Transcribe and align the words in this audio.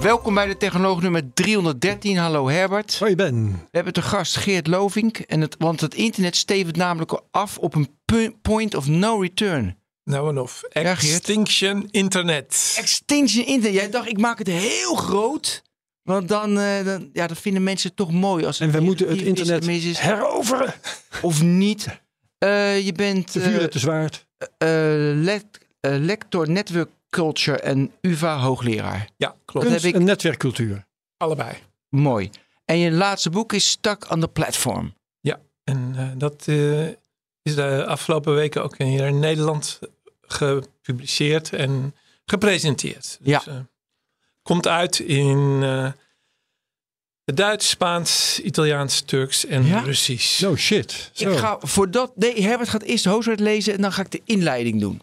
Welkom 0.00 0.34
bij 0.34 0.46
de 0.46 0.56
Technoloog 0.56 1.02
nummer 1.02 1.32
313. 1.34 2.16
Hallo 2.16 2.48
Herbert. 2.48 2.98
Hoi 2.98 3.14
Ben. 3.16 3.50
We 3.52 3.58
hebben 3.70 3.92
te 3.92 4.02
gast 4.02 4.36
Geert 4.36 4.66
Lovink. 4.66 5.18
En 5.18 5.40
het, 5.40 5.54
want 5.58 5.80
het 5.80 5.94
internet 5.94 6.36
stevend 6.36 6.76
namelijk 6.76 7.20
af 7.30 7.58
op 7.58 7.74
een 7.74 7.88
point 8.42 8.74
of 8.74 8.88
no 8.88 9.18
return. 9.20 9.76
Nou 10.04 10.28
en 10.28 10.38
of. 10.38 10.62
Ja. 10.70 10.80
Extinction 10.82 11.88
Internet. 11.90 12.74
Extinction 12.78 13.46
Internet. 13.46 13.80
Jij 13.80 13.90
dacht, 13.90 14.08
ik 14.08 14.18
maak 14.18 14.38
het 14.38 14.46
heel 14.46 14.94
groot. 14.94 15.62
Want 16.02 16.28
dan, 16.28 16.58
eh, 16.58 16.84
dan, 16.84 17.10
ja, 17.12 17.26
dat 17.26 17.38
vinden 17.38 17.62
mensen 17.62 17.94
toch 17.94 18.12
mooi. 18.12 18.44
Als 18.46 18.60
En 18.60 18.70
we 18.70 18.80
moeten 18.80 19.08
het 19.08 19.16
is, 19.20 19.22
internet 19.22 19.66
is, 19.66 19.98
heroveren. 19.98 20.74
Of 21.22 21.42
niet. 21.42 21.86
Eh, 22.38 22.80
je 22.86 22.92
bent 22.92 23.30
vuur 23.30 23.68
te 23.70 23.78
zwaard. 23.78 24.26
eh, 24.38 24.68
lec- 25.14 25.58
eh, 25.80 25.92
lector 25.98 26.50
Network 26.50 26.90
Culture 27.16 27.58
en 27.60 27.92
UvA 28.00 28.38
hoogleraar. 28.38 29.08
Ja, 29.16 29.28
klopt. 29.44 29.66
heb 29.66 29.68
Kunst 29.72 29.84
ik- 29.84 29.94
en 29.94 30.04
netwerkcultuur. 30.04 30.86
Allebei. 31.16 31.56
Mooi. 31.88 32.30
En 32.64 32.78
je 32.78 32.90
laatste 32.90 33.30
boek 33.30 33.52
is 33.52 33.68
Stuck 33.70 34.10
on 34.10 34.20
the 34.20 34.28
Platform. 34.28 34.94
En 35.64 35.92
eh, 35.96 36.08
dat 36.16 36.42
eh, 36.48 36.86
is 37.42 37.54
de 37.54 37.84
afgelopen 37.86 38.34
weken 38.34 38.62
ook 38.62 38.78
hier 38.78 39.06
in 39.06 39.18
Nederland 39.18 39.78
gepubliceerd 40.20 41.52
en 41.52 41.94
gepresenteerd. 42.24 43.02
Dus, 43.02 43.18
Ja. 43.20 43.42
eh, 43.46 43.54
komt 44.42 44.66
uit 44.68 44.98
in 44.98 45.60
eh, 45.62 45.92
het 47.24 47.36
Duits, 47.36 47.68
Spaans, 47.68 48.40
Italiaans, 48.40 49.00
Turks 49.00 49.44
en 49.46 49.66
Ja? 49.66 49.80
Russisch. 49.80 50.40
No 50.40 50.56
shit. 50.56 51.10
Zo. 51.12 51.30
Ik 51.30 51.38
ga 51.38 51.58
voor 51.60 51.90
dat. 51.90 52.16
Nee, 52.16 52.42
Herbert 52.42 52.68
gaat 52.68 52.82
eerst 52.82 53.04
de 53.04 53.10
hoofdstuk 53.10 53.38
lezen 53.40 53.74
en 53.74 53.80
dan 53.82 53.92
ga 53.92 54.02
ik 54.02 54.10
de 54.10 54.20
inleiding 54.24 54.80
doen. 54.80 55.00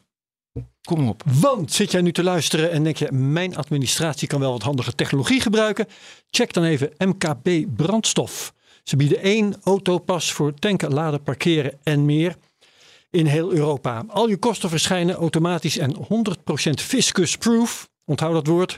Kom 0.81 1.09
op. 1.09 1.23
Want 1.25 1.71
zit 1.71 1.91
jij 1.91 2.01
nu 2.01 2.11
te 2.11 2.23
luisteren 2.23 2.71
en 2.71 2.83
denk 2.83 2.97
je, 2.97 3.11
mijn 3.11 3.55
administratie 3.55 4.27
kan 4.27 4.39
wel 4.39 4.51
wat 4.51 4.63
handige 4.63 4.95
technologie 4.95 5.41
gebruiken? 5.41 5.87
Check 6.29 6.53
dan 6.53 6.63
even 6.63 6.91
MKB 6.97 7.75
Brandstof. 7.75 8.53
Ze 8.83 8.95
bieden 8.95 9.21
één 9.21 9.55
autopas 9.63 10.31
voor 10.31 10.53
tanken, 10.53 10.93
laden, 10.93 11.23
parkeren 11.23 11.79
en 11.83 12.05
meer 12.05 12.35
in 13.09 13.25
heel 13.25 13.51
Europa. 13.51 14.03
Al 14.07 14.29
je 14.29 14.37
kosten 14.37 14.69
verschijnen 14.69 15.15
automatisch 15.15 15.77
en 15.77 15.95
100% 15.95 15.99
fiscus-proof, 16.73 17.89
onthoud 18.05 18.33
dat 18.33 18.47
woord, 18.47 18.77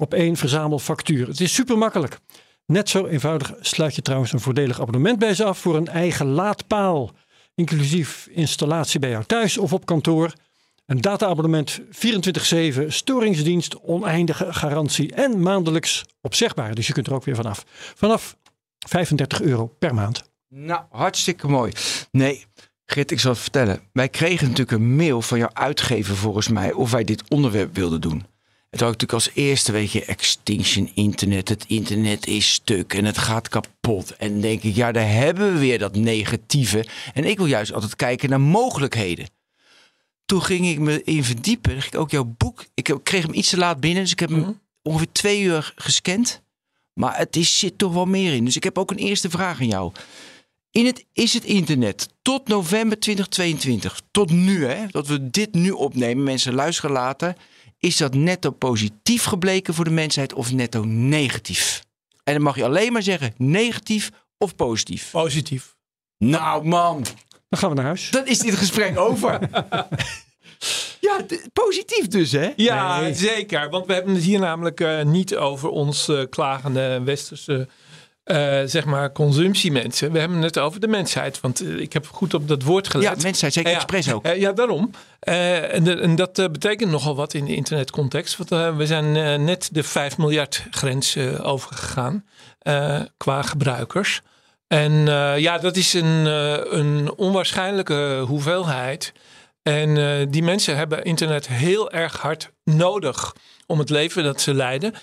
op 0.00 0.14
één 0.14 0.36
verzamelfactuur. 0.36 1.26
Het 1.26 1.40
is 1.40 1.54
super 1.54 1.78
makkelijk. 1.78 2.18
Net 2.66 2.88
zo 2.88 3.06
eenvoudig 3.06 3.54
sluit 3.60 3.94
je 3.94 4.02
trouwens 4.02 4.32
een 4.32 4.40
voordelig 4.40 4.80
abonnement 4.80 5.18
bij 5.18 5.34
ze 5.34 5.44
af 5.44 5.58
voor 5.58 5.76
een 5.76 5.88
eigen 5.88 6.26
laadpaal. 6.26 7.10
Inclusief 7.54 8.28
installatie 8.30 9.00
bij 9.00 9.10
jou 9.10 9.24
thuis 9.24 9.58
of 9.58 9.72
op 9.72 9.86
kantoor. 9.86 10.32
Een 10.88 11.00
data-abonnement 11.00 11.80
24-7, 11.80 12.86
storingsdienst, 12.86 13.80
oneindige 13.80 14.52
garantie 14.52 15.12
en 15.12 15.42
maandelijks 15.42 16.04
opzegbaar. 16.20 16.74
Dus 16.74 16.86
je 16.86 16.92
kunt 16.92 17.06
er 17.06 17.14
ook 17.14 17.24
weer 17.24 17.34
vanaf. 17.34 17.64
Vanaf 17.94 18.36
35 18.86 19.40
euro 19.40 19.66
per 19.66 19.94
maand. 19.94 20.30
Nou, 20.48 20.82
hartstikke 20.90 21.48
mooi. 21.48 21.72
Nee, 22.10 22.44
Gert, 22.84 23.10
ik 23.10 23.20
zal 23.20 23.30
het 23.30 23.40
vertellen. 23.40 23.80
Wij 23.92 24.08
kregen 24.08 24.44
natuurlijk 24.44 24.70
een 24.70 24.96
mail 24.96 25.22
van 25.22 25.38
jouw 25.38 25.50
uitgever 25.52 26.16
volgens 26.16 26.48
mij 26.48 26.72
of 26.72 26.90
wij 26.90 27.04
dit 27.04 27.22
onderwerp 27.28 27.74
wilden 27.74 28.00
doen. 28.00 28.26
Het 28.70 28.80
had 28.80 28.90
natuurlijk 28.90 29.12
als 29.12 29.30
eerste, 29.34 29.72
weet 29.72 29.92
je, 29.92 30.04
Extinction 30.04 30.90
Internet. 30.94 31.48
Het 31.48 31.64
internet 31.66 32.26
is 32.26 32.52
stuk 32.52 32.94
en 32.94 33.04
het 33.04 33.18
gaat 33.18 33.48
kapot. 33.48 34.16
En 34.16 34.40
denk 34.40 34.62
ik, 34.62 34.74
ja, 34.74 34.92
daar 34.92 35.10
hebben 35.10 35.52
we 35.52 35.58
weer 35.58 35.78
dat 35.78 35.96
negatieve. 35.96 36.86
En 37.14 37.24
ik 37.24 37.36
wil 37.36 37.46
juist 37.46 37.72
altijd 37.72 37.96
kijken 37.96 38.30
naar 38.30 38.40
mogelijkheden. 38.40 39.26
Toen 40.28 40.42
ging 40.42 40.66
ik 40.66 40.78
me 40.78 41.02
in 41.02 41.24
verdiepen. 41.24 41.72
Dan 41.72 41.80
ging 41.80 41.94
ik 41.94 42.00
ook 42.00 42.10
jouw 42.10 42.34
boek. 42.36 42.64
Ik 42.74 42.94
kreeg 43.02 43.22
hem 43.22 43.34
iets 43.34 43.50
te 43.50 43.56
laat 43.56 43.80
binnen, 43.80 44.02
dus 44.02 44.12
ik 44.12 44.20
heb 44.20 44.30
hem 44.30 44.60
ongeveer 44.82 45.12
twee 45.12 45.42
uur 45.42 45.72
gescand. 45.76 46.42
Maar 46.92 47.16
het 47.16 47.36
is, 47.36 47.58
zit 47.58 47.78
toch 47.78 47.92
wel 47.92 48.06
meer 48.06 48.32
in. 48.32 48.44
Dus 48.44 48.56
ik 48.56 48.64
heb 48.64 48.78
ook 48.78 48.90
een 48.90 48.96
eerste 48.96 49.30
vraag 49.30 49.60
aan 49.60 49.66
jou. 49.66 49.92
In 50.70 50.86
het, 50.86 51.04
is 51.12 51.34
het 51.34 51.44
internet 51.44 52.08
tot 52.22 52.48
november 52.48 52.98
2022, 52.98 54.00
tot 54.10 54.30
nu, 54.30 54.66
hè, 54.66 54.86
dat 54.86 55.06
we 55.06 55.30
dit 55.30 55.54
nu 55.54 55.70
opnemen, 55.70 56.24
mensen 56.24 56.54
luisteren 56.54 56.90
later, 56.90 57.36
is 57.78 57.96
dat 57.96 58.14
netto 58.14 58.50
positief 58.50 59.24
gebleken 59.24 59.74
voor 59.74 59.84
de 59.84 59.90
mensheid 59.90 60.34
of 60.34 60.52
netto 60.52 60.84
negatief? 60.84 61.84
En 62.24 62.34
dan 62.34 62.42
mag 62.42 62.56
je 62.56 62.64
alleen 62.64 62.92
maar 62.92 63.02
zeggen 63.02 63.34
negatief 63.36 64.10
of 64.38 64.54
positief. 64.56 65.10
Positief. 65.10 65.76
Nou 66.18 66.66
man, 66.66 67.04
Dan 67.48 67.58
gaan 67.60 67.68
we 67.68 67.74
naar 67.74 67.84
huis. 67.84 68.10
dan 68.10 68.26
is 68.26 68.38
dit 68.38 68.54
gesprek 68.54 68.98
over. 68.98 69.38
ja, 71.00 71.16
positief 71.52 72.08
dus 72.08 72.32
hè? 72.32 72.52
Ja, 72.56 73.00
Nee. 73.00 73.14
zeker. 73.14 73.70
Want 73.70 73.86
we 73.86 73.92
hebben 73.92 74.14
het 74.14 74.22
hier 74.24 74.38
namelijk 74.38 74.80
eh, 74.80 75.02
niet 75.02 75.36
over 75.36 75.68
ons 75.68 76.08
eh, 76.08 76.20
klagende 76.30 77.00
westerse 77.04 77.68
eh, 78.24 78.62
zeg 78.64 78.84
maar 78.84 79.12
consumptiemensen. 79.12 80.12
We 80.12 80.18
hebben 80.18 80.42
het 80.42 80.58
over 80.58 80.80
de 80.80 80.88
mensheid. 80.88 81.40
Want 81.40 81.66
ik 81.78 81.92
heb 81.92 82.06
goed 82.06 82.34
op 82.34 82.48
dat 82.48 82.62
woord 82.62 82.88
gelet. 82.88 83.06
Ja, 83.06 83.22
mensheid, 83.22 83.52
zeker 83.52 83.72
expres 83.72 84.12
ook. 84.12 84.26
Ja, 84.26 84.52
daarom. 84.52 84.90
Eh, 85.20 85.74
en, 85.74 85.84
de- 85.84 86.00
en 86.00 86.16
dat 86.16 86.32
betekent 86.52 86.90
nogal 86.90 87.16
wat 87.16 87.34
in 87.34 87.44
de 87.44 87.54
internetcontext. 87.54 88.36
Want 88.36 88.76
we 88.76 88.86
zijn 88.86 89.12
net 89.44 89.68
de 89.72 89.82
5 89.82 90.18
miljard 90.18 90.66
grens 90.70 91.16
eh, 91.16 91.46
overgegaan 91.46 92.24
eh, 92.58 93.00
qua 93.16 93.42
gebruikers. 93.42 94.20
En 94.68 95.08
eh, 95.08 95.38
ja, 95.38 95.58
dat 95.58 95.76
is 95.76 95.92
een, 95.92 96.26
eh, 96.26 96.78
een 96.78 97.12
onwaarschijnlijke 97.16 98.24
hoeveelheid. 98.26 99.12
En 99.62 99.96
eh, 99.96 100.26
die 100.28 100.42
mensen 100.42 100.76
hebben 100.76 101.04
internet 101.04 101.48
heel 101.48 101.90
erg 101.90 102.16
hard 102.20 102.50
nodig 102.64 103.34
om 103.66 103.78
het 103.78 103.90
leven 103.90 104.24
dat 104.24 104.40
ze 104.40 104.54
leiden. 104.54 104.94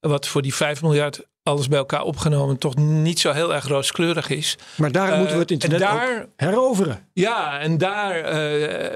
Wat 0.00 0.26
voor 0.26 0.42
die 0.42 0.54
5 0.54 0.82
miljard 0.82 1.26
alles 1.42 1.68
bij 1.68 1.78
elkaar 1.78 2.02
opgenomen 2.02 2.58
toch 2.58 2.76
niet 2.76 3.20
zo 3.20 3.32
heel 3.32 3.54
erg 3.54 3.66
rooskleurig 3.66 4.28
is. 4.30 4.56
Maar 4.76 4.92
daar 4.92 5.16
moeten 5.16 5.34
we 5.34 5.40
het 5.42 5.50
internet 5.50 5.80
daar- 5.80 6.26
heroveren. 6.36 7.08
Ja, 7.12 7.58
en 7.58 7.78
daar 7.78 8.24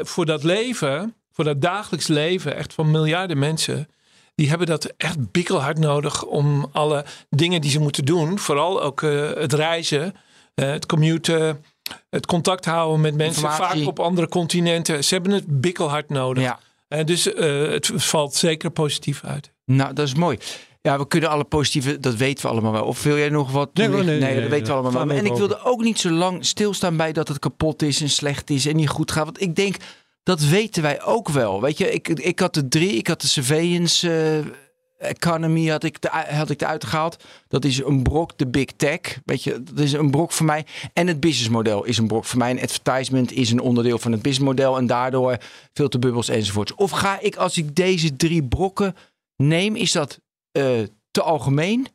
voor 0.06 0.26
dat 0.26 0.42
leven, 0.42 1.14
voor 1.32 1.44
dat 1.44 1.60
dagelijks 1.60 2.06
leven, 2.06 2.56
echt 2.56 2.74
van 2.74 2.90
miljarden 2.90 3.38
mensen, 3.38 3.88
die 4.34 4.48
hebben 4.48 4.66
dat 4.66 4.92
echt 4.96 5.30
bikkelhard 5.32 5.78
nodig 5.78 6.24
om 6.24 6.68
alle 6.72 7.04
dingen 7.30 7.60
die 7.60 7.70
ze 7.70 7.80
moeten 7.80 8.04
doen, 8.04 8.38
vooral 8.38 8.82
ook 8.82 9.02
eh, 9.02 9.30
het 9.34 9.52
reizen, 9.52 10.14
eh, 10.54 10.70
het 10.70 10.86
commuten, 10.86 11.64
het 12.10 12.26
contact 12.26 12.64
houden 12.64 13.00
met 13.00 13.14
mensen, 13.14 13.42
Informatie. 13.42 13.78
vaak 13.78 13.88
op 13.88 14.00
andere 14.00 14.28
continenten. 14.28 15.04
Ze 15.04 15.14
hebben 15.14 15.32
het 15.32 15.60
bikkelhard 15.60 16.08
nodig. 16.08 16.42
Ja. 16.42 16.58
Eh, 16.88 17.04
dus 17.04 17.24
het 17.24 17.90
valt 17.94 18.34
zeker 18.34 18.70
positief 18.70 19.24
uit. 19.24 19.52
Nou, 19.64 19.92
dat 19.92 20.06
is 20.06 20.14
mooi. 20.14 20.38
Ja, 20.80 20.98
we 20.98 21.06
kunnen 21.08 21.30
alle 21.30 21.44
positieve, 21.44 22.00
dat 22.00 22.14
weten 22.14 22.44
we 22.44 22.50
allemaal 22.50 22.72
wel. 22.72 22.84
Of 22.84 23.02
wil 23.02 23.16
jij 23.16 23.28
nog 23.28 23.50
wat? 23.50 23.74
Nee, 23.74 23.86
toelichten? 23.86 24.18
nee, 24.18 24.20
nee, 24.20 24.40
dat 24.40 24.40
nee, 24.40 24.50
weten 24.50 24.66
we 24.66 24.72
nee. 24.72 24.82
allemaal 24.82 25.06
wel. 25.06 25.16
En 25.16 25.26
ik 25.26 25.36
wilde 25.36 25.64
ook 25.64 25.82
niet 25.82 25.98
zo 25.98 26.10
lang 26.10 26.46
stilstaan 26.46 26.96
bij 26.96 27.12
dat 27.12 27.28
het 27.28 27.38
kapot 27.38 27.82
is 27.82 28.00
en 28.00 28.10
slecht 28.10 28.50
is 28.50 28.66
en 28.66 28.76
niet 28.76 28.88
goed 28.88 29.10
gaat. 29.10 29.24
Want 29.24 29.40
ik 29.40 29.56
denk, 29.56 29.76
dat 30.24 30.40
weten 30.40 30.82
wij 30.82 31.02
ook 31.02 31.28
wel. 31.28 31.60
Weet 31.60 31.78
je, 31.78 31.92
ik, 31.92 32.08
ik 32.08 32.38
had 32.38 32.54
de 32.54 32.68
drie, 32.68 32.92
ik 32.92 33.06
had 33.06 33.20
de 33.20 33.26
surveillance 33.26 34.10
eh, 34.10 35.08
economy 35.08 35.66
had 35.66 35.84
ik, 35.84 36.00
de, 36.00 36.08
had 36.28 36.50
ik 36.50 36.60
eruit 36.62 36.84
gehaald. 36.84 37.24
Dat 37.48 37.64
is 37.64 37.78
een 37.78 38.02
brok, 38.02 38.38
de 38.38 38.46
big 38.46 38.70
tech. 38.76 39.00
Weet 39.24 39.42
je, 39.42 39.62
dat 39.62 39.78
is 39.78 39.92
een 39.92 40.10
brok 40.10 40.32
voor 40.32 40.46
mij. 40.46 40.66
En 40.92 41.06
het 41.06 41.20
businessmodel 41.20 41.84
is 41.84 41.98
een 41.98 42.06
brok 42.06 42.24
voor 42.24 42.38
mij. 42.38 42.50
Een 42.50 42.60
advertisement 42.60 43.32
is 43.32 43.50
een 43.50 43.60
onderdeel 43.60 43.98
van 43.98 44.12
het 44.12 44.22
businessmodel. 44.22 44.76
En 44.76 44.86
daardoor 44.86 45.38
filterbubbels 45.72 46.28
enzovoorts. 46.28 46.74
Of 46.74 46.90
ga 46.90 47.20
ik, 47.20 47.36
als 47.36 47.56
ik 47.56 47.76
deze 47.76 48.16
drie 48.16 48.42
brokken 48.42 48.96
neem, 49.36 49.76
is 49.76 49.92
dat 49.92 50.20
eh, 50.50 50.82
te 51.10 51.22
algemeen? 51.22 51.86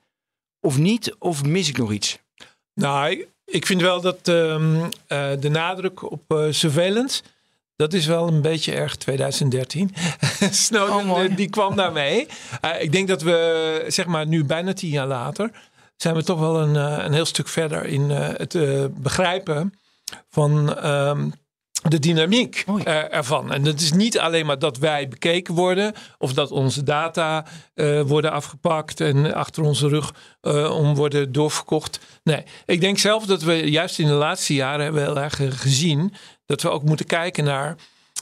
Of 0.59 0.77
niet? 0.77 1.15
Of 1.19 1.45
mis 1.45 1.69
ik 1.69 1.77
nog 1.77 1.91
iets? 1.91 2.19
Nou, 2.73 3.27
ik, 3.45 3.65
vind 3.65 3.81
wel 3.81 4.01
dat 4.01 4.27
ehm, 4.27 4.89
eh, 5.07 5.31
de 5.39 5.49
nadruk 5.49 6.11
op 6.11 6.47
surveillance. 6.49 7.21
Dat 7.79 7.93
is 7.93 8.05
wel 8.05 8.27
een 8.27 8.41
beetje 8.41 8.73
erg 8.73 8.95
2013. 8.95 9.93
Snowden 10.51 11.09
Oh, 11.09 11.23
eh, 11.23 11.35
die 11.35 11.49
kwam 11.49 11.75
daarmee. 11.75 12.27
Eh, 12.61 12.81
ik 12.81 12.91
denk 12.91 13.07
dat 13.07 13.21
we, 13.21 13.85
zeg 13.87 14.05
maar, 14.05 14.27
nu 14.27 14.45
bijna 14.45 14.73
tien 14.73 14.89
jaar 14.89 15.07
later. 15.07 15.51
zijn 15.95 16.15
we 16.15 16.23
toch 16.23 16.39
wel 16.39 16.61
een, 16.61 16.75
eh, 16.75 17.05
een 17.05 17.13
heel 17.13 17.25
stuk 17.25 17.47
verder 17.47 17.85
in 17.85 18.09
het 18.09 18.57
begrijpen 19.01 19.73
van 20.29 20.77
ehm, 20.77 21.29
de 21.89 21.99
dynamiek 21.99 22.65
ervan. 23.09 23.53
En 23.53 23.65
het 23.65 23.81
is 23.81 23.91
niet 23.91 24.19
alleen 24.19 24.45
maar 24.45 24.59
dat 24.59 24.77
wij 24.77 25.07
bekeken 25.07 25.53
worden 25.53 25.93
of 26.17 26.33
dat 26.33 26.51
onze 26.51 26.83
data 26.83 27.45
worden 28.05 28.31
afgepakt 28.31 29.01
en 29.01 29.33
achter 29.33 29.63
onze 29.63 29.87
rug 29.87 30.13
om 30.71 30.95
worden 30.95 31.31
doorverkocht. 31.31 31.99
Nee, 32.23 32.43
ik 32.65 32.81
denk 32.81 32.97
zelf 32.97 33.25
dat 33.25 33.41
we 33.41 33.53
juist 33.53 33.99
in 33.99 34.07
de 34.07 34.13
laatste 34.13 34.53
jaren 34.53 34.83
hebben 34.83 35.03
heel 35.03 35.19
erg 35.19 35.39
gezien 35.61 36.13
dat 36.49 36.61
we 36.61 36.69
ook 36.69 36.83
moeten 36.83 37.05
kijken 37.05 37.43
naar 37.43 37.75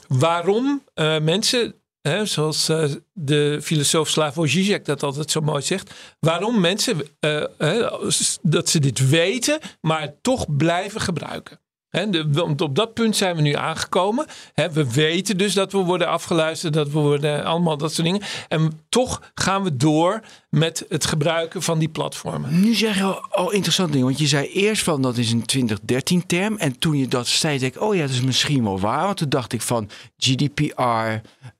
waarom 0.08 0.82
eh, 0.94 1.18
mensen. 1.20 1.74
Hè, 2.00 2.26
zoals 2.26 2.68
eh, 2.68 2.84
de 3.12 3.58
filosoof 3.62 4.08
Slavoj 4.08 4.48
Žižek 4.48 4.84
dat 4.84 5.02
altijd 5.02 5.30
zo 5.30 5.40
mooi 5.40 5.62
zegt. 5.62 5.94
Waarom 6.20 6.60
mensen 6.60 7.00
eh, 7.20 7.92
dat 8.42 8.68
ze 8.68 8.80
dit 8.80 9.08
weten, 9.08 9.58
maar 9.80 10.14
toch 10.20 10.56
blijven 10.56 11.00
gebruiken. 11.00 11.58
Want 11.90 12.60
op 12.60 12.74
dat 12.74 12.94
punt 12.94 13.16
zijn 13.16 13.36
we 13.36 13.42
nu 13.42 13.54
aangekomen. 13.54 14.26
We 14.54 14.92
weten 14.92 15.36
dus 15.36 15.54
dat 15.54 15.72
we 15.72 15.78
worden 15.78 16.08
afgeluisterd, 16.08 16.72
dat 16.72 16.90
we 16.90 16.98
worden 16.98 17.44
allemaal 17.44 17.76
dat 17.76 17.92
soort 17.92 18.06
dingen. 18.06 18.22
En 18.48 18.80
toch 18.88 19.22
gaan 19.34 19.62
we 19.62 19.76
door 19.76 20.20
met 20.50 20.84
het 20.88 21.06
gebruiken 21.06 21.62
van 21.62 21.78
die 21.78 21.88
platformen. 21.88 22.60
Nu 22.60 22.74
zeg 22.74 22.96
je 22.96 23.02
al, 23.02 23.26
al 23.30 23.52
interessant 23.52 23.92
ding, 23.92 24.04
want 24.04 24.18
je 24.18 24.26
zei 24.26 24.46
eerst 24.46 24.82
van 24.82 25.02
dat 25.02 25.16
is 25.16 25.32
een 25.32 25.44
2013 25.44 26.26
term. 26.26 26.56
En 26.56 26.78
toen 26.78 26.96
je 26.96 27.08
dat 27.08 27.26
zei, 27.26 27.58
dacht 27.58 27.74
ik, 27.74 27.82
oh 27.82 27.94
ja, 27.94 28.00
dat 28.00 28.10
is 28.10 28.22
misschien 28.22 28.64
wel 28.64 28.80
waar. 28.80 29.04
Want 29.04 29.16
toen 29.16 29.28
dacht 29.28 29.52
ik 29.52 29.62
van 29.62 29.90
GDPR, 30.18 30.82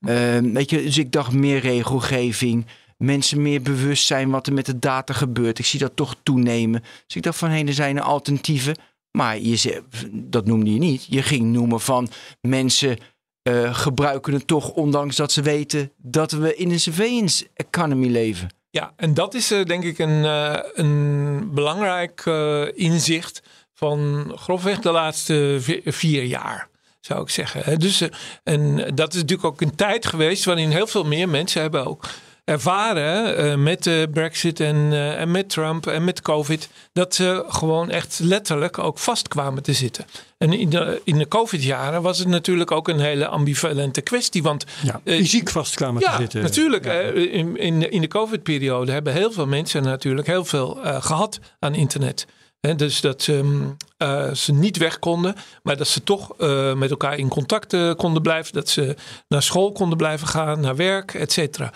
ehm, 0.00 0.52
weet 0.52 0.70
je, 0.70 0.82
dus 0.82 0.98
ik 0.98 1.12
dacht 1.12 1.32
meer 1.32 1.60
regelgeving. 1.60 2.66
Mensen 2.96 3.42
meer 3.42 3.62
bewust 3.62 4.06
zijn 4.06 4.30
wat 4.30 4.46
er 4.46 4.52
met 4.52 4.66
de 4.66 4.78
data 4.78 5.12
gebeurt. 5.12 5.58
Ik 5.58 5.66
zie 5.66 5.78
dat 5.78 5.92
toch 5.94 6.16
toenemen. 6.22 6.80
Dus 7.06 7.16
ik 7.16 7.22
dacht 7.22 7.38
van, 7.38 7.50
hé, 7.50 7.64
er 7.64 7.72
zijn 7.72 7.96
er 7.96 8.02
alternatieven. 8.02 8.76
Maar 9.18 9.38
je 9.38 9.82
dat 10.12 10.46
noemde 10.46 10.72
je 10.72 10.78
niet. 10.78 11.06
Je 11.08 11.22
ging 11.22 11.52
noemen 11.52 11.80
van 11.80 12.08
mensen 12.40 12.98
eh, 13.42 13.74
gebruiken 13.74 14.32
het 14.32 14.46
toch, 14.46 14.70
ondanks 14.70 15.16
dat 15.16 15.32
ze 15.32 15.42
weten 15.42 15.92
dat 15.96 16.32
we 16.32 16.54
in 16.56 16.70
een 16.70 16.80
surveillance 16.80 17.48
economy 17.54 18.06
leven. 18.08 18.48
Ja, 18.70 18.92
en 18.96 19.14
dat 19.14 19.34
is 19.34 19.50
eh, 19.50 19.64
denk 19.64 19.84
ik 19.84 19.98
een, 19.98 20.24
eh, 20.24 20.58
een 20.74 21.50
belangrijk 21.54 22.26
inzicht 22.74 23.42
van 23.72 24.32
grofweg 24.34 24.78
de 24.78 24.90
laatste 24.90 25.56
vi- 25.60 25.80
vier 25.84 26.22
jaar, 26.24 26.68
zou 27.00 27.22
ik 27.22 27.28
zeggen. 27.30 27.78
Dus, 27.78 28.08
en 28.44 28.76
dat 28.94 29.14
is 29.14 29.20
natuurlijk 29.20 29.48
ook 29.48 29.60
een 29.60 29.74
tijd 29.74 30.06
geweest 30.06 30.44
waarin 30.44 30.70
heel 30.70 30.86
veel 30.86 31.04
meer 31.04 31.28
mensen 31.28 31.60
hebben 31.60 31.86
ook 31.86 32.04
ervaren 32.48 33.36
eh, 33.36 33.54
met 33.56 33.82
de 33.82 34.08
Brexit 34.12 34.60
en, 34.60 34.88
eh, 34.92 35.20
en 35.20 35.30
met 35.30 35.48
Trump 35.48 35.86
en 35.86 36.04
met 36.04 36.20
COVID, 36.22 36.68
dat 36.92 37.14
ze 37.14 37.44
gewoon 37.48 37.90
echt 37.90 38.18
letterlijk 38.22 38.78
ook 38.78 38.98
vast 38.98 39.28
kwamen 39.28 39.62
te 39.62 39.72
zitten. 39.72 40.04
En 40.38 40.52
in 40.52 40.68
de, 40.70 41.00
in 41.04 41.18
de 41.18 41.28
COVID-jaren 41.28 42.02
was 42.02 42.18
het 42.18 42.28
natuurlijk 42.28 42.70
ook 42.70 42.88
een 42.88 43.00
hele 43.00 43.26
ambivalente 43.26 44.00
kwestie, 44.00 44.42
want 44.42 44.64
Ja, 44.82 45.00
eh, 45.04 45.16
fysiek 45.16 45.48
vast 45.50 45.74
kwamen 45.74 46.02
te 46.02 46.08
ja, 46.10 46.16
zitten. 46.16 46.42
natuurlijk. 46.42 46.86
eh, 46.86 47.34
In, 47.34 47.56
in, 47.56 47.90
in 47.90 48.00
de 48.00 48.08
COVID-periode 48.08 48.92
hebben 48.92 49.12
heel 49.12 49.32
veel 49.32 49.46
mensen 49.46 49.82
natuurlijk 49.82 50.26
heel 50.26 50.44
veel 50.44 50.82
eh, 50.84 51.02
gehad 51.02 51.38
aan 51.58 51.74
internet. 51.74 52.26
Dus 52.60 53.00
dat 53.00 53.22
ze, 53.22 53.40
mm, 53.42 53.76
eh, 53.96 54.32
ze 54.32 54.52
niet 54.52 54.76
weg 54.76 54.98
konden, 54.98 55.34
maar 55.62 55.76
dat 55.76 55.88
ze 55.88 56.02
toch 56.02 56.34
eh, 56.38 56.74
met 56.74 56.90
elkaar 56.90 57.18
in 57.18 57.28
contact 57.28 57.72
eh, 57.72 57.94
konden 57.94 58.22
blijven. 58.22 58.52
Dat 58.52 58.68
ze 58.68 58.96
naar 59.28 59.42
school 59.42 59.72
konden 59.72 59.98
blijven 59.98 60.26
gaan, 60.26 60.60
naar 60.60 60.76
werk, 60.76 61.14
et 61.14 61.32
cetera. 61.32 61.72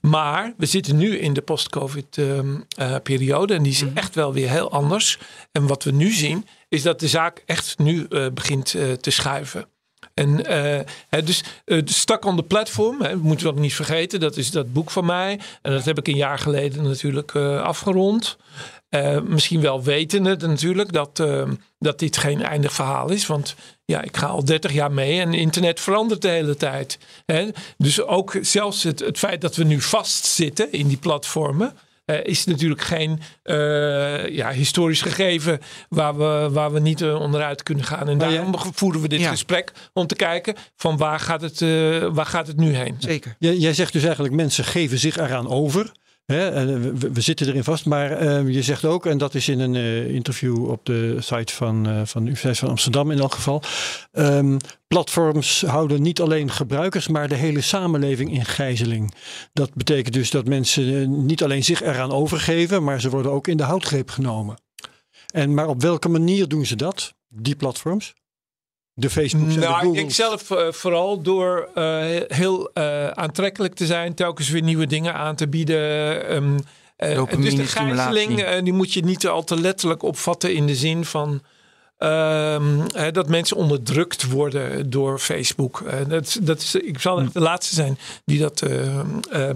Maar 0.00 0.54
we 0.56 0.66
zitten 0.66 0.96
nu 0.96 1.18
in 1.18 1.32
de 1.32 1.42
post-COVID-periode 1.42 3.54
en 3.54 3.62
die 3.62 3.72
is 3.72 3.84
echt 3.94 4.14
wel 4.14 4.32
weer 4.32 4.50
heel 4.50 4.70
anders. 4.70 5.18
En 5.52 5.66
wat 5.66 5.84
we 5.84 5.90
nu 5.90 6.10
zien, 6.10 6.46
is 6.68 6.82
dat 6.82 7.00
de 7.00 7.08
zaak 7.08 7.42
echt 7.46 7.78
nu 7.78 8.08
begint 8.32 8.76
te 9.00 9.10
schuiven. 9.10 9.66
En 10.14 10.46
hè, 11.08 11.22
dus 11.22 11.44
de 11.64 11.82
Stuck 11.84 12.24
on 12.24 12.36
the 12.36 12.42
Platform, 12.42 13.02
hè, 13.02 13.16
moeten 13.16 13.46
we 13.46 13.52
ook 13.52 13.58
niet 13.58 13.74
vergeten, 13.74 14.20
dat 14.20 14.36
is 14.36 14.50
dat 14.50 14.72
boek 14.72 14.90
van 14.90 15.04
mij. 15.04 15.40
En 15.62 15.72
dat 15.72 15.84
heb 15.84 15.98
ik 15.98 16.08
een 16.08 16.16
jaar 16.16 16.38
geleden 16.38 16.82
natuurlijk 16.82 17.36
afgerond. 17.36 18.36
Eh, 18.88 19.20
misschien 19.20 19.60
wel 19.60 19.82
wetende 19.82 20.36
natuurlijk 20.46 20.92
dat, 20.92 21.20
eh, 21.20 21.42
dat 21.78 21.98
dit 21.98 22.16
geen 22.16 22.42
eindig 22.42 22.72
verhaal 22.72 23.10
is. 23.10 23.26
Want 23.26 23.54
ja, 23.84 24.02
ik 24.02 24.16
ga 24.16 24.26
al 24.26 24.44
30 24.44 24.72
jaar 24.72 24.92
mee 24.92 25.20
en 25.20 25.34
internet 25.34 25.80
verandert 25.80 26.22
de 26.22 26.28
hele 26.28 26.56
tijd. 26.56 26.98
Hè? 27.26 27.48
Dus 27.76 28.02
ook 28.02 28.36
zelfs 28.40 28.82
het, 28.82 29.00
het 29.00 29.18
feit 29.18 29.40
dat 29.40 29.56
we 29.56 29.64
nu 29.64 29.80
vastzitten 29.80 30.72
in 30.72 30.88
die 30.88 30.96
platformen. 30.96 31.72
eh, 32.04 32.24
is 32.24 32.44
natuurlijk 32.44 32.82
geen 32.82 33.20
eh, 33.42 34.28
ja, 34.28 34.50
historisch 34.50 35.02
gegeven 35.02 35.60
waar 35.88 36.16
we, 36.18 36.48
waar 36.52 36.72
we 36.72 36.80
niet 36.80 37.02
onderuit 37.04 37.62
kunnen 37.62 37.84
gaan. 37.84 38.08
En 38.08 38.16
Maar 38.16 38.30
daarom 38.30 38.54
voeren 38.74 39.00
we 39.00 39.08
dit 39.08 39.20
Ja. 39.20 39.28
gesprek 39.30 39.72
om 39.92 40.06
te 40.06 40.14
kijken 40.14 40.54
van 40.76 40.96
waar 40.96 41.20
gaat 41.20 41.40
het, 41.40 41.62
eh, 41.62 41.68
waar 42.12 42.26
gaat 42.26 42.46
het 42.46 42.56
nu 42.56 42.74
heen. 42.74 42.96
Zeker. 42.98 43.36
Jij, 43.38 43.56
jij 43.56 43.74
zegt 43.74 43.92
dus 43.92 44.02
eigenlijk 44.04 44.34
mensen 44.34 44.64
geven 44.64 44.98
zich 44.98 45.16
eraan 45.16 45.48
over. 45.48 45.92
Hè? 46.32 46.48
En 46.50 46.98
we, 46.98 47.12
we 47.12 47.20
zitten 47.20 47.46
erin 47.46 47.64
vast. 47.64 47.86
Maar 47.86 48.10
eh, 48.10 48.48
je 48.48 48.62
zegt 48.62 48.84
ook, 48.84 49.06
en 49.06 49.18
dat 49.18 49.34
is 49.34 49.48
in 49.48 49.60
een 49.60 49.74
eh, 49.74 50.14
interview 50.14 50.70
op 50.70 50.86
de 50.86 51.16
site 51.18 51.54
van, 51.54 51.86
eh, 51.86 51.92
van 52.04 52.20
de 52.20 52.26
Universiteit 52.26 52.58
van 52.58 52.68
Amsterdam 52.68 53.10
in 53.10 53.18
elk 53.18 53.34
geval. 53.34 53.62
ehm, 54.12 54.56
platforms 54.88 55.62
houden 55.66 56.02
niet 56.02 56.20
alleen 56.20 56.50
gebruikers, 56.50 57.08
maar 57.08 57.28
de 57.28 57.34
hele 57.34 57.60
samenleving 57.60 58.32
in 58.32 58.44
gijzeling. 58.44 59.14
Dat 59.52 59.74
betekent 59.74 60.14
dus 60.14 60.30
dat 60.30 60.46
mensen 60.46 61.00
eh, 61.00 61.08
niet 61.08 61.42
alleen 61.42 61.64
zich 61.64 61.82
eraan 61.82 62.12
overgeven, 62.12 62.84
maar 62.84 63.00
ze 63.00 63.10
worden 63.10 63.32
ook 63.32 63.48
in 63.48 63.56
de 63.56 63.62
houtgreep 63.62 64.10
genomen. 64.10 64.56
En 65.32 65.54
maar 65.54 65.68
op 65.68 65.82
welke 65.82 66.08
manier 66.08 66.48
doen 66.48 66.66
ze 66.66 66.76
dat, 66.76 67.14
die 67.28 67.56
platforms? 67.56 68.14
De 69.00 69.10
Facebooks 69.10 69.54
en 69.54 69.60
Nou, 69.60 69.76
ik 69.78 69.82
Googles. 69.84 70.14
zelf 70.14 70.50
eh, 70.50 70.72
vooral 70.72 71.22
door 71.22 71.68
eh, 71.74 72.04
heel 72.28 72.70
eh, 72.74 73.08
aantrekkelijk 73.08 73.74
te 73.74 73.86
zijn, 73.86 74.14
telkens 74.14 74.48
weer 74.48 74.62
nieuwe 74.62 74.86
dingen 74.86 75.14
aan 75.14 75.34
te 75.34 75.48
bieden. 75.48 75.78
ehm, 76.28 76.58
eh, 76.96 77.14
Dopamine 77.14 77.44
dus 77.50 77.72
de 77.72 77.80
gijzeling, 77.80 78.58
die 78.62 78.72
moet 78.72 78.92
je 78.92 79.04
niet 79.04 79.26
al 79.26 79.44
te 79.44 79.60
letterlijk 79.60 80.02
opvatten 80.02 80.54
in 80.54 80.66
de 80.66 80.74
zin 80.74 81.04
van 81.04 81.42
ehm, 81.98 82.80
eh, 82.94 83.12
dat 83.12 83.28
mensen 83.28 83.56
onderdrukt 83.56 84.30
worden 84.30 84.90
door 84.90 85.18
Facebook. 85.18 85.82
Dat, 86.08 86.38
dat 86.42 86.58
is, 86.60 86.74
ik 86.74 86.98
zal 87.00 87.20
echt 87.20 87.32
de 87.32 87.40
laatste 87.40 87.74
zijn 87.74 87.98
die 88.24 88.38
dat 88.38 88.62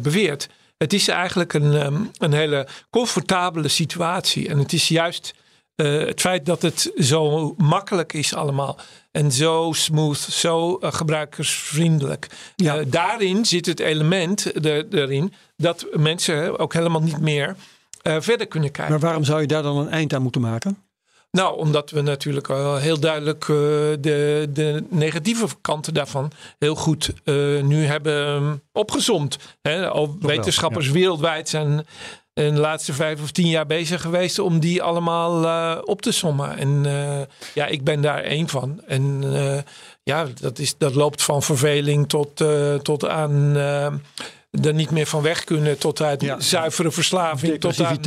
beweert. 0.01 0.49
Het 0.79 0.93
is 0.93 1.09
eigenlijk 1.09 1.53
een, 1.53 1.75
ehm, 1.75 1.97
een 2.19 2.33
hele 2.33 2.67
comfortabele 2.91 3.69
situatie. 3.69 4.49
En 4.49 4.59
het 4.59 4.73
is 4.73 4.89
juist 4.89 5.35
eh, 5.75 5.99
het 5.99 6.21
feit 6.21 6.47
dat 6.47 6.63
het 6.63 6.93
zo 6.97 7.55
makkelijk 7.57 8.13
is 8.13 8.35
allemaal. 8.35 8.79
En 9.11 9.33
zo 9.33 9.71
smooth, 9.75 10.19
zo 10.19 10.77
eh, 10.77 10.93
gebruikersvriendelijk. 10.93 12.27
Ja. 12.57 12.79
Eh, 12.79 12.85
daarin 12.89 13.45
zit 13.45 13.67
het 13.67 13.81
element 13.81 14.65
er, 14.67 14.87
erin 14.91 15.33
dat 15.57 15.87
mensen 15.93 16.59
ook 16.59 16.73
helemaal 16.73 17.03
niet 17.03 17.21
meer 17.21 17.57
verder 18.03 18.47
kunnen 18.47 18.71
kijken. 18.71 18.93
Maar 18.93 19.03
waarom 19.03 19.25
zou 19.25 19.41
je 19.41 19.47
daar 19.47 19.63
dan 19.63 19.77
een 19.77 19.89
eind 19.89 20.15
aan 20.15 20.23
moeten 20.23 20.41
maken? 20.41 20.79
Nou, 21.31 21.57
omdat 21.57 21.91
we 21.91 22.01
natuurlijk 22.01 22.47
wel 22.47 22.77
heel 22.77 23.01
duidelijk 23.01 23.47
de, 23.47 24.49
de 24.53 24.85
negatieve 24.89 25.47
kanten 25.61 25.95
daarvan 25.95 26.31
heel 26.59 26.75
goed 26.75 27.13
nu 27.63 27.85
hebben 27.85 28.27
um, 28.29 28.63
opgezomd. 28.73 29.39
Hè, 29.63 29.89
al 29.89 30.17
wetenschappers 30.21 30.91
wereldwijd 30.91 31.49
zijn 31.49 31.87
in 32.35 32.55
de 32.55 32.61
laatste 32.61 32.93
vijf 32.93 33.23
of 33.23 33.31
tien 33.31 33.49
jaar 33.49 33.67
bezig 33.67 34.01
geweest 34.01 34.39
om 34.39 34.61
die 34.61 34.83
allemaal 34.83 35.45
eh, 35.45 35.83
op 35.85 36.03
te 36.03 36.13
sommen. 36.13 36.57
En 36.59 36.83
eh, 36.87 37.21
ja, 37.55 37.67
ik 37.67 37.85
ben 37.85 38.01
daar 38.01 38.23
één 38.23 38.49
van. 38.49 38.81
En 38.87 39.21
eh, 39.35 39.59
ja, 40.03 40.27
dat, 40.41 40.59
is, 40.59 40.75
dat 40.79 40.95
loopt 40.95 41.23
van 41.23 41.43
verveling 41.43 42.09
tot, 42.09 42.41
eh, 42.41 42.75
tot 42.75 43.09
aan 43.09 43.57
eh, 43.57 43.87
er 44.67 44.75
niet 44.75 44.91
meer 44.91 45.07
van 45.07 45.23
weg 45.23 45.45
kunnen, 45.45 45.79
tot 45.79 46.01
uit 46.03 46.21
Ja. 46.23 46.41
zuivere 46.41 46.91
verslaving. 46.91 47.61
Tot 47.61 47.81
aan, 47.81 47.99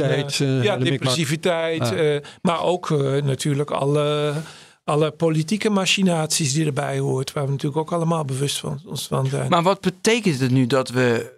ja, 0.63 0.77
depressiviteit. 0.77 1.81
Ah. 1.81 2.15
eh, 2.15 2.21
maar 2.41 2.61
ook 2.63 2.91
eh, 2.91 3.21
natuurlijk 3.23 3.71
alle, 3.71 4.33
alle 4.83 5.11
politieke 5.11 5.69
machinaties 5.69 6.53
die 6.53 6.65
erbij 6.65 6.99
hoort. 6.99 7.33
Waar 7.33 7.45
we 7.45 7.51
natuurlijk 7.51 7.81
ook 7.81 7.91
allemaal 7.93 8.25
bewust 8.25 8.57
van, 8.57 8.81
ons 8.85 9.07
van 9.07 9.27
zijn. 9.27 9.49
Maar 9.49 9.63
wat 9.63 9.81
betekent 9.81 10.39
het 10.39 10.51
nu 10.51 10.67
dat 10.67 10.89
we 10.89 11.33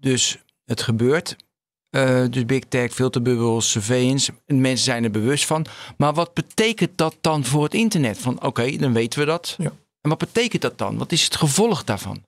dus 0.00 0.38
het 0.64 0.82
gebeurt? 0.82 1.36
Eh, 1.92 2.24
dus 2.30 2.46
big 2.46 2.62
tech, 2.68 2.92
filterbubbels, 2.92 3.70
surveillance. 3.70 4.32
en 4.46 4.60
Mensen 4.60 4.84
zijn 4.84 5.04
er 5.04 5.10
bewust 5.10 5.46
van. 5.46 5.66
Maar 5.96 6.14
wat 6.14 6.34
betekent 6.34 6.98
dat 6.98 7.16
dan 7.20 7.44
voor 7.44 7.64
het 7.64 7.74
internet? 7.74 8.18
Van 8.18 8.42
oké, 8.42 8.76
dan 8.76 8.92
weten 8.92 9.18
we 9.18 9.24
dat. 9.24 9.54
Ja. 9.58 9.72
En 10.00 10.10
wat 10.10 10.18
betekent 10.18 10.62
dat 10.62 10.78
dan? 10.78 10.98
Wat 10.98 11.12
is 11.12 11.24
het 11.24 11.36
gevolg 11.36 11.84
daarvan? 11.84 12.22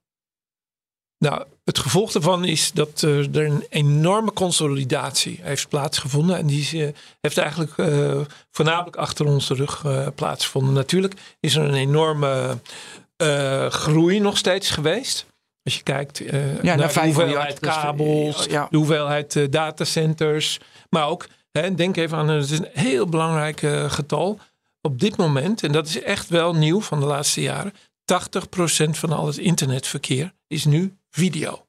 Nou, 1.19 1.45
het 1.65 1.79
gevolg 1.79 2.13
daarvan 2.13 2.45
is 2.45 2.73
dat 2.73 3.03
eh, 3.03 3.35
er 3.35 3.47
een 3.47 3.67
enorme 3.69 4.33
consolidatie 4.33 5.39
heeft 5.43 5.69
plaatsgevonden. 5.69 6.37
En 6.37 6.47
die 6.47 6.87
eh, 6.87 6.93
heeft 7.21 7.39
eigenlijk 7.39 7.73
voornamelijk 8.51 8.97
achter 8.97 9.27
onze 9.27 9.55
rug 9.55 9.85
eh, 9.85 10.07
plaatsgevonden. 10.15 10.75
Natuurlijk 10.75 11.15
is 11.41 11.57
er 11.57 11.65
een 11.65 11.75
enorme 11.75 12.59
groei 13.69 14.21
nog 14.21 14.37
steeds 14.37 14.71
geweest. 14.71 15.27
Als 15.65 15.77
je 15.77 15.83
kijkt 15.83 16.21
eh, 16.21 16.33
naar 16.63 16.77
naar 16.77 16.93
de 16.93 17.01
hoeveelheid 17.01 17.17
miljard, 17.17 17.61
dat 17.61 17.71
is- 17.71 17.81
kabels, 17.81 18.45
ja. 18.45 18.67
de 18.71 18.77
hoeveelheid 18.77 19.37
eh, 19.37 19.45
datacenters. 19.51 20.59
Maar 20.91 21.09
ook, 21.09 21.27
hè, 21.53 21.75
denk 21.75 21.97
even 21.97 22.19
aan, 22.19 22.29
het 22.29 22.51
is 22.51 22.59
een 22.59 22.69
heel 22.73 23.07
belangrijk 23.07 23.63
eh, 23.63 23.91
getal. 23.91 24.39
op 24.81 25.01
dit 25.01 25.17
moment, 25.17 25.63
en 25.63 25.73
dat 25.73 25.87
is 25.87 26.03
echt 26.03 26.29
wel 26.29 26.55
nieuw 26.55 26.81
van 26.81 27.01
de 27.01 27.07
laatste 27.07 27.41
jaren, 27.43 27.73
80% 28.05 28.91
van 28.91 29.13
al 29.13 29.27
het 29.27 29.39
internetverkeer 29.39 30.33
is 30.47 30.65
nu 30.65 30.97
video. 31.11 31.67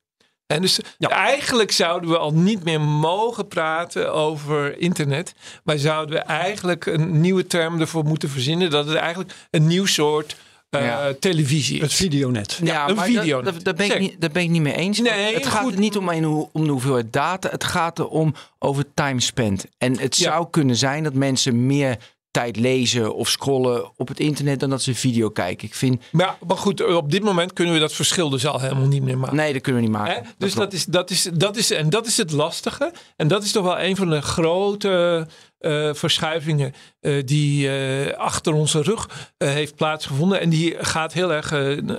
En 0.47 0.61
dus 0.61 0.79
eigenlijk 0.99 1.71
zouden 1.71 2.09
we 2.09 2.17
al 2.17 2.33
niet 2.33 2.63
meer 2.63 2.81
mogen 2.81 3.47
praten 3.47 4.13
over 4.13 4.77
internet. 4.79 5.33
Maar 5.63 5.77
zouden 5.77 6.15
we 6.15 6.21
eigenlijk 6.21 6.85
een 6.85 7.21
nieuwe 7.21 7.47
term 7.47 7.79
ervoor 7.79 8.03
moeten 8.03 8.29
verzinnen. 8.29 8.69
Dat 8.69 8.85
het 8.87 8.95
eigenlijk 8.95 9.33
een 9.51 9.67
nieuw 9.67 9.85
soort 9.85 10.35
uh, 10.81 11.05
televisie 11.19 11.75
is. 11.75 11.81
Het 11.81 11.93
videonet. 11.93 12.59
Ja, 12.63 12.89
een 12.89 12.95
maar 12.95 13.05
videonet. 13.05 13.45
dat, 13.45 13.53
dat, 13.53 13.63
dat 13.63 13.75
ben 13.75 13.85
ik 13.91 13.99
niet, 13.99 14.21
dat 14.21 14.31
ben 14.31 14.43
ik 14.43 14.49
niet 14.49 14.61
mee 14.61 14.75
eens. 14.75 14.99
Nee, 14.99 15.33
het 15.33 15.45
gaat 15.45 15.61
goed. 15.63 15.77
niet 15.77 15.97
om, 15.97 16.09
een, 16.09 16.25
om 16.51 16.63
de 16.65 16.71
hoeveelheid 16.71 17.13
data. 17.13 17.49
Het 17.49 17.63
gaat 17.63 17.99
erom 17.99 18.33
over 18.59 18.85
time 18.93 19.21
spent. 19.21 19.65
En 19.77 19.99
het 19.99 20.17
Ja. 20.17 20.31
zou 20.31 20.47
kunnen 20.49 20.75
zijn 20.75 21.03
dat 21.03 21.13
mensen 21.13 21.65
meer 21.65 21.97
tijd 22.31 22.55
lezen 22.57 23.15
of 23.15 23.29
scrollen 23.29 23.91
op 23.97 24.07
het 24.07 24.19
internet 24.19 24.59
dan 24.59 24.69
dat 24.69 24.81
ze 24.81 24.95
video 24.95 25.29
kijken. 25.29 25.67
Ik 25.67 25.75
vind, 25.75 26.01
Maar, 26.11 26.37
maar 26.47 26.57
goed, 26.57 26.83
op 26.95 27.11
dit 27.11 27.23
moment 27.23 27.53
kunnen 27.53 27.73
we 27.73 27.79
dat 27.79 27.93
verschil 27.93 28.29
dus 28.29 28.45
al 28.45 28.59
helemaal 28.59 28.87
niet 28.87 29.03
meer 29.03 29.17
maken. 29.17 29.35
nee, 29.35 29.53
dat 29.53 29.61
kunnen 29.61 29.81
we 29.81 29.87
niet 29.87 29.97
Hè? 29.97 30.03
maken. 30.03 30.25
Dus 30.37 30.53
klopt. 30.53 30.71
dat 30.71 30.79
is, 30.79 30.85
dat, 30.85 31.09
is, 31.09 31.29
dat, 31.33 31.57
is, 31.57 31.71
en 31.71 31.89
dat 31.89 32.05
is 32.07 32.17
het 32.17 32.31
lastige. 32.31 32.91
En 33.15 33.27
dat 33.27 33.43
is 33.43 33.51
toch 33.51 33.63
wel 33.63 33.79
een 33.79 33.95
van 33.95 34.09
de 34.09 34.21
grote 34.21 35.27
eh, 35.65 35.89
verschuivingen 35.93 36.73
eh, 36.99 37.25
die 37.25 37.69
eh, 37.69 38.17
achter 38.17 38.53
onze 38.53 38.81
rug 38.81 39.09
heeft 39.37 39.75
plaatsgevonden. 39.75 40.39
En 40.39 40.49
die 40.49 40.75
gaat 40.79 41.13
heel 41.13 41.33
erg 41.33 41.51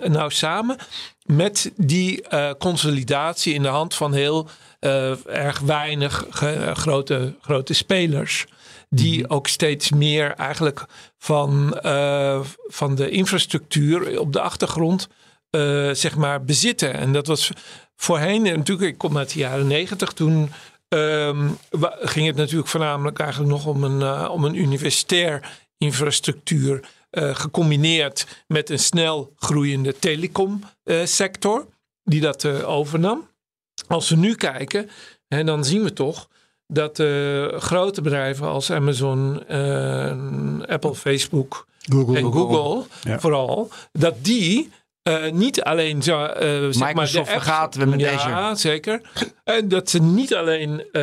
nauw 0.09 0.29
samen 0.29 0.77
met 1.25 1.73
die 1.77 2.25
consolidatie 2.59 3.55
in 3.55 3.63
de 3.63 3.69
hand 3.69 3.95
van 3.95 4.13
heel 4.13 4.49
erg 5.27 5.59
weinig 5.59 6.27
grote, 6.73 7.35
grote 7.41 7.75
spelers. 7.75 8.47
Die 8.89 9.31
ook 9.31 9.49
steeds 9.49 9.91
meer 9.91 10.35
eigenlijk 10.35 10.85
van, 11.19 11.79
van 12.67 12.95
de 12.95 13.11
infrastructuur 13.11 14.21
op 14.21 14.33
de 14.33 14.41
achtergrond 14.41 15.09
zeg 15.93 16.17
maar 16.17 16.45
bezitten. 16.45 16.95
En 16.95 17.13
dat 17.13 17.27
was 17.27 17.51
voorheen, 17.97 18.43
natuurlijk, 18.43 18.91
ik 18.91 18.99
kom 18.99 19.19
uit 19.19 19.33
de 19.33 19.39
jaren 19.39 19.67
negentig, 19.67 20.13
toen 20.13 20.51
ehm, 20.89 21.49
ging 22.01 22.27
het 22.27 22.37
natuurlijk 22.37 22.69
voornamelijk 22.69 23.19
eigenlijk 23.19 23.51
nog 23.51 23.67
om 23.67 23.85
een, 23.85 24.03
eh, 24.03 24.29
om 24.33 24.45
een 24.45 24.55
universitair 24.55 25.59
infrastructuur. 25.79 26.81
eh, 27.11 27.35
gecombineerd 27.35 28.27
met 28.47 28.71
een 28.71 28.79
snel 28.79 29.33
groeiende 29.37 29.99
telecomsector, 29.99 31.67
die 32.05 32.21
dat 32.21 32.45
eh, 32.45 32.69
overnam. 32.69 33.29
Als 33.87 34.09
we 34.09 34.17
nu 34.17 34.35
kijken, 34.35 34.91
hè, 35.29 35.45
dan 35.45 35.65
zien 35.65 35.83
we 35.83 35.93
toch 35.93 36.29
dat 36.67 36.99
eh, 36.99 37.47
grote 37.59 38.03
bedrijven 38.03 38.47
als 38.47 38.71
Amazon, 38.71 39.47
eh, 39.47 40.11
Apple, 40.67 40.95
Facebook, 40.95 41.67
Google. 41.79 42.17
en 42.19 42.33
Google 42.33 42.85
Ja. 43.03 43.19
vooral, 43.21 43.69
dat 43.93 44.15
die 44.25 44.71
eh, 45.07 45.33
niet 45.33 45.63
alleen 45.63 46.03
zo, 46.03 46.25
eh, 46.25 46.49
zeg 46.71 46.95
maar 46.95 47.11
de 47.13 47.41
apps- 47.45 47.77
we 47.77 47.85
met 47.87 48.01
ja, 48.01 48.13
Azure. 48.13 48.57
zeker. 48.57 49.01
En 49.45 49.69
dat 49.69 49.91
ze 49.91 50.03
niet 50.03 50.35
alleen 50.35 50.81
eh, 50.93 51.03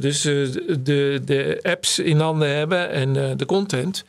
dus, 0.00 0.24
eh, 0.24 0.34
de, 0.78 1.20
de 1.24 1.58
apps 1.62 1.98
in 1.98 2.20
handen 2.20 2.56
hebben 2.56 2.90
en 2.90 3.16
eh, 3.30 3.36
de 3.36 3.46
content, 3.46 4.04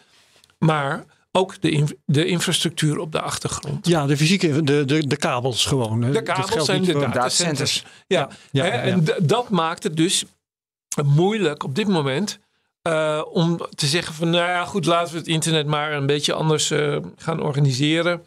maar 0.60 1.04
ook 1.32 1.62
de, 1.62 1.70
in- 1.70 1.98
de 2.06 2.26
infrastructuur 2.26 2.98
op 3.00 3.12
de 3.12 3.22
achtergrond. 3.22 3.88
Ja, 3.88 4.06
de 4.06 4.18
fysieke, 4.18 4.64
de, 4.64 4.86
de, 4.86 5.08
de 5.08 5.18
kabels 5.18 5.66
gewoon. 5.66 6.02
hè. 6.02 6.12
De 6.12 6.22
kabels 6.24 6.68
niet 6.70 6.86
de 6.86 6.94
datacenters. 6.94 7.84
Ja, 8.08 8.30
Ja, 8.52 8.64
hè, 8.64 8.70
ja, 8.70 8.76
ja. 8.76 8.82
en 8.82 9.06
dat 9.22 9.50
maakt 9.50 9.84
het 9.84 9.98
dus 9.98 10.24
moeilijk 11.06 11.64
op 11.64 11.76
dit 11.76 11.88
moment 11.88 12.40
eh, 12.82 13.22
om 13.32 13.58
te 13.76 13.86
zeggen 13.88 14.14
van 14.14 14.30
nou 14.30 14.50
ja 14.50 14.66
goed 14.66 14.86
laten 14.86 15.14
we 15.14 15.20
het 15.20 15.28
internet 15.28 15.68
maar 15.68 15.94
een 15.94 16.06
beetje 16.06 16.34
anders 16.34 16.72
eh, 16.72 16.98
gaan 17.18 17.42
organiseren. 17.42 18.22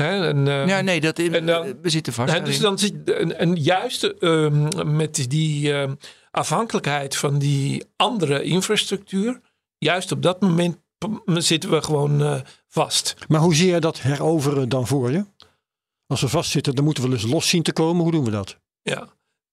Hè, 0.00 0.26
en, 0.28 0.48
eh, 0.48 0.66
Ja, 0.66 0.80
nee, 0.80 1.00
dat, 1.00 1.18
en 1.18 1.46
dan- 1.46 1.80
we 1.82 1.88
zitten 1.90 2.12
vast. 2.12 2.32
hè, 2.32 2.42
dus 2.42 2.58
dan 2.60 2.78
zit 2.78 3.10
en, 3.10 3.38
en 3.38 3.56
juist 3.56 4.04
ehm, 4.04 4.96
met 4.96 5.30
die 5.30 5.72
ehm, 5.72 5.94
afhankelijkheid 6.30 7.16
van 7.16 7.38
die 7.38 7.84
andere 7.96 8.42
infrastructuur, 8.42 9.40
juist 9.78 10.12
op 10.12 10.22
dat 10.22 10.40
moment 10.40 10.78
zitten 11.24 11.70
we 11.70 11.82
gewoon 11.82 12.22
eh, 12.22 12.40
vast. 12.68 13.14
Maar 13.28 13.40
hoe 13.40 13.54
zie 13.54 13.68
jij 13.68 13.80
dat 13.80 14.00
heroveren 14.00 14.68
dan 14.68 14.86
voor 14.86 15.10
je? 15.10 15.24
Als 16.06 16.20
we 16.20 16.28
vastzitten, 16.28 16.74
dan 16.74 16.84
moeten 16.84 17.02
we 17.02 17.08
dus 17.10 17.22
los 17.22 17.48
zien 17.48 17.62
te 17.62 17.72
komen. 17.72 18.02
Hoe 18.02 18.12
doen 18.12 18.24
we 18.24 18.30
dat? 18.30 18.58
Ja, 18.82 19.08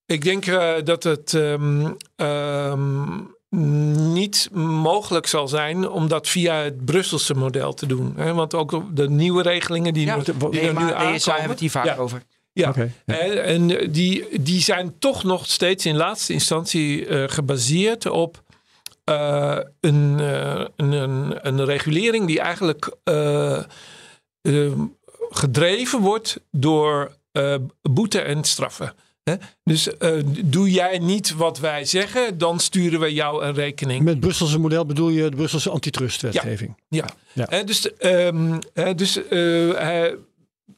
ik 0.06 0.24
denk 0.24 0.46
eh, 0.46 0.74
dat 0.84 1.04
het 1.04 1.34
ehm, 1.34 1.92
ehm, 2.16 3.20
niet 3.50 4.50
mogelijk 4.54 5.28
zal 5.28 5.48
zijn 5.48 5.90
om 5.90 6.08
dat 6.08 6.28
via 6.28 6.56
het 6.56 6.86
Brusselse 6.86 7.34
model 7.34 7.74
te 7.74 7.86
doen. 7.86 8.14
Hè? 8.16 8.34
Want 8.34 8.54
ook 8.54 8.96
de 8.96 9.10
nieuwe 9.10 9.42
regelingen 9.42 9.94
die, 9.94 10.06
Ja, 10.06 10.16
nu- 10.16 10.24
die 10.24 10.34
Nee, 10.50 10.62
er 10.62 10.68
nu 10.68 10.74
maar 10.74 10.94
aankomen. 10.94 11.22
Hebben 11.24 11.44
we 11.44 11.50
het 11.50 11.60
hier 11.60 11.72
vaak 11.72 11.86
ja, 11.86 11.96
over. 11.96 12.22
Ja, 12.54 12.74
en 13.44 13.68
die, 13.92 14.42
die 14.42 14.62
zijn 14.62 15.00
toch 15.00 15.24
nog 15.24 15.46
steeds 15.46 15.86
in 15.86 15.96
laatste 15.96 16.34
instantie 16.34 17.06
eh, 17.08 17.24
gebaseerd 17.28 18.06
op 18.06 18.44
eh, 19.04 19.58
een, 19.80 20.20
eh, 20.20 20.66
een, 20.76 20.92
een, 20.92 21.48
een 21.48 21.66
regulering 21.66 22.28
die 22.28 22.40
eigenlijk 22.40 22.96
eh, 23.04 23.58
eh, 24.42 24.72
gedreven 25.30 26.00
wordt 26.00 26.40
door 26.52 27.16
eh, 27.32 27.56
boete 27.82 28.20
en 28.20 28.44
straffen. 28.44 28.94
Dus 29.64 29.98
eh, 29.98 30.12
doe 30.46 30.72
jij 30.72 31.00
niet 31.00 31.36
wat 31.36 31.60
wij 31.60 31.86
zeggen, 31.86 32.38
dan 32.38 32.60
sturen 32.60 33.00
we 33.00 33.14
jou 33.14 33.44
een 33.44 33.54
rekening. 33.54 34.04
Met 34.04 34.14
het 34.14 34.20
Brusselse 34.20 34.60
model 34.60 34.86
bedoel 34.86 35.10
je 35.10 35.30
de 35.30 35.36
Brusselse 35.36 35.70
antitrustwetgeving. 35.70 36.78
Ja. 36.90 37.06
Ja. 37.34 37.64
Dus 37.64 37.96
ehm, 37.98 38.60
dus 38.96 39.28
eh, 39.28 40.06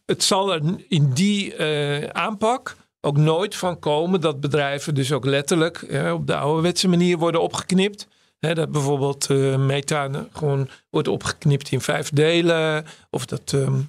het 0.05 0.23
zal 0.23 0.53
er 0.53 0.61
in 0.87 1.13
die 1.13 1.55
eh, 1.55 2.03
aanpak 2.03 2.75
ook 3.01 3.17
nooit 3.17 3.55
van 3.55 3.79
komen 3.79 4.21
dat 4.21 4.39
bedrijven 4.39 4.95
dus 4.95 5.11
ook 5.11 5.25
letterlijk 5.25 5.85
op 6.13 6.27
de 6.27 6.35
ouderwetse 6.35 6.87
manier 6.87 7.17
worden 7.17 7.41
opgeknipt. 7.41 8.07
Dat 8.39 8.71
bijvoorbeeld 8.71 9.29
meta 9.57 10.09
gewoon 10.33 10.69
wordt 10.89 11.07
opgeknipt 11.07 11.71
in 11.71 11.81
vijf 11.81 12.09
delen. 12.09 12.85
Of 13.09 13.25
dat, 13.25 13.53
ehm, 13.53 13.81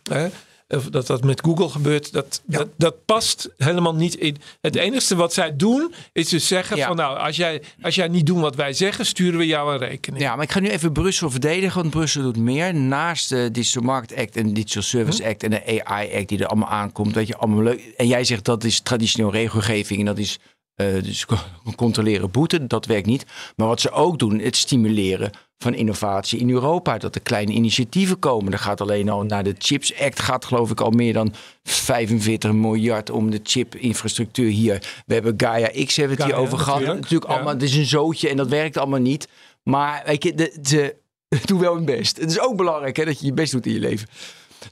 of 0.70 0.84
dat 0.84 1.06
dat 1.06 1.24
met 1.24 1.40
Google 1.44 1.68
gebeurt. 1.68 2.12
Dat, 2.12 2.42
dat, 2.46 2.68
dat 2.76 3.04
past 3.04 3.48
helemaal 3.56 3.94
niet 3.94 4.14
in. 4.14 4.36
Het 4.60 4.76
enige 4.76 5.16
wat 5.16 5.32
zij 5.32 5.56
doen 5.56 5.94
is 6.12 6.28
dus 6.28 6.46
zeggen 6.46 6.76
Ja. 6.76 6.86
van 6.86 6.96
nou, 6.96 7.18
als 7.18 7.36
jij, 7.36 7.62
als 7.82 7.94
jij 7.94 8.08
niet 8.08 8.26
doet 8.26 8.40
wat 8.40 8.54
wij 8.56 8.72
zeggen, 8.72 9.06
sturen 9.06 9.38
we 9.38 9.46
jou 9.46 9.72
een 9.72 9.78
rekening. 9.78 10.22
Ja, 10.22 10.34
maar 10.34 10.44
ik 10.44 10.52
ga 10.52 10.60
nu 10.60 10.68
even 10.68 10.92
Brussel 10.92 11.30
verdedigen, 11.30 11.80
want 11.80 11.90
Brussel 11.90 12.22
doet 12.22 12.36
meer. 12.36 12.74
Naast 12.74 13.28
de 13.28 13.48
Digital 13.52 13.82
Market 13.82 14.18
Act 14.18 14.36
en 14.36 14.46
de 14.46 14.52
Digital 14.52 14.82
Service 14.82 15.24
Act 15.26 15.42
en 15.42 15.50
de 15.50 15.84
AI 15.84 16.14
Act 16.16 16.28
die 16.28 16.38
er 16.38 16.46
allemaal 16.46 16.68
aankomt. 16.68 17.14
Weet 17.14 17.26
je, 17.26 17.36
allemaal 17.36 17.62
leuk. 17.62 17.92
En 17.96 18.06
jij 18.06 18.24
zegt 18.24 18.44
dat 18.44 18.64
is 18.64 18.80
traditioneel 18.80 19.32
regelgeving 19.32 20.00
en 20.00 20.06
dat 20.06 20.18
is 20.18 20.38
eh, 20.74 20.86
dus 21.02 21.26
co- 21.26 21.38
controleren 21.76 22.30
boete. 22.30 22.66
Dat 22.66 22.86
werkt 22.86 23.06
niet. 23.06 23.26
Maar 23.56 23.66
wat 23.66 23.80
ze 23.80 23.90
ook 23.90 24.18
doen, 24.18 24.38
het 24.38 24.56
stimuleren 24.56 25.30
van 25.62 25.74
innovatie 25.74 26.38
in 26.38 26.50
Europa. 26.50 26.98
Dat 26.98 27.14
er 27.14 27.20
kleine 27.20 27.52
initiatieven 27.52 28.18
komen. 28.18 28.52
Er 28.52 28.58
gaat 28.58 28.80
alleen 28.80 29.08
al 29.08 29.22
naar 29.22 29.44
de 29.44 29.54
Chips 29.58 29.98
Act 30.00 30.20
gaat 30.20 30.44
geloof 30.44 30.70
ik 30.70 30.80
al 30.80 30.90
meer 30.90 31.12
dan 31.12 31.34
45 31.62 32.52
miljard 32.52 33.10
om 33.10 33.30
de 33.30 33.40
chip-infrastructuur 33.42 34.50
hier. 34.50 35.02
We 35.06 35.14
hebben 35.14 35.34
Gaia 35.36 35.84
X 35.84 35.96
hebben 35.96 36.16
we 36.16 36.22
het 36.22 36.32
hier 36.32 36.42
over 36.42 36.58
gehad. 36.58 36.74
natuurlijk. 36.78 37.00
Natuurlijk 37.02 37.30
Ja. 37.30 37.36
allemaal, 37.36 37.54
het 37.54 37.62
is 37.62 37.76
een 37.76 37.84
zootje 37.86 38.28
en 38.28 38.36
dat 38.36 38.48
werkt 38.48 38.76
allemaal 38.76 39.00
niet. 39.00 39.28
Maar 39.62 40.02
weet 40.06 40.22
je, 40.24 40.34
de, 40.34 40.58
ze 40.62 40.96
doen 41.46 41.58
wel 41.60 41.74
hun 41.74 41.84
best. 41.84 42.16
Het 42.16 42.30
is 42.30 42.40
ook 42.40 42.56
belangrijk 42.56 42.96
hè, 42.96 43.04
dat 43.04 43.20
je 43.20 43.26
je 43.26 43.32
best 43.32 43.52
doet 43.52 43.66
in 43.66 43.72
je 43.72 43.78
leven. 43.80 44.08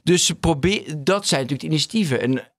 Dus 0.03 0.31
probeer, 0.39 0.83
dat 0.97 1.27
zijn 1.27 1.41
natuurlijk 1.41 1.69
de 1.69 1.75
initiatieven. 1.75 2.21
En, 2.21 2.51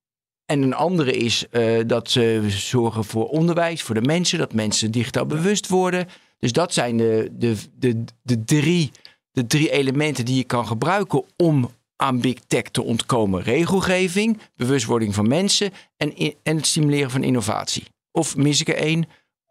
en 0.47 0.63
een 0.63 0.75
andere 0.75 1.13
is 1.13 1.47
eh, 1.51 1.79
dat 1.87 2.11
ze 2.11 2.45
zorgen 2.49 3.05
voor 3.05 3.29
onderwijs, 3.29 3.83
voor 3.83 3.95
de 3.95 4.03
mensen. 4.03 4.39
Dat 4.39 4.53
mensen 4.53 4.91
digitaal 4.91 5.27
bewust 5.27 5.69
worden. 5.69 6.09
Dus 6.41 6.53
dat 6.53 6.73
zijn 6.73 6.97
de, 6.97 7.29
de, 7.33 7.57
de, 7.79 8.05
de, 8.23 8.45
drie, 8.45 8.91
de 9.33 9.47
drie 9.47 9.71
elementen 9.71 10.25
die 10.25 10.37
je 10.37 10.45
kan 10.45 10.67
gebruiken 10.67 11.25
om 11.37 11.71
aan 11.97 12.21
big 12.21 12.39
tech 12.47 12.63
te 12.63 12.83
ontkomen. 12.83 13.43
Regelgeving, 13.43 14.39
bewustwording 14.57 15.15
van 15.15 15.29
mensen 15.29 15.71
en, 15.97 16.15
en 16.43 16.57
het 16.57 16.67
stimuleren 16.67 17.11
van 17.11 17.23
innovatie. 17.23 17.85
Of 18.13 18.37
mis 18.37 18.61
ik 18.61 18.69
er 18.69 18.75
één? 18.75 19.09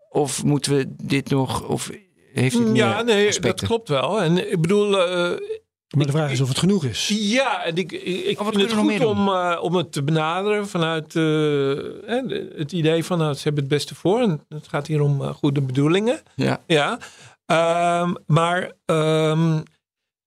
Of 0.09 0.43
moeten 0.43 0.75
we 0.75 0.95
dit 1.03 1.29
nog... 1.29 1.67
Of 1.67 1.89
heeft 2.33 2.57
dit 2.57 2.75
Ja, 2.75 2.95
meer 2.95 3.05
nee, 3.05 3.27
aspecten? 3.27 3.67
dat 3.67 3.67
klopt 3.67 3.89
wel. 3.89 4.21
En 4.21 4.51
ik 4.51 4.61
bedoel, 4.61 4.99
eh, 5.07 5.39
Maar 5.97 6.05
de 6.05 6.11
vraag 6.11 6.31
is 6.31 6.41
of 6.41 6.47
het 6.47 6.57
genoeg 6.57 6.85
is. 6.85 7.07
ja, 7.19 7.63
en 7.63 7.75
ik, 7.75 7.91
ik, 7.91 8.39
Oh, 8.39 8.47
vind 8.47 8.61
het 8.61 8.73
goed 8.73 9.05
om, 9.05 9.27
eh, 9.27 9.57
om 9.61 9.75
het 9.75 9.91
te 9.91 10.03
benaderen 10.03 10.67
vanuit 10.67 11.15
eh, 11.15 11.23
hè, 12.05 12.21
het 12.55 12.71
idee 12.71 13.03
van 13.03 13.17
nou, 13.17 13.33
ze 13.33 13.43
hebben 13.43 13.63
het 13.63 13.71
beste 13.71 13.95
voor. 13.95 14.19
En 14.21 14.45
het 14.49 14.67
gaat 14.67 14.87
hier 14.87 15.01
om 15.01 15.21
eh, 15.21 15.29
goede 15.33 15.61
bedoelingen. 15.61 16.19
Ja. 16.35 16.61
Ja, 16.67 16.97
Ehm, 17.45 18.13
maar 18.25 18.71
ehm, 18.85 19.53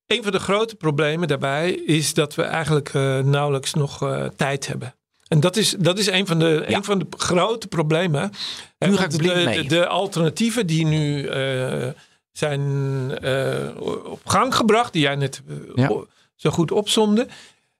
een 0.06 0.22
van 0.22 0.32
de 0.32 0.38
grote 0.38 0.74
problemen 0.76 1.28
daarbij 1.28 1.70
is 1.72 2.14
dat 2.14 2.34
we 2.34 2.42
eigenlijk 2.42 2.92
nauwelijks 3.24 3.74
nog 3.74 4.02
eh, 4.02 4.24
tijd 4.36 4.66
hebben. 4.66 4.94
En 5.28 5.40
dat 5.40 5.56
is, 5.56 5.74
dat 5.78 5.98
is 5.98 6.06
een, 6.06 6.26
van 6.26 6.38
de, 6.38 6.64
Ja. 6.68 6.76
een 6.76 6.84
van 6.84 6.98
de 6.98 7.06
grote 7.16 7.68
problemen. 7.68 8.30
Nu 8.78 8.96
ga 8.96 9.04
ik 9.04 9.10
de, 9.22 9.42
mee. 9.44 9.64
de 9.68 9.86
alternatieven 9.86 10.66
die 10.66 10.86
nu 10.86 11.26
eh, 11.26 11.88
zijn 12.32 12.60
eh, 13.20 13.68
op 14.04 14.20
gang 14.24 14.54
gebracht, 14.54 14.92
die 14.92 15.02
jij 15.02 15.16
net 15.16 15.42
eh, 15.48 15.54
Ja. 15.74 15.90
zo 16.36 16.50
goed 16.50 16.72
opzomde, 16.72 17.26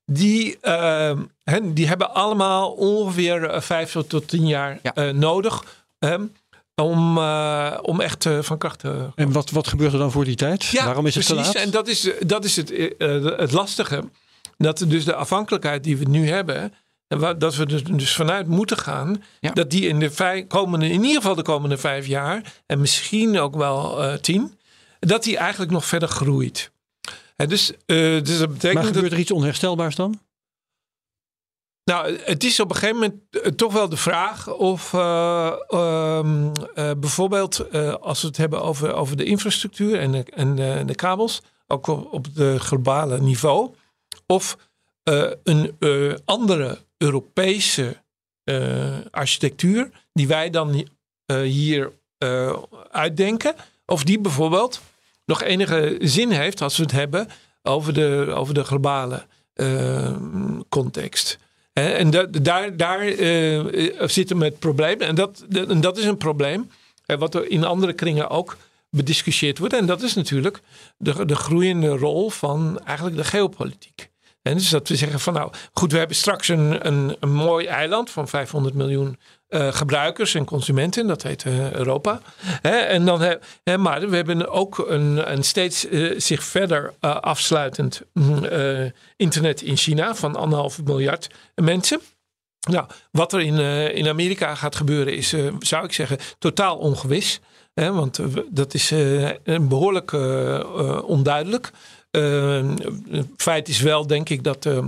die, 0.07 0.59
eh, 0.61 1.19
hè, 1.45 1.73
die 1.73 1.87
hebben 1.89 2.15
allemaal 2.15 2.71
ongeveer 2.71 3.45
eh, 3.45 3.61
vijf 3.61 3.97
tot 4.09 4.29
tien 4.29 4.47
jaar 4.47 4.79
Ja. 4.83 4.95
eh, 4.95 5.11
nodig 5.11 5.85
hè, 5.99 6.17
om, 6.75 7.19
eh, 7.19 7.79
om 7.83 8.01
echt 8.01 8.29
van 8.41 8.59
kracht 8.59 8.79
te 8.79 9.07
En 9.15 9.33
wat, 9.33 9.51
wat 9.51 9.69
gebeurt 9.69 9.93
er 9.93 9.99
dan 9.99 10.11
voor 10.11 10.25
die 10.25 10.37
tijd? 10.37 10.73
Waarom 10.85 11.07
is 11.07 11.15
het 11.15 11.27
te 11.27 11.35
precies. 11.35 11.55
laat? 11.55 11.65
En 11.65 11.71
dat 11.71 11.89
is, 11.89 12.11
dat 12.27 12.45
is 12.45 12.57
het, 12.57 12.73
het 13.39 13.53
lastige. 13.53 14.05
Dat 14.59 14.85
dus 14.89 15.05
de 15.05 15.15
afhankelijkheid 15.15 15.85
die 15.85 15.97
we 15.97 16.05
nu 16.09 16.29
hebben, 16.29 16.75
en 17.13 17.19
waar, 17.19 17.39
dat 17.39 17.55
we 17.55 17.67
er 17.67 17.97
dus 17.97 18.15
vanuit 18.15 18.47
moeten 18.47 18.77
gaan, 18.77 19.23
Ja. 19.41 19.51
dat 19.51 19.71
die 19.71 19.89
in 19.89 19.99
de 19.99 20.45
komende, 20.49 20.89
in 20.89 21.03
ieder 21.03 21.21
geval 21.21 21.35
de 21.35 21.43
komende 21.43 21.79
vijf 21.79 22.07
jaar, 22.07 22.53
en 22.67 22.81
misschien 22.81 23.39
ook 23.39 23.57
wel 23.57 24.03
eh, 24.03 24.15
tien, 24.15 24.59
dat 24.99 25.23
die 25.23 25.37
eigenlijk 25.37 25.71
nog 25.71 25.87
verder 25.87 26.09
groeit. 26.09 26.71
En 27.37 27.49
dus, 27.49 27.73
eh, 27.73 27.97
dus 27.97 28.39
dat 28.39 28.53
betekent 28.53 28.75
maar 28.75 28.83
dat 28.83 28.93
gebeurt 28.93 29.13
er 29.13 29.19
iets 29.19 29.31
onherstelbaars 29.31 29.97
dan? 29.97 30.21
nou, 31.85 32.19
het 32.25 32.45
is 32.45 32.61
op 32.61 32.71
een 32.71 32.77
gegeven 32.77 33.01
moment 33.01 33.21
eh, 33.31 33.53
toch 33.53 33.73
wel 33.73 33.89
de 33.89 33.97
vraag 33.97 34.49
of 34.49 34.95
eh, 34.95 35.53
ehm, 35.69 36.51
eh, 36.75 36.91
bijvoorbeeld 36.97 37.73
als 38.01 38.21
we 38.21 38.27
het 38.27 38.37
hebben 38.37 38.63
over, 38.63 38.95
over 38.95 39.17
de 39.17 39.25
infrastructuur 39.25 39.99
en 39.99 40.13
de, 40.13 40.25
en 40.35 40.55
de, 40.55 40.83
de 40.87 40.95
kabels, 40.95 41.43
ook 41.67 41.87
op, 41.87 42.13
op 42.13 42.35
de 42.35 42.59
globale 42.61 43.21
niveau, 43.21 43.75
of 44.27 44.57
eh, 45.03 45.31
een 45.43 45.77
eh, 45.79 46.15
andere 46.25 46.79
Europese 46.97 47.97
eh, 48.45 48.99
architectuur 49.11 49.91
die 50.13 50.27
wij 50.27 50.51
dan 50.51 50.85
hier 51.27 51.93
uitdenken, 52.91 53.55
of 53.87 54.05
die 54.05 54.19
bijvoorbeeld 54.19 54.81
nog 55.25 55.43
enige 55.43 55.97
zin 56.01 56.31
heeft 56.31 56.61
als 56.61 56.77
we 56.77 56.83
het 56.83 56.93
hebben 56.93 57.29
over 57.63 57.93
de, 57.93 58.33
over 58.35 58.55
de 58.55 58.65
globale 58.65 59.27
context. 60.69 61.39
En 61.73 62.11
da- 62.11 62.27
daar, 62.27 62.77
daar 62.77 63.01
eh, 63.01 64.01
eh, 64.01 64.09
zit 64.09 64.29
hem 64.29 64.43
het 64.43 64.59
probleem. 64.59 65.01
En 65.01 65.15
dat, 65.15 65.45
en 65.51 65.81
dat 65.81 65.99
is 65.99 66.05
een 66.05 66.17
probleem 66.17 66.71
wat 67.07 67.35
er 67.35 67.51
in 67.51 67.65
andere 67.65 67.93
kringen 67.93 68.31
ook 68.31 68.57
bediscussieerd 68.91 69.59
wordt. 69.59 69.75
En 69.75 69.87
dat 69.87 70.03
is 70.03 70.15
natuurlijk 70.15 70.61
de, 70.97 71.25
de 71.25 71.37
groeiende 71.37 71.89
rol 71.89 72.31
van 72.31 72.81
eigenlijk 72.85 73.17
de 73.17 73.25
geopolitiek. 73.25 74.11
En 74.43 74.55
dus 74.55 74.69
dat 74.69 74.89
we 74.89 74.97
zeggen 74.97 75.21
van 75.21 75.33
nou 75.33 75.53
goed, 75.73 75.93
we 75.93 75.99
hebben 75.99 76.17
straks 76.17 76.49
een, 76.49 76.87
een, 76.87 77.17
een 77.21 77.33
mooi 77.33 77.67
eiland 77.67 78.11
van 78.11 78.29
500 78.29 78.75
miljoen 78.75 79.19
eh, 79.49 79.73
gebruikers 79.73 80.35
en 80.35 80.45
consumenten. 80.45 81.07
Dat 81.07 81.23
heet 81.23 81.45
eh, 81.45 81.73
Europa. 81.73 82.21
En 82.63 83.05
dan, 83.05 83.39
maar 83.79 84.09
we 84.09 84.17
hebben 84.17 84.49
ook 84.49 84.79
een, 84.79 85.33
een 85.33 85.43
steeds 85.43 85.89
eh, 85.89 86.13
zich 86.17 86.45
verder 86.45 86.95
afsluitend 87.01 88.03
mm, 88.13 88.47
internet 89.17 89.63
in 89.63 89.77
China 89.77 90.15
van 90.15 90.37
anderhalf 90.37 90.83
miljard 90.83 91.29
mensen. 91.55 92.01
Nou, 92.71 92.87
wat 93.11 93.33
er 93.33 93.41
in, 93.41 93.59
in 93.95 94.09
Amerika 94.09 94.55
gaat 94.55 94.77
gebeuren 94.77 95.17
is, 95.17 95.35
zou 95.59 95.85
ik 95.85 95.93
zeggen, 95.93 96.19
totaal 96.39 96.77
ongewis. 96.77 97.41
Want 97.75 98.21
dat 98.49 98.75
is 98.75 98.91
eh, 98.91 99.59
behoorlijk 99.61 100.13
eh, 100.13 100.61
eh, 100.61 101.05
onduidelijk. 101.05 101.71
Eh, 102.13 102.75
het 103.11 103.29
feit 103.37 103.69
is 103.69 103.81
wel, 103.81 104.07
denk 104.07 104.29
ik, 104.29 104.45
dat 104.45 104.67
eh, 104.67 104.85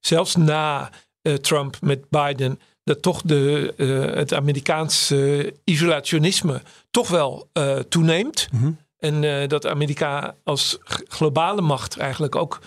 zelfs 0.00 0.36
na 0.36 0.90
eh, 1.22 1.34
Trump 1.34 1.76
met 1.80 2.08
Biden, 2.08 2.60
dat 2.84 3.02
toch 3.02 3.22
de, 3.22 3.74
eh, 3.76 4.16
het 4.16 4.34
Amerikaanse 4.34 5.54
isolationisme 5.64 6.62
toch 6.90 7.08
wel 7.08 7.48
eh, 7.52 7.78
toeneemt. 7.78 8.48
En 8.98 9.24
eh, 9.24 9.48
dat 9.48 9.66
Amerika 9.66 10.34
als 10.44 10.78
globale 11.08 11.60
macht 11.60 11.96
eigenlijk 11.96 12.34
ook, 12.36 12.60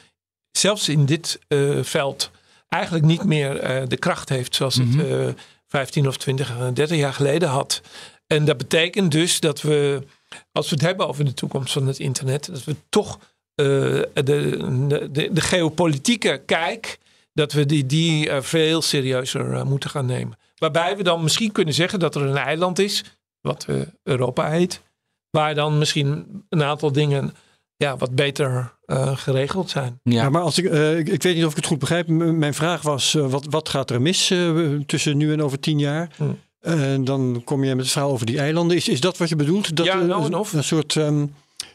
zelfs 0.52 0.90
in 0.90 1.06
dit 1.06 1.40
eh, 1.48 1.84
veld, 1.84 2.32
eigenlijk 2.70 3.06
niet 3.06 3.24
meer 3.24 3.60
eh, 3.60 3.88
de 3.88 3.98
kracht 3.98 4.30
heeft 4.30 4.56
zoals 4.56 4.76
het 4.76 5.00
eh 5.10 5.28
15 5.68 6.08
of 6.08 6.18
20, 6.18 6.50
eh, 6.50 6.68
30 6.74 6.98
jaar 6.98 7.14
geleden 7.14 7.50
had. 7.50 7.82
En 8.28 8.46
dat 8.46 8.58
betekent 8.58 9.12
dus 9.12 9.40
dat 9.40 9.62
we, 9.62 10.04
als 10.52 10.70
we 10.70 10.76
het 10.76 10.84
hebben 10.86 11.08
over 11.08 11.26
de 11.26 11.34
toekomst 11.34 11.74
van 11.74 11.88
het 11.88 12.00
internet, 12.00 12.46
dat 12.46 12.64
we 12.64 12.76
toch 12.90 13.20
eh, 13.20 13.26
de, 13.64 15.08
de, 15.12 15.30
de 15.32 15.42
geopolitieke 15.42 16.42
kijk, 16.46 16.98
dat 17.34 17.52
we 17.52 17.66
die, 17.66 17.86
die 17.86 18.30
eh, 18.30 18.42
veel 18.42 18.82
serieuzer 18.82 19.54
eh, 19.54 19.64
moeten 19.64 19.90
gaan 19.90 20.06
nemen. 20.06 20.38
Waarbij 20.58 20.98
we 20.98 21.04
dan 21.04 21.24
misschien 21.24 21.52
kunnen 21.52 21.74
zeggen 21.74 22.00
dat 22.00 22.16
er 22.16 22.22
een 22.22 22.38
eiland 22.38 22.80
is, 22.80 23.04
wat 23.42 23.66
eh, 23.70 23.76
Europa 24.04 24.50
heet, 24.50 24.82
waar 25.30 25.56
dan 25.56 25.78
misschien 25.78 26.26
een 26.50 26.64
aantal 26.64 26.92
dingen 26.92 27.34
ja, 27.76 27.98
wat 27.98 28.16
beter 28.16 28.74
eh, 28.86 29.18
geregeld 29.18 29.70
zijn. 29.70 30.00
Ja. 30.04 30.22
Ja, 30.24 30.30
maar 30.30 30.42
als 30.42 30.58
ik, 30.58 30.66
eh, 30.66 30.98
ik, 30.98 31.08
ik 31.10 31.24
weet 31.24 31.36
niet 31.36 31.46
of 31.46 31.50
ik 31.52 31.56
het 31.58 31.66
goed 31.66 31.80
begrijp. 31.80 32.08
M- 32.08 32.38
mijn 32.38 32.54
vraag 32.54 32.82
was, 32.82 33.16
eh, 33.16 33.30
wat, 33.30 33.46
wat 33.50 33.70
gaat 33.70 33.90
er 33.90 34.02
mis 34.02 34.30
eh, 34.30 34.74
tussen 34.86 35.18
nu 35.18 35.32
en 35.34 35.44
over 35.44 35.60
tien 35.60 35.80
jaar? 35.80 36.10
Hmm. 36.16 36.40
En 36.62 37.04
dan 37.06 37.42
kom 37.46 37.64
je 37.64 37.70
met 37.76 37.84
het 37.84 37.92
verhaal 37.94 38.12
over 38.12 38.26
die 38.26 38.40
eilanden. 38.40 38.78
Is, 38.78 38.88
is 38.90 39.02
dat 39.02 39.18
wat 39.18 39.30
je 39.30 39.36
bedoelt? 39.36 39.76
Dat, 39.76 39.86
Ja, 39.86 39.94
eh, 39.94 40.06
nou 40.08 40.20
en 40.22 40.26
een, 40.26 40.36
of. 40.40 40.54
een 40.54 40.64
soort 40.64 40.96
ehm, 40.96 41.26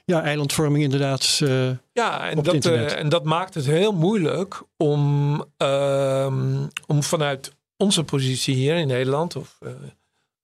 ja, 0.04 0.22
eilandvorming 0.22 0.84
inderdaad. 0.84 1.38
eh, 1.42 1.70
Ja, 1.92 2.30
en 2.30 2.42
dat, 2.42 2.54
internet. 2.54 2.92
eh, 2.92 2.98
en 2.98 3.08
dat 3.08 3.24
maakt 3.24 3.54
het 3.54 3.66
heel 3.66 3.92
moeilijk 3.92 4.62
om, 4.76 5.44
ehm, 5.56 6.66
om 6.86 7.02
vanuit 7.02 7.52
onze 7.76 8.04
positie 8.04 8.54
hier 8.54 8.76
in 8.76 8.86
Nederland 8.86 9.36
of, 9.36 9.56
eh, 9.60 9.70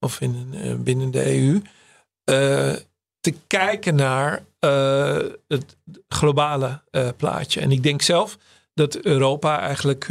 of 0.00 0.20
in, 0.20 0.54
binnen 0.84 1.10
de 1.10 1.36
EU 1.36 1.62
te 3.20 3.34
kijken 3.46 3.94
naar 3.94 4.44
het 5.48 5.76
globale 6.08 6.82
plaatje. 7.16 7.60
En 7.60 7.70
ik 7.70 7.82
denk 7.82 8.02
zelf 8.02 8.38
dat 8.74 8.96
Europa 8.96 9.60
eigenlijk 9.60 10.04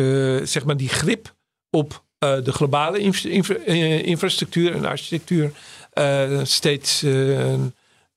zeg 0.44 0.66
maar 0.66 0.78
die 0.78 0.90
grip 0.90 1.36
op 1.70 2.04
de 2.20 2.52
globale 2.52 3.00
infra- 3.00 3.30
infra- 3.30 3.64
infrastructuur 4.04 4.76
en 4.76 4.86
architectuur 4.86 5.52
steeds 6.44 7.02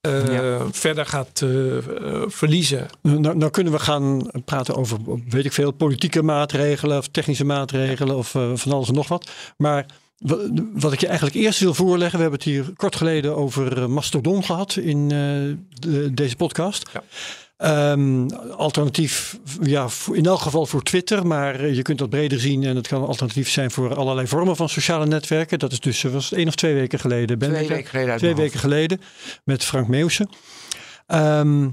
eh, 0.01 0.33
Ja. 0.35 0.67
verder 0.73 1.07
gaat 1.07 1.41
eh, 1.43 1.77
eh, 1.77 2.23
verliezen. 2.27 2.87
nou, 3.03 3.37
nou 3.37 3.51
kunnen 3.51 3.73
we 3.73 3.79
gaan 3.79 4.31
praten 4.45 4.75
over, 4.77 4.99
weet 5.29 5.45
ik 5.45 5.53
veel, 5.53 5.71
politieke 5.71 6.23
maatregelen 6.23 6.99
of 6.99 7.09
technische 7.09 7.45
maatregelen 7.45 8.17
of 8.17 8.29
van 8.55 8.73
alles 8.73 8.89
en 8.89 8.95
nog 8.95 9.09
wat. 9.09 9.31
Maar 9.57 9.87
wa- 10.19 10.49
wat 10.75 10.93
ik 10.93 11.01
je 11.01 11.07
eigenlijk 11.07 11.37
eerst 11.37 11.61
wil 11.61 11.75
voorleggen, 11.75 12.17
we 12.17 12.23
hebben 12.23 12.41
het 12.41 12.49
hier 12.49 12.73
kort 12.77 12.97
geleden 12.97 13.37
over 13.37 13.91
Mastodon 13.91 14.45
gehad 14.45 14.77
in 14.77 15.03
eh, 15.03 15.89
de- 15.91 16.15
deze 16.15 16.37
podcast. 16.37 16.91
Ja. 16.93 17.03
Ehm, 17.61 18.29
alternatief, 18.57 19.38
ja, 19.62 19.88
in 20.12 20.27
elk 20.27 20.40
geval 20.40 20.66
voor 20.66 20.83
Twitter, 20.83 21.27
maar 21.27 21.61
eh, 21.61 21.75
je 21.75 21.83
kunt 21.83 21.99
dat 21.99 22.11
breder 22.11 22.40
zien 22.40 22.64
en 22.64 22.77
het 22.77 22.88
kan 22.88 23.07
alternatief 23.07 23.51
zijn 23.51 23.70
voor 23.70 23.94
allerlei 23.94 24.27
vormen 24.27 24.57
van 24.57 24.68
sociale 24.68 25.07
netwerken. 25.07 25.59
Dat 25.59 25.73
is 25.73 25.81
dus, 25.81 26.03
was 26.03 26.31
het 26.31 26.38
één 26.38 26.49
of 26.49 26.55
twee 26.55 26.75
weken 26.75 26.99
geleden. 26.99 27.38
Ben 27.38 27.53
Twee 27.53 27.68
weken 27.68 27.90
geleden 27.90 28.16
Twee 28.16 28.35
weken 28.35 28.59
geleden 28.59 29.01
met 29.44 29.64
Frank 29.64 29.88
Meeuwse. 29.88 30.29
Ehm, 31.07 31.68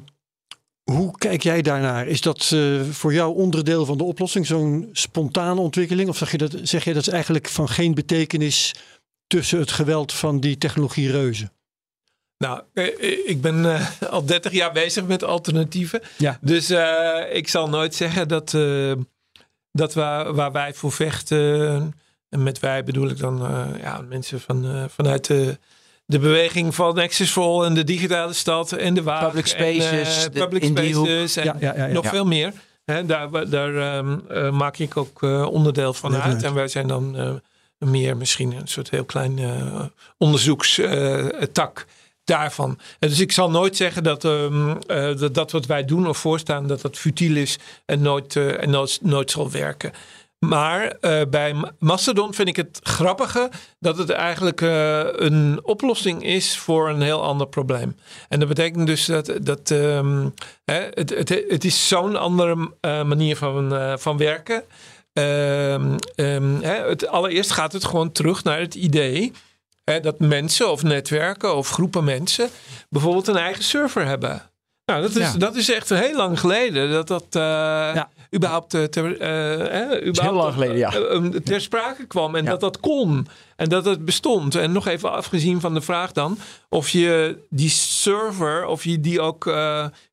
hoe 0.83 1.17
kijk 1.17 1.43
jij 1.43 1.61
daarnaar? 1.61 2.07
Is 2.07 2.21
dat 2.21 2.51
eh, 2.53 2.81
voor 2.81 3.13
jou 3.13 3.35
onderdeel 3.35 3.85
van 3.85 3.97
de 3.97 4.03
oplossing, 4.03 4.45
zo'n 4.45 4.89
spontane 4.91 5.59
ontwikkeling? 5.59 6.09
Of 6.09 6.17
zeg 6.17 6.31
je, 6.31 6.37
dat, 6.37 6.55
zeg 6.63 6.83
je 6.83 6.93
dat 6.93 7.01
is 7.01 7.13
eigenlijk 7.13 7.47
van 7.47 7.69
geen 7.69 7.93
betekenis 7.93 8.75
tussen 9.27 9.59
het 9.59 9.71
geweld 9.71 10.13
van 10.13 10.39
die 10.39 10.57
technologie 10.57 11.11
reuzen? 11.11 11.51
Nou, 12.37 12.61
eh, 12.73 12.85
eh, 12.85 13.29
ik 13.29 13.41
ben 13.41 13.75
eh, 13.75 13.87
al 14.09 14.25
30 14.25 14.51
jaar 14.51 14.71
bezig 14.71 15.05
met 15.05 15.23
alternatieven. 15.23 16.01
Ja. 16.17 16.37
Dus 16.41 16.69
ik 17.31 17.47
zal 17.47 17.69
nooit 17.69 17.95
zeggen 17.95 18.27
dat, 18.27 18.57
dat 19.71 19.93
waar, 19.93 20.33
waar 20.33 20.51
wij 20.51 20.73
voor 20.73 20.91
vechten, 20.91 21.93
en 22.29 22.43
met 22.43 22.59
wij 22.59 22.83
bedoel 22.83 23.09
ik 23.09 23.17
dan 23.17 23.37
ja, 23.81 24.01
mensen 24.01 24.41
van, 24.41 24.89
vanuit 24.89 25.25
de, 25.25 25.57
de 26.05 26.19
beweging 26.19 26.75
van 26.75 26.99
Access 26.99 27.31
for 27.31 27.43
All 27.43 27.65
en 27.65 27.73
de 27.73 27.83
digitale 27.83 28.33
stad 28.33 28.71
en 28.71 28.93
de 28.93 29.03
Waag. 29.03 29.25
Public 29.25 29.47
spaces, 29.47 30.27
public 30.33 30.63
spaces 30.63 31.35
en 31.35 31.57
Ja, 31.59 31.75
ja, 31.75 31.87
nog 31.87 32.07
veel 32.07 32.25
meer. 32.25 32.53
Hè, 32.85 33.05
daar 33.05 33.49
daar 33.49 33.75
ehm, 33.75 34.17
eh, 34.29 34.51
maak 34.51 34.77
ik 34.77 34.97
ook 34.97 35.21
onderdeel 35.51 35.93
van 35.93 36.13
uit. 36.13 36.23
uit. 36.23 36.43
En 36.43 36.53
wij 36.53 36.67
zijn 36.67 36.87
dan 36.87 37.41
meer 37.77 38.17
misschien 38.17 38.51
een 38.51 38.67
soort 38.67 38.89
heel 38.89 39.05
klein 39.05 39.39
onderzoekstak 40.17 41.85
daarvan. 42.27 42.77
Dus 42.99 43.19
ik 43.19 43.31
zal 43.31 43.49
nooit 43.49 43.75
zeggen 43.75 44.03
dat, 44.03 44.25
ehm, 44.25 44.75
eh, 44.87 45.17
dat 45.17 45.33
dat 45.33 45.51
wat 45.51 45.65
wij 45.65 45.85
doen 45.85 46.07
of 46.07 46.17
voorstaan, 46.17 46.67
dat 46.67 46.81
dat 46.81 46.97
futiel 46.97 47.35
is 47.35 47.57
en 47.85 48.01
nooit, 48.01 48.35
eh, 48.35 48.63
en 48.63 48.69
nooit, 49.01 49.31
zal 49.31 49.51
werken. 49.51 49.91
Maar 50.39 50.87
eh, 50.87 51.21
bij 51.29 51.53
Ma- 51.53 51.71
Mastodon 51.79 52.33
vind 52.33 52.47
ik 52.47 52.55
het 52.55 52.79
grappige 52.83 53.49
dat 53.79 53.97
het 53.97 54.09
eigenlijk 54.09 54.61
een 54.61 55.59
oplossing 55.63 56.23
is 56.23 56.57
voor 56.57 56.89
een 56.89 57.01
heel 57.01 57.23
ander 57.23 57.47
probleem. 57.47 57.95
En 58.29 58.39
dat 58.39 58.47
betekent 58.47 58.87
dus 58.87 59.05
dat, 59.05 59.33
dat 59.41 59.71
ehm, 59.71 60.29
hè, 60.65 60.87
het, 60.93 61.09
het, 61.09 61.29
het 61.47 61.65
is 61.65 61.87
zo'n 61.87 62.15
andere 62.15 62.71
manier 63.03 63.37
van, 63.37 63.97
van 63.99 64.17
werken. 64.17 64.63
Ehm, 65.13 65.95
hè, 66.61 66.97
allereerst 67.07 67.51
gaat 67.51 67.73
het 67.73 67.85
gewoon 67.85 68.11
terug 68.11 68.43
naar 68.43 68.59
het 68.59 68.75
idee 68.75 69.33
Hè, 69.91 69.99
dat 69.99 70.19
mensen 70.19 70.71
of 70.71 70.83
netwerken 70.83 71.55
of 71.55 71.69
groepen 71.69 72.03
mensen 72.03 72.49
bijvoorbeeld 72.89 73.27
een 73.27 73.37
eigen 73.37 73.63
server 73.63 74.05
hebben. 74.05 74.41
Nou, 74.85 75.01
dat 75.01 75.15
is, 75.15 75.31
Ja. 75.31 75.37
dat 75.37 75.55
is 75.55 75.69
echt 75.71 75.89
heel 75.89 76.15
lang 76.15 76.39
geleden 76.39 76.91
dat 76.91 77.07
dat 77.07 77.25
eh, 77.29 78.03
überhaupt, 78.35 78.73
eh, 78.73 78.83
ter, 78.83 79.19
eh, 79.21 79.53
eh, 79.53 80.07
überhaupt 80.07 80.21
heel 80.21 80.33
lang 80.33 80.53
geleden, 80.53 80.77
ja. 80.77 80.91
ter 81.43 81.61
sprake 81.61 82.05
kwam. 82.05 82.35
En 82.35 82.45
dat 82.45 82.59
dat 82.59 82.79
kon. 82.79 83.27
En 83.55 83.69
dat 83.69 83.85
het 83.85 84.05
bestond. 84.05 84.55
En 84.55 84.71
nog 84.71 84.87
even 84.87 85.11
afgezien 85.11 85.59
van 85.61 85.73
de 85.73 85.81
vraag 85.81 86.11
dan. 86.11 86.37
Of 86.69 86.89
je 86.89 87.37
die 87.49 87.69
server, 87.69 88.65
of 88.65 88.83
je 88.83 88.99
die 88.99 89.21
ook 89.21 89.53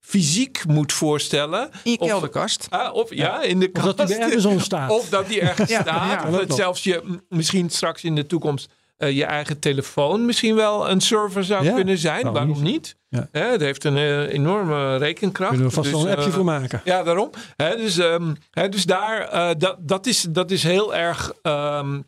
fysiek 0.00 0.62
moet 0.66 0.92
voorstellen. 0.92 1.70
In 1.82 1.92
je 1.92 1.98
Of- 1.98 2.08
kelderkast. 2.08 2.68
Of 2.92 3.14
ja, 3.14 3.42
in 3.42 3.60
de 3.60 3.70
Of 3.72 3.82
dat 3.82 4.06
die 4.06 4.18
kast. 4.18 4.30
Amazon 4.32 4.60
staat. 4.60 4.90
Of 4.98 5.08
dat 5.08 5.28
die 5.28 5.40
ergens 5.40 5.70
staat. 5.74 6.32
dat 6.32 6.54
zelfs 6.54 6.82
je 6.82 7.02
misschien 7.28 7.70
straks 7.70 8.04
in 8.04 8.14
de 8.14 8.26
toekomst 8.26 8.68
eh, 8.96 9.16
je 9.16 9.24
eigen 9.24 9.58
telefoon 9.58 10.24
misschien 10.24 10.54
wel 10.54 10.90
een 10.90 11.00
server 11.00 11.44
zou 11.44 11.64
Ja, 11.64 11.74
kunnen 11.74 11.98
zijn. 11.98 12.22
waarom 12.22 12.34
Waarom 12.48 12.62
niet? 12.62 12.96
Ja. 13.08 13.28
Het 13.32 13.60
heeft 13.60 13.84
een 13.84 13.96
eh, 13.96 14.32
enorme 14.32 14.96
rekenkracht. 14.96 15.50
Kunnen 15.50 15.68
we 15.68 15.74
vast 15.74 15.90
Dus, 15.92 15.96
wel 16.02 16.06
een 16.10 16.16
appje 16.16 16.28
eh, 16.28 16.34
voor 16.34 16.44
maken. 16.44 16.80
ja, 16.84 17.02
daarom. 17.02 17.30
Dus, 17.56 17.98
ehm, 17.98 18.34
dus 18.70 18.84
daar, 18.84 19.28
dat, 19.58 19.76
dat, 19.80 20.06
is, 20.06 20.26
dat 20.30 20.50
is 20.50 20.62
heel 20.62 20.94
erg 20.94 21.32
ehm, 21.42 22.00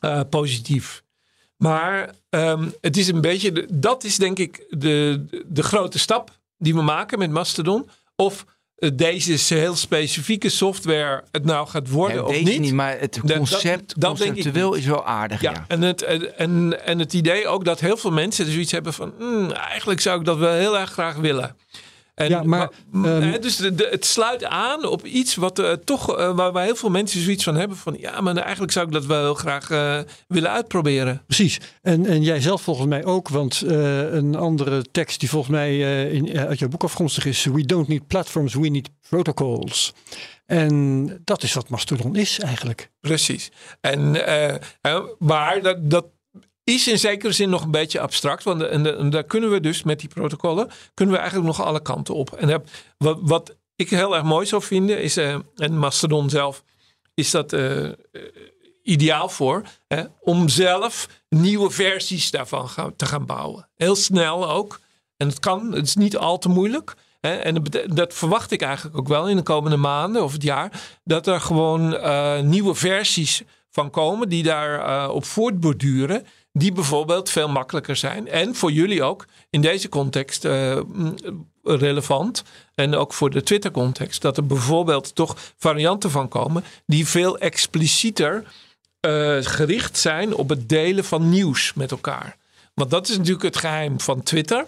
eh, 0.00 0.20
positief. 0.30 1.02
Maar 1.56 2.10
ehm, 2.30 2.68
het 2.80 2.96
is 2.96 3.08
een 3.08 3.20
beetje, 3.20 3.52
de- 3.52 3.66
dat 3.72 4.04
is 4.04 4.16
denk 4.16 4.38
ik 4.38 4.64
de, 4.68 5.24
de 5.46 5.62
grote 5.62 5.98
stap 5.98 6.38
die 6.58 6.74
we 6.74 6.82
maken 6.82 7.18
met 7.18 7.30
Mastodon. 7.30 7.88
Of 8.16 8.44
eh, 8.80 8.90
deze 8.94 9.54
heel 9.54 9.76
specifieke 9.76 10.48
software 10.48 11.24
het 11.30 11.44
nou 11.44 11.68
gaat 11.68 11.88
worden 11.88 12.16
Ja, 12.16 12.22
of 12.22 12.42
niet. 12.42 12.60
niet, 12.60 12.72
maar 12.72 12.98
het 12.98 13.20
concept, 13.20 14.00
dat 14.00 14.18
conceptueel 14.18 14.74
is 14.74 14.84
wel 14.86 15.06
aardig. 15.06 15.40
Ja, 15.40 15.50
Ja. 15.50 15.64
En, 15.68 15.82
het, 15.82 16.02
en, 16.36 16.84
en 16.86 16.98
het 16.98 17.12
idee 17.12 17.46
ook 17.46 17.64
dat 17.64 17.80
heel 17.80 17.96
veel 17.96 18.10
mensen 18.10 18.46
er 18.46 18.52
zoiets 18.52 18.72
hebben 18.72 18.92
van... 18.92 19.12
"Hmm, 19.18 19.50
eigenlijk 19.50 20.00
zou 20.00 20.18
ik 20.18 20.24
dat 20.24 20.38
wel 20.38 20.52
heel 20.52 20.78
erg 20.78 20.90
graag 20.90 21.16
willen. 21.16 21.56
En, 22.14 22.28
Ja, 22.28 22.42
maar, 22.42 22.70
ehm, 22.92 23.40
dus 23.40 23.56
de, 23.56 23.74
de- 23.74 23.88
het 23.90 24.04
sluit 24.04 24.44
aan 24.44 24.84
op 24.84 25.04
iets 25.04 25.34
wat 25.34 25.58
eh, 25.58 25.72
toch, 25.72 26.16
eh, 26.18 26.34
waar, 26.36 26.52
waar 26.52 26.64
heel 26.64 26.76
veel 26.76 26.90
mensen 26.90 27.20
zoiets 27.20 27.44
van 27.44 27.54
hebben 27.54 27.76
van... 27.76 27.96
ja, 27.98 28.20
maar 28.20 28.36
eigenlijk 28.36 28.72
zou 28.72 28.86
ik 28.86 28.92
dat 28.92 29.06
wel 29.06 29.20
heel 29.22 29.34
graag 29.34 29.70
eh, 29.70 30.00
willen 30.28 30.50
uitproberen. 30.50 31.22
Precies. 31.26 31.60
En, 31.82 32.06
en 32.06 32.22
jij 32.22 32.40
zelf 32.40 32.62
volgens 32.62 32.86
mij 32.86 33.04
ook, 33.04 33.28
want 33.28 33.60
een 33.66 34.34
andere 34.34 34.84
tekst 34.90 35.20
die 35.20 35.28
volgens 35.28 35.52
mij 35.52 35.78
in, 36.10 36.38
uit 36.38 36.58
jouw 36.58 36.68
boek 36.68 36.84
afkomstig 36.84 37.24
is: 37.26 37.44
We 37.44 37.64
don't 37.66 37.88
need 37.88 38.06
platforms, 38.06 38.54
we 38.54 38.68
need 38.68 38.88
protocols. 39.08 39.92
En 40.46 41.20
dat 41.24 41.42
is 41.42 41.52
wat 41.54 41.68
Mastodon 41.68 42.16
is 42.16 42.38
eigenlijk. 42.38 42.90
Precies. 43.00 43.50
En, 43.80 44.10
maar 45.18 45.62
dat, 45.62 45.90
dat 45.90 46.04
is 46.74 46.88
in 46.88 46.98
zekere 46.98 47.32
zin 47.32 47.50
nog 47.50 47.62
een 47.62 47.70
beetje 47.70 48.00
abstract. 48.00 48.44
Want 48.44 48.62
en, 48.62 48.98
en 48.98 49.10
daar 49.10 49.24
kunnen 49.24 49.50
we 49.50 49.60
dus 49.60 49.82
met 49.82 50.00
die 50.00 50.08
protocollen... 50.08 50.70
kunnen 50.94 51.14
we 51.14 51.20
eigenlijk 51.20 51.56
nog 51.56 51.66
alle 51.66 51.82
kanten 51.82 52.14
op. 52.14 52.32
En 52.32 52.48
heb- 52.48 52.68
wat, 52.98 53.56
ik 53.76 53.90
heel 53.90 54.14
erg 54.14 54.24
mooi 54.24 54.46
zou 54.46 54.62
vinden... 54.62 55.02
is, 55.02 55.16
eh, 55.16 55.36
en 55.56 55.78
Mastodon 55.78 56.30
zelf 56.30 56.64
is 57.14 57.30
dat 57.30 57.52
eh, 57.52 57.84
eh, 57.84 57.92
ideaal 58.82 59.28
voor... 59.28 59.62
Hè, 59.88 60.02
om 60.20 60.48
zelf 60.48 61.08
nieuwe 61.28 61.70
versies 61.70 62.30
daarvan 62.30 62.68
gaan, 62.68 62.96
te 62.96 63.06
gaan 63.06 63.26
bouwen. 63.26 63.68
Heel 63.76 63.96
snel 63.96 64.50
ook. 64.50 64.80
En 65.16 65.28
het 65.28 65.38
kan, 65.38 65.72
het 65.72 65.86
is 65.86 65.96
niet 65.96 66.16
al 66.16 66.38
te 66.38 66.48
moeilijk... 66.48 66.94
Hè, 67.20 67.34
en 67.34 67.54
dat, 67.54 67.96
dat 67.96 68.14
verwacht 68.14 68.50
ik 68.50 68.62
eigenlijk 68.62 68.98
ook 68.98 69.08
wel 69.08 69.28
in 69.28 69.36
de 69.36 69.42
komende 69.42 69.76
maanden 69.76 70.22
of 70.22 70.32
het 70.32 70.42
jaar. 70.42 70.98
Dat 71.04 71.26
er 71.26 71.40
gewoon 71.40 71.88
nieuwe 72.48 72.74
versies 72.74 73.42
van 73.70 73.90
komen 73.90 74.28
die 74.28 74.42
daar 74.42 74.80
eh, 74.80 75.14
op 75.14 75.24
voortborduren. 75.24 76.26
Die 76.60 76.72
bijvoorbeeld 76.72 77.30
veel 77.30 77.48
makkelijker 77.48 77.96
zijn. 77.96 78.28
En 78.28 78.54
voor 78.54 78.72
jullie 78.72 79.02
ook 79.02 79.26
in 79.50 79.60
deze 79.60 79.88
context 79.88 80.44
eh, 80.44 80.80
mm, 80.86 81.14
relevant. 81.62 82.42
En 82.74 82.94
ook 82.94 83.12
voor 83.12 83.30
de 83.30 83.42
Twitter 83.42 83.70
context. 83.70 84.22
Dat 84.22 84.36
er 84.36 84.46
bijvoorbeeld 84.46 85.14
toch 85.14 85.36
varianten 85.56 86.10
van 86.10 86.28
komen. 86.28 86.64
Die 86.86 87.06
veel 87.06 87.38
explicieter 87.38 88.44
eh, 89.00 89.36
gericht 89.40 89.98
zijn 89.98 90.34
op 90.34 90.48
het 90.48 90.68
delen 90.68 91.04
van 91.04 91.28
nieuws 91.28 91.72
met 91.74 91.90
elkaar. 91.90 92.36
Want 92.74 92.90
dat 92.90 93.08
is 93.08 93.16
natuurlijk 93.16 93.44
het 93.44 93.56
geheim 93.56 94.00
van 94.00 94.22
Twitter. 94.22 94.66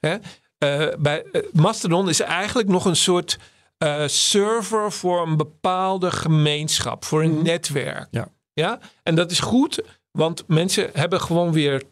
Hè? 0.00 0.16
Eh, 0.58 0.96
bij, 0.98 1.24
Mastodon 1.52 2.08
is 2.08 2.20
eigenlijk 2.20 2.68
nog 2.68 2.84
een 2.84 2.96
soort 2.96 3.38
server 4.06 4.92
voor 4.92 5.26
een 5.26 5.36
bepaalde 5.36 6.10
gemeenschap, 6.10 7.04
voor 7.04 7.22
een 7.22 7.42
netwerk. 7.42 8.08
Ja. 8.10 8.28
Ja? 8.52 8.78
En 9.02 9.14
dat 9.14 9.30
is 9.30 9.40
goed, 9.40 9.82
want 10.16 10.44
mensen 10.46 10.90
hebben 10.92 11.20
gewoon 11.20 11.52
weer 11.52 11.82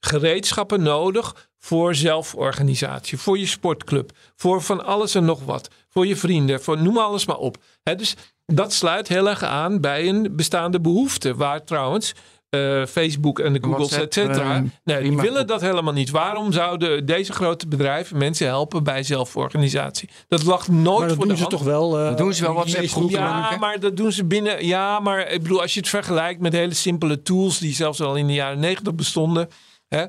gereedschappen 0.00 0.82
nodig 0.82 1.50
voor 1.58 1.94
zelforganisatie, 1.94 3.18
voor 3.18 3.38
je 3.38 3.46
sportclub, 3.46 4.10
voor 4.36 4.62
van 4.62 4.84
alles 4.84 5.14
en 5.14 5.24
nog 5.24 5.44
wat, 5.44 5.68
voor 5.88 6.06
je 6.06 6.16
vrienden, 6.16 6.62
voor 6.62 6.82
noem 6.82 6.98
alles 6.98 7.26
maar 7.26 7.36
op. 7.36 7.56
Dus 7.82 8.16
dat 8.46 8.72
sluit 8.72 9.08
heel 9.08 9.28
erg 9.28 9.42
aan 9.42 9.80
bij 9.80 10.08
een 10.08 10.36
bestaande 10.36 10.80
behoefte, 10.80 11.34
waar 11.34 11.64
trouwens 11.64 12.14
eh, 12.50 12.86
Facebook 12.86 13.38
en 13.38 13.52
de 13.52 13.58
Googles, 13.62 13.92
et 13.92 14.14
cetera, 14.14 14.54
eh, 14.56 14.60
nee, 14.84 15.02
die 15.02 15.16
willen 15.16 15.46
dat 15.46 15.60
helemaal 15.60 15.92
niet. 15.92 16.10
Waarom 16.10 16.52
zouden 16.52 17.06
deze 17.06 17.32
grote 17.32 17.66
bedrijven 17.68 18.18
mensen 18.18 18.46
helpen 18.46 18.84
bij 18.84 19.02
zelforganisatie? 19.02 20.08
Dat 20.28 20.44
lag 20.44 20.68
nooit 20.68 20.98
Maar 20.98 21.08
dat 21.08 21.16
voor 21.16 21.26
doen 21.26 21.34
de 21.34 21.40
ze 21.40 21.46
hand. 21.46 21.56
toch 21.56 21.64
wel. 21.66 21.98
eh, 21.98 22.04
Dat 22.08 22.18
doen 22.18 22.34
ze 22.34 22.40
wel, 22.42 22.50
die 22.50 22.58
WhatsApp 22.60 22.84
Facebook 22.84 23.10
groepen, 23.10 23.28
en- 23.28 23.40
denk 23.40 23.50
Ja, 23.52 23.58
maar 23.58 23.80
dat 23.80 23.96
doen 23.96 24.12
ze 24.12 24.24
binnen. 24.24 24.66
Ja, 24.66 25.00
maar 25.00 25.30
ik 25.32 25.42
bedoel, 25.42 25.60
als 25.60 25.74
je 25.74 25.80
het 25.80 25.88
vergelijkt 25.88 26.40
met 26.40 26.52
hele 26.52 26.74
simpele 26.74 27.22
tools 27.22 27.58
die 27.58 27.74
zelfs 27.74 28.00
al 28.00 28.16
in 28.16 28.26
de 28.26 28.32
jaren 28.34 28.58
negentig 28.58 28.94
bestonden, 28.94 29.48
hè, 29.88 30.04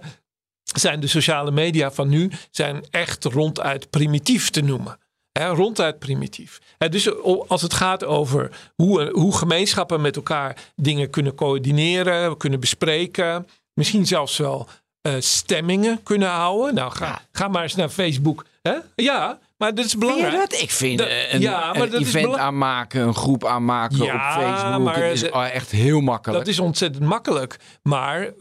zijn 0.63 0.99
de 0.99 1.08
sociale 1.08 1.52
media 1.52 1.91
van 1.91 2.10
nu 2.10 2.32
zijn 2.52 2.84
echt 2.89 3.23
ronduit 3.23 3.89
primitief 3.89 4.49
te 4.49 4.62
noemen. 4.62 4.97
Ronduit 5.34 6.00
primitief. 6.00 6.60
Hè, 6.78 6.89
dus 6.89 7.22
als 7.48 7.62
het 7.62 7.74
gaat 7.74 8.06
over 8.06 8.50
hoe, 8.76 9.10
hoe 9.12 9.38
gemeenschappen 9.38 10.02
met 10.02 10.15
elkaar 10.15 10.58
dingen 10.76 11.10
kunnen 11.10 11.36
coördineren, 11.36 12.38
kunnen 12.38 12.60
bespreken, 12.60 13.48
misschien 13.74 14.06
zelfs 14.08 14.38
wel 14.38 14.68
eh, 15.02 15.13
stemmingen 15.20 16.04
kunnen 16.04 16.30
houden. 16.30 16.74
Nou, 16.76 16.92
ga, 16.92 17.06
Ja. 17.06 17.22
ga 17.32 17.48
maar 17.48 17.63
eens 17.63 17.76
naar 17.76 17.89
Facebook. 17.89 18.46
Hè? 18.62 18.74
Ja, 18.96 19.39
maar 19.58 19.76
dat 19.76 19.86
is 19.86 19.92
Vind 19.92 20.04
belangrijk. 20.04 20.34
dat? 20.50 20.62
Ik 20.62 20.72
vind 20.72 20.98
Dat- 20.98 21.08
eh, 21.08 21.34
een, 21.34 21.42
ja, 21.42 21.76
een 21.76 21.94
event 21.94 22.38
aanmaken, 22.38 23.02
een 23.02 23.15
groep 23.15 23.46
aanmaken 23.46 23.98
Ja, 24.04 24.13
op 24.15 24.44
Facebook. 24.44 24.84
maar 24.84 25.04
het 25.04 25.13
is 25.13 25.20
de- 25.22 25.30
echt 25.32 25.72
heel 25.72 26.02
makkelijk. 26.02 26.39
Dat 26.39 26.48
is 26.54 26.60
ontzettend 26.60 27.04
makkelijk. 27.06 27.58
Maar 27.84 28.32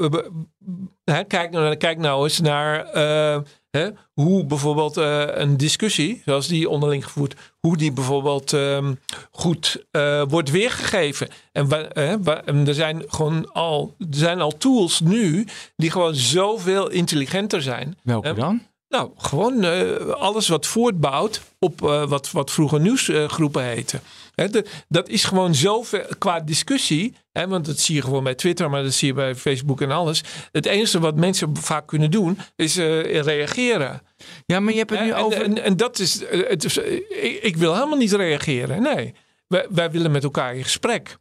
kijk, 1.26 1.50
nou- 1.50 1.76
kijk 1.76 1.98
nou 1.98 2.24
eens 2.24 2.40
naar 2.40 2.84
eh, 2.84 3.40
hè, 3.78 3.88
hoe 4.12 4.44
bijvoorbeeld 4.44 4.96
eh, 4.96 5.24
een 5.26 5.56
discussie, 5.56 6.22
zoals 6.24 6.46
die 6.46 6.68
onderling 6.68 7.04
gevoerd, 7.04 7.34
hoe 7.60 7.76
die 7.76 7.92
bijvoorbeeld 7.92 8.52
ehm, 8.52 8.94
goed 9.30 9.84
eh, 9.90 10.22
wordt 10.28 10.50
weergegeven. 10.50 11.28
En, 11.52 11.68
wa- 11.68 12.42
en 12.44 12.66
er 12.68 12.74
zijn 12.74 13.02
gewoon 13.06 13.52
al, 13.52 13.94
er 13.98 14.06
zijn 14.10 14.40
al 14.40 14.56
tools 14.56 15.00
nu 15.00 15.46
die 15.76 15.90
gewoon 15.90 16.14
zoveel 16.14 16.90
intelligenter 16.90 17.62
zijn. 17.62 17.98
Welke 18.02 18.28
dan? 18.34 18.62
Nou, 18.88 19.10
gewoon 19.16 19.64
eh, 19.64 19.96
alles 20.08 20.48
wat 20.48 20.66
voortbouwt 20.66 21.40
op 21.58 21.82
eh, 21.82 22.08
wat, 22.08 22.30
wat 22.30 22.50
vroeger 22.50 22.80
nieuwsgroepen 22.80 23.62
heten. 23.64 24.00
De- 24.46 24.64
dat 24.88 25.08
is 25.08 25.24
gewoon 25.24 25.54
zoveel 25.54 26.04
qua 26.18 26.40
discussie. 26.40 27.14
Want 27.48 27.66
dat 27.66 27.78
zie 27.78 27.94
je 27.94 28.02
gewoon 28.02 28.24
bij 28.24 28.34
Twitter, 28.34 28.70
maar 28.70 28.82
dat 28.82 28.92
zie 28.94 29.08
je 29.08 29.14
bij 29.14 29.34
Facebook 29.34 29.80
en 29.80 29.90
alles. 29.90 30.22
Het 30.52 30.66
enige 30.66 31.00
wat 31.00 31.16
mensen 31.16 31.56
vaak 31.56 31.86
kunnen 31.86 32.10
doen, 32.10 32.38
is 32.56 32.76
eh, 32.76 33.20
reageren. 33.20 34.02
Ja, 34.46 34.60
maar 34.60 34.72
je 34.72 34.78
hebt 34.78 34.90
het 34.90 35.00
nu 35.00 35.10
en, 35.10 35.16
over... 35.16 35.42
en, 35.42 35.62
en 35.62 35.76
dat 35.76 35.98
is. 35.98 36.24
eh, 36.24 36.48
Het 36.48 36.64
is 36.64 36.78
eh, 36.78 36.92
ik, 37.24 37.38
ik 37.42 37.56
wil 37.56 37.74
helemaal 37.74 37.98
niet 37.98 38.12
reageren. 38.12 38.82
Nee. 38.82 39.14
Wij, 39.48 39.66
wij 39.70 39.90
willen 39.90 40.10
met 40.10 40.24
elkaar 40.24 40.54
in 40.56 40.62
gesprek. 40.64 41.16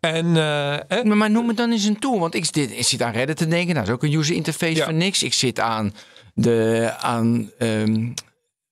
En, 0.00 0.26
eh, 0.26 1.02
Maar, 1.02 1.16
maar 1.16 1.30
noem 1.30 1.48
het 1.48 1.56
dan 1.56 1.70
eens 1.72 1.84
een 1.84 1.98
tool. 1.98 2.18
Want 2.18 2.34
ik, 2.34 2.44
zit- 2.44 2.70
ik 2.78 2.82
zit 2.84 3.02
aan 3.02 3.12
Reddit 3.12 3.36
te 3.36 3.46
denken. 3.48 3.74
Nou, 3.74 3.86
dat 3.86 3.88
is 3.88 3.92
ook 4.08 4.12
een 4.12 4.18
user 4.18 4.34
interface 4.36 4.74
Ja. 4.76 4.84
van 4.84 4.96
niks. 4.96 5.22
Ik 5.22 5.32
zit 5.32 5.60
aan 5.60 5.94
de 6.34 6.90
aan, 7.00 7.50
ehm 7.58 8.06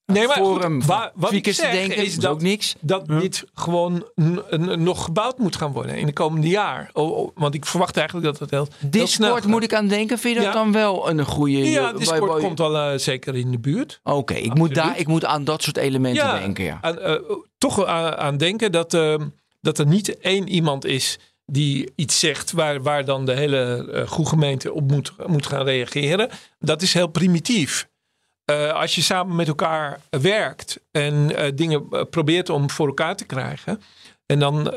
nee, 0.06 0.26
maar 0.26 0.36
goed, 0.36 0.84
waar- 0.86 1.12
wat 1.14 1.32
ik 1.32 1.52
zeg 1.54 1.70
denken. 1.70 1.96
is 1.96 2.16
dat 2.16 2.30
ook 2.30 2.42
niks. 2.42 2.74
dat 2.80 3.08
dit 3.08 3.44
gewoon 3.54 4.06
nog 4.78 5.04
gebouwd 5.04 5.38
moet 5.38 5.56
gaan 5.56 5.72
worden 5.72 5.96
in 5.96 6.06
de 6.06 6.12
komende 6.12 6.48
jaar. 6.48 6.90
Oh, 6.92 7.16
oh, 7.18 7.30
want 7.34 7.54
ik 7.54 7.66
verwacht 7.66 7.96
eigenlijk 7.96 8.26
dat 8.26 8.38
het 8.38 8.50
heel, 8.50 8.68
Discord 8.90 9.44
moet 9.46 9.62
ik 9.62 9.74
aan 9.74 9.88
denken. 9.88 10.18
Vind 10.18 10.34
je 10.36 10.40
dat 10.42 10.52
Ja. 10.52 10.58
dan 10.58 10.72
wel 10.72 11.08
een 11.10 11.24
goede... 11.24 11.70
Ja, 11.70 11.80
waar- 11.82 11.96
Discord 11.96 12.40
je- 12.40 12.46
komt 12.46 12.60
al 12.60 12.76
eh, 12.76 12.98
zeker 12.98 13.34
in 13.36 13.50
de 13.50 13.58
buurt. 13.58 14.00
Oké, 14.02 14.34
ik, 14.34 14.54
moet 14.54 14.74
daar- 14.74 14.98
ik 14.98 15.06
moet 15.06 15.24
aan 15.24 15.44
dat 15.44 15.62
soort 15.62 15.76
elementen 15.76 16.40
denken, 16.40 16.64
ja. 16.64 16.78
aan, 16.80 16.98
eh, 16.98 17.14
toch 17.58 17.84
aan, 17.84 18.16
aan 18.16 18.36
denken 18.36 18.72
dat, 18.72 18.94
eh, 18.94 19.14
dat 19.60 19.78
er 19.78 19.86
niet 19.86 20.18
één 20.18 20.48
iemand 20.48 20.84
is 20.84 21.18
die 21.46 21.92
iets 21.96 22.18
zegt 22.18 22.52
waar, 22.52 22.82
waar 22.82 23.04
dan 23.04 23.24
de 23.26 23.32
hele 23.32 23.88
uh, 23.92 24.08
goede 24.08 24.30
gemeente 24.30 24.72
op 24.72 24.90
moet, 24.90 25.12
moet 25.26 25.46
gaan 25.46 25.64
reageren. 25.64 26.28
Dat 26.58 26.82
is 26.82 26.92
heel 26.92 27.06
primitief. 27.06 27.88
Uh, 28.50 28.72
als 28.72 28.94
je 28.94 29.02
samen 29.02 29.36
met 29.36 29.48
elkaar 29.48 30.00
werkt 30.10 30.80
en 30.90 31.30
uh, 31.30 31.44
dingen 31.54 32.08
probeert 32.10 32.50
om 32.50 32.70
voor 32.70 32.86
elkaar 32.86 33.16
te 33.16 33.24
krijgen. 33.24 33.80
En 34.26 34.38
dan 34.38 34.72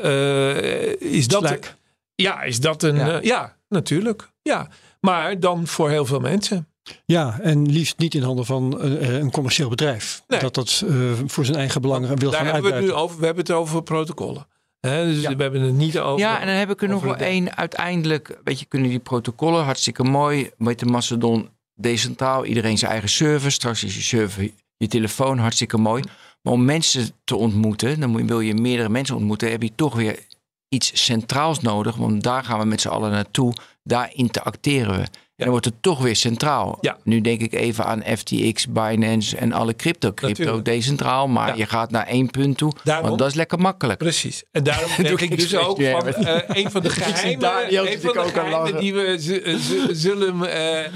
is 0.98 1.28
dat. 1.28 1.46
Slack. 1.46 1.74
Ja, 2.14 2.42
is 2.42 2.60
dat 2.60 2.82
een. 2.82 2.96
Ja. 2.96 3.06
Ja, 3.06 3.18
ja 3.22 3.56
natuurlijk. 3.68 4.30
Ja. 4.42 4.68
Maar 5.00 5.40
dan 5.40 5.66
voor 5.66 5.90
heel 5.90 6.06
veel 6.06 6.20
mensen. 6.20 6.68
Ja, 7.04 7.38
en 7.40 7.70
liefst 7.70 7.98
niet 7.98 8.14
in 8.14 8.22
handen 8.22 8.44
van 8.44 8.80
eh, 8.80 9.18
een 9.18 9.30
commercieel 9.30 9.68
bedrijf. 9.68 10.22
Nee. 10.28 10.40
Dat 10.40 10.54
dat 10.54 10.84
eh, 10.86 10.94
voor 11.26 11.44
zijn 11.44 11.56
eigen 11.56 11.80
belangen 11.80 12.18
wil 12.18 12.30
Daar 12.30 12.40
gaan 12.40 12.52
hebben 12.52 12.70
we 12.70 12.76
het 12.76 12.86
nu 12.86 12.92
over. 12.92 13.18
We 13.18 13.24
hebben 13.24 13.44
het 13.44 13.52
over 13.52 13.82
protocollen. 13.82 14.46
Hè, 14.80 15.04
dus 15.04 15.22
Ja. 15.22 15.36
we 15.36 15.42
hebben 15.42 15.60
het 15.60 15.74
niet 15.74 15.98
over. 15.98 16.18
Ja, 16.18 16.40
en 16.40 16.46
dan 16.46 16.56
heb 16.56 16.70
ik 16.70 16.82
er 16.82 16.88
nog 16.88 17.02
wel 17.02 17.16
één. 17.16 17.56
Uiteindelijk, 17.56 18.38
weet 18.44 18.60
je, 18.60 18.64
kunnen 18.66 18.90
die 18.90 18.98
protocollen 18.98 19.64
hartstikke 19.64 20.02
mooi. 20.02 20.50
Met 20.56 20.78
de 20.78 20.86
Macedon 20.86 21.48
decentraal, 21.82 22.44
iedereen 22.44 22.78
zijn 22.78 22.90
eigen 22.90 23.08
server. 23.08 23.52
Straks 23.52 23.84
is 23.84 23.94
je 23.94 24.02
server 24.02 24.50
je 24.76 24.88
telefoon, 24.88 25.38
hartstikke 25.38 25.78
mooi. 25.78 26.02
Maar 26.42 26.52
om 26.52 26.64
mensen 26.64 27.10
te 27.24 27.36
ontmoeten, 27.36 28.00
dan 28.00 28.26
wil 28.26 28.40
je 28.40 28.54
meerdere 28.54 28.88
mensen 28.88 29.16
ontmoeten, 29.16 29.50
heb 29.50 29.62
je 29.62 29.74
toch 29.74 29.94
weer 29.94 30.26
iets 30.68 31.04
centraals 31.04 31.60
nodig. 31.60 31.96
Want 31.96 32.22
daar 32.22 32.44
gaan 32.44 32.58
we 32.58 32.64
met 32.64 32.80
z'n 32.80 32.88
allen 32.88 33.10
naartoe. 33.10 33.54
Daar 33.82 34.10
interacteren 34.14 35.00
we. 35.00 35.06
En 35.40 35.46
dan 35.46 35.50
wordt 35.50 35.64
het 35.64 35.82
toch 35.82 35.98
weer 36.02 36.16
centraal. 36.16 36.78
Ja. 36.80 36.96
Nu 37.04 37.20
denk 37.20 37.40
ik 37.40 37.52
even 37.54 37.84
aan 37.84 38.02
FTX, 38.16 38.68
Binance 38.68 39.36
en 39.36 39.52
alle 39.52 39.76
crypto. 39.76 40.12
Crypto 40.12 40.38
Natuurlijk. 40.42 40.64
decentraal, 40.64 41.28
maar 41.28 41.56
je 41.56 41.66
gaat 41.66 41.90
naar 41.90 42.06
één 42.06 42.30
punt 42.30 42.56
toe. 42.56 42.72
Daarom- 42.84 43.06
want 43.06 43.18
dat 43.18 43.28
is 43.28 43.34
lekker 43.34 43.58
makkelijk. 43.58 43.98
Precies. 43.98 44.44
En 44.52 44.62
daarom 44.62 44.90
denk 45.02 45.20
ik 45.20 45.30
ik 45.30 45.38
dus 45.38 45.56
ook 45.56 45.82
van 45.82 46.06
eh, 46.06 46.42
een 46.46 46.70
van 46.70 46.82
de 46.82 46.90
geheimen, 47.00 47.74
een 47.92 48.00
van 48.00 48.12
de 48.12 48.20
geheimen 48.32 48.80
die 48.80 48.94
we 48.94 49.16
z- 49.18 50.00
zullen, 50.02 50.52
eh, 50.52 50.92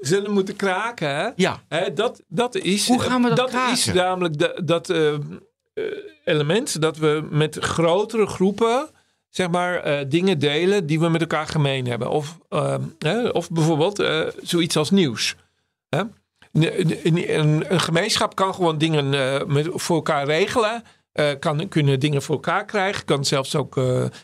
zullen 0.00 0.30
moeten 0.32 0.56
kraken. 0.56 1.16
hè? 1.16 1.28
Ja. 1.36 1.62
Hè, 1.68 1.92
dat, 1.92 2.22
dat 2.28 2.54
is, 2.56 2.86
Hoe 2.88 3.00
gaan 3.00 3.22
we 3.22 3.28
dat 3.28 3.36
dat 3.36 3.50
kraken? 3.50 3.72
is 3.72 3.84
namelijk 3.92 4.38
dat, 4.38 4.60
dat 4.64 4.90
eh, 4.90 5.12
eh, 5.14 5.18
element 6.24 6.80
dat 6.80 6.96
we 6.96 7.26
met 7.30 7.56
grotere 7.60 8.26
groepen 8.26 8.88
zeg 9.28 9.50
maar 9.50 9.74
eh, 9.76 10.04
dingen 10.08 10.38
delen 10.38 10.86
die 10.86 11.00
we 11.00 11.08
met 11.08 11.20
elkaar 11.20 11.46
gemeen 11.46 11.86
hebben. 11.86 12.10
Of, 12.10 12.38
eh, 12.48 12.74
hè, 12.98 13.28
of 13.28 13.50
bijvoorbeeld 13.50 13.98
eh, 13.98 14.20
zoiets 14.42 14.76
als 14.76 14.90
nieuws. 14.90 15.34
Hè? 15.88 15.98
Een, 16.52 17.06
een, 17.06 17.38
een- 17.38 17.72
een 17.72 17.80
gemeenschap 17.80 18.34
kan 18.34 18.54
gewoon 18.54 18.78
dingen 18.78 19.14
eh, 19.14 19.46
met, 19.46 19.68
voor 19.72 19.96
elkaar 19.96 20.24
regelen. 20.26 20.82
kan, 21.38 21.68
kunnen 21.68 22.00
dingen 22.00 22.22
voor 22.22 22.34
elkaar 22.34 22.64
krijgen. 22.64 23.04
Kan 23.04 23.24
zelfs 23.24 23.54
ook. 23.56 23.76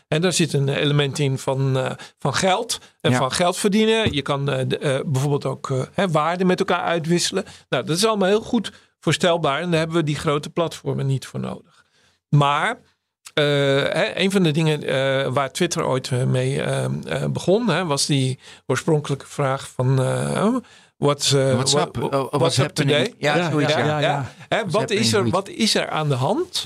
en 0.07 0.21
daar 0.21 0.33
zit 0.33 0.53
een 0.53 0.69
element 0.69 1.19
in 1.19 1.37
van, 1.37 1.77
van 2.19 2.33
geld. 2.33 2.79
En 3.01 3.11
Ja. 3.11 3.17
van 3.17 3.31
geld 3.31 3.57
verdienen. 3.57 4.13
Je 4.13 4.21
kan 4.21 4.45
de- 4.45 5.03
bijvoorbeeld 5.05 5.45
ook 5.45 5.73
hè, 5.93 6.07
waarden 6.09 6.47
met 6.47 6.59
elkaar 6.59 6.81
uitwisselen. 6.83 7.43
Nou, 7.69 7.85
dat 7.85 7.97
is 7.97 8.05
allemaal 8.05 8.27
heel 8.27 8.41
goed 8.41 8.71
voorstelbaar. 8.99 9.61
En 9.61 9.69
daar 9.69 9.79
hebben 9.79 9.97
we 9.97 10.03
die 10.03 10.15
grote 10.15 10.49
platformen 10.49 11.05
niet 11.05 11.25
voor 11.27 11.39
nodig. 11.39 11.85
Maar. 12.29 12.79
Eh, 13.35 13.43
hè, 13.93 14.17
een 14.19 14.31
van 14.31 14.43
de 14.43 14.51
dingen 14.51 14.83
eh, 14.83 15.27
waar 15.33 15.51
Twitter 15.51 15.85
ooit 15.85 16.09
eh, 16.11 16.23
mee 16.23 16.61
begon, 17.29 17.69
hè, 17.69 17.85
was 17.85 18.05
die 18.05 18.39
oorspronkelijke 18.65 19.25
vraag 19.27 19.67
van 19.75 20.01
uh, 20.01 20.55
what's, 20.97 21.31
WhatsApp, 21.31 21.97
what- 21.97 22.13
oh, 22.13 22.19
what's 22.19 22.37
what's 22.37 22.57
up 22.57 22.63
happening? 22.65 22.97
today? 22.97 23.13
Ja, 23.17 23.35
Ja, 23.35 23.51
zoiets, 23.51 23.73
ja, 23.73 23.99
ja. 23.99 24.25
wat, 24.67 24.89
is 24.89 25.13
er, 25.13 25.29
wat 25.29 25.49
is 25.49 25.75
er 25.75 25.89
aan 25.89 26.07
de 26.09 26.15
hand? 26.15 26.61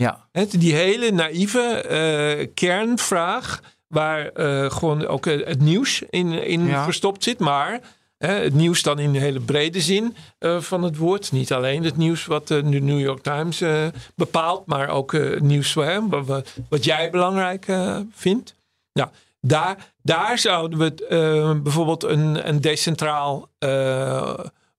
Die 0.60 0.74
hele 0.76 1.12
naïeve 1.12 2.50
kernvraag, 2.54 3.62
waar 3.88 4.30
gewoon 4.72 5.08
ook 5.08 5.26
het 5.26 5.62
nieuws 5.62 6.04
in, 6.10 6.32
in 6.46 6.68
verstopt 6.84 7.24
zit. 7.24 7.40
Maar 7.40 7.80
het 8.28 8.54
nieuws 8.54 8.82
dan 8.82 9.00
in 9.00 9.14
de 9.14 9.20
hele 9.20 9.40
brede 9.40 9.82
zin 9.82 10.16
eh, 10.40 10.60
van 10.60 10.84
het 10.84 10.98
woord. 10.98 11.32
Niet 11.32 11.54
alleen 11.54 11.84
het 11.84 11.98
nieuws 11.98 12.26
wat 12.26 12.52
eh, 12.52 12.58
de 12.58 12.82
New 12.82 13.00
York 13.00 13.22
Times 13.22 13.62
eh, 13.62 13.88
bepaalt, 14.16 14.66
maar 14.66 14.90
ook 14.90 15.12
het 15.12 15.42
nieuws 15.44 15.74
wat, 15.74 16.54
wat 16.70 16.84
jij 16.84 17.10
belangrijk 17.10 17.66
vindt. 18.12 18.56
Nou, 18.94 19.10
daar, 19.42 19.94
daar 20.02 20.38
zouden 20.38 20.80
we 20.80 21.60
bijvoorbeeld 21.64 22.04
een, 22.04 22.48
een 22.48 22.62
decentraal 22.62 23.50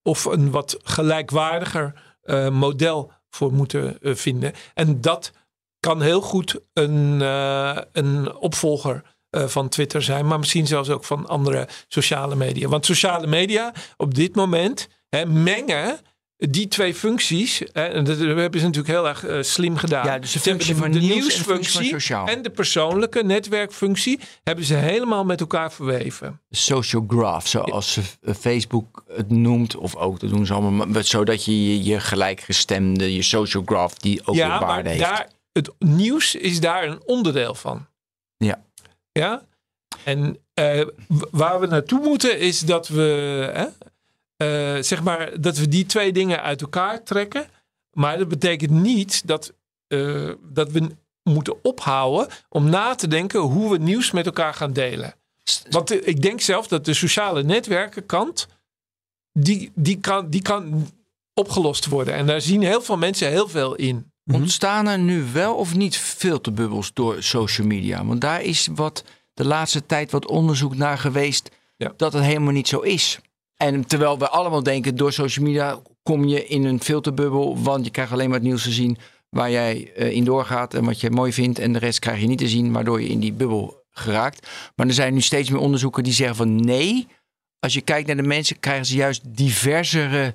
of 0.02 0.24
een 0.24 0.50
wat 0.50 0.78
gelijkwaardiger 0.82 1.92
model 2.50 3.12
voor 3.30 3.52
moeten 3.52 3.98
vinden. 4.00 4.52
En 4.74 5.00
dat 5.00 5.32
kan 5.80 6.00
heel 6.00 6.20
goed 6.20 6.60
een, 6.72 7.20
een 7.92 8.34
opvolger 8.34 9.02
eh, 9.30 9.46
van 9.46 9.68
Twitter 9.68 10.02
zijn, 10.02 10.26
maar 10.26 10.38
misschien 10.38 10.66
zelfs 10.66 10.90
ook 10.90 11.04
van 11.04 11.26
andere 11.26 11.68
sociale 11.88 12.36
media. 12.36 12.68
Want 12.68 12.86
sociale 12.86 13.26
media 13.26 13.72
op 13.96 14.14
dit 14.14 14.34
moment 14.34 14.88
hè, 15.08 15.26
mengen 15.26 16.00
die 16.48 16.68
twee 16.68 16.94
functies. 16.94 17.62
En 17.72 18.04
dat 18.04 18.18
hebben 18.18 18.60
ze 18.60 18.66
natuurlijk 18.66 18.94
heel 18.94 19.08
erg 19.08 19.24
eh, 19.24 19.42
slim 19.42 19.76
gedaan. 19.76 20.06
Ja, 20.06 20.18
dus 20.18 20.32
de 20.32 20.40
functie 20.40 20.76
van 20.76 20.90
de 20.90 20.98
de 20.98 21.06
nieuwsfunctie 21.06 21.96
en 22.24 22.42
de 22.42 22.50
persoonlijke 22.50 23.24
netwerkfunctie 23.24 24.20
hebben 24.42 24.64
ze 24.64 24.74
helemaal 24.74 25.24
met 25.24 25.40
elkaar 25.40 25.72
verweven. 25.72 26.40
social 26.50 27.04
graph, 27.08 27.46
zoals 27.46 27.98
eh, 28.20 28.34
Facebook 28.34 29.04
het 29.08 29.30
noemt. 29.30 29.76
Of 29.76 29.96
ook, 29.96 30.20
dat 30.20 30.30
doen 30.30 30.46
ze 30.46 30.52
allemaal. 30.52 30.86
maar 30.86 31.04
Zodat 31.04 31.44
je 31.44 31.84
je, 31.84 32.00
gelijkgestemde, 32.00 33.14
je 33.14 33.22
social 33.22 33.62
graph, 33.66 33.94
die 33.94 34.20
ook 34.20 34.34
weer 34.34 34.44
ja, 34.44 34.48
maar 34.48 34.68
waarde 34.68 34.88
heeft. 34.88 35.00
daar, 35.00 35.28
het 35.52 35.70
nieuws 35.78 36.34
is 36.34 36.60
daar 36.60 36.84
een 36.84 37.02
onderdeel 37.06 37.54
van. 37.54 37.86
Ja. 38.36 38.64
Ja. 39.12 39.42
En 40.04 40.38
eh, 40.54 40.86
waar 41.30 41.60
we 41.60 41.66
naartoe 41.66 42.00
moeten 42.00 42.38
is 42.38 42.60
dat 42.60 42.88
we, 42.88 43.02
hè, 43.52 43.66
eh, 44.36 44.82
zeg 44.82 45.02
maar, 45.02 45.40
dat 45.40 45.56
we 45.56 45.68
die 45.68 45.86
twee 45.86 46.12
dingen 46.12 46.42
uit 46.42 46.60
elkaar 46.60 47.02
trekken. 47.02 47.48
Maar 47.92 48.18
dat 48.18 48.28
betekent 48.28 48.70
niet 48.70 49.26
dat, 49.26 49.52
eh, 49.86 50.30
dat 50.42 50.70
we 50.70 50.90
moeten 51.22 51.64
ophouden 51.64 52.28
om 52.48 52.70
na 52.70 52.94
te 52.94 53.08
denken 53.08 53.40
hoe 53.40 53.70
we 53.70 53.78
nieuws 53.78 54.10
met 54.10 54.26
elkaar 54.26 54.54
gaan 54.54 54.72
delen. 54.72 55.14
Want 55.70 56.06
ik 56.06 56.22
denk 56.22 56.40
zelf 56.40 56.68
dat 56.68 56.84
de 56.84 56.94
sociale 56.94 57.42
netwerkenkant, 57.42 58.46
die, 59.32 59.72
die, 59.74 60.00
kan, 60.00 60.30
die 60.30 60.42
kan 60.42 60.88
opgelost 61.34 61.86
worden. 61.86 62.14
En 62.14 62.26
daar 62.26 62.40
zien 62.40 62.62
heel 62.62 62.82
veel 62.82 62.96
mensen 62.96 63.28
heel 63.28 63.48
veel 63.48 63.74
in. 63.74 64.12
Ontstaan 64.26 64.86
er 64.88 64.98
nu 64.98 65.24
wel 65.32 65.54
of 65.54 65.74
niet 65.74 65.96
filterbubbels 65.96 66.90
door 66.94 67.22
social 67.22 67.66
media? 67.66 68.04
Want 68.04 68.20
daar 68.20 68.42
is 68.42 68.68
wat 68.74 69.04
de 69.34 69.44
laatste 69.44 69.86
tijd 69.86 70.10
wat 70.10 70.26
onderzoek 70.26 70.76
naar 70.76 70.98
geweest 70.98 71.50
Ja. 71.76 71.92
dat 71.96 72.12
het 72.12 72.22
helemaal 72.24 72.52
niet 72.52 72.68
zo 72.68 72.78
is. 72.80 73.18
En 73.56 73.86
terwijl 73.86 74.18
we 74.18 74.28
allemaal 74.28 74.62
denken, 74.62 74.96
door 74.96 75.12
social 75.12 75.44
media 75.44 75.78
kom 76.02 76.24
je 76.24 76.46
in 76.46 76.64
een 76.64 76.80
filterbubbel, 76.82 77.62
want 77.62 77.84
je 77.84 77.90
krijgt 77.90 78.12
alleen 78.12 78.28
maar 78.28 78.38
het 78.38 78.46
nieuws 78.46 78.62
te 78.62 78.70
zien 78.70 78.96
waar 79.30 79.50
jij 79.50 79.92
eh, 79.96 80.10
in 80.12 80.24
doorgaat 80.24 80.74
en 80.74 80.84
wat 80.84 81.00
je 81.00 81.10
mooi 81.10 81.32
vindt. 81.32 81.58
En 81.58 81.72
de 81.72 81.78
rest 81.78 81.98
krijg 81.98 82.20
je 82.20 82.26
niet 82.26 82.38
te 82.38 82.48
zien, 82.48 82.72
waardoor 82.72 83.02
je 83.02 83.08
in 83.08 83.20
die 83.20 83.32
bubbel 83.32 83.84
geraakt. 83.90 84.48
Maar 84.76 84.86
er 84.86 84.92
zijn 84.92 85.14
nu 85.14 85.20
steeds 85.20 85.50
meer 85.50 85.60
onderzoeken 85.60 86.02
die 86.02 86.12
zeggen 86.12 86.36
van 86.36 86.56
nee, 86.64 87.06
als 87.58 87.74
je 87.74 87.80
kijkt 87.80 88.06
naar 88.06 88.16
de 88.16 88.22
mensen, 88.22 88.60
krijgen 88.60 88.86
ze 88.86 88.94
juist 88.96 89.22
diversere 89.24 90.34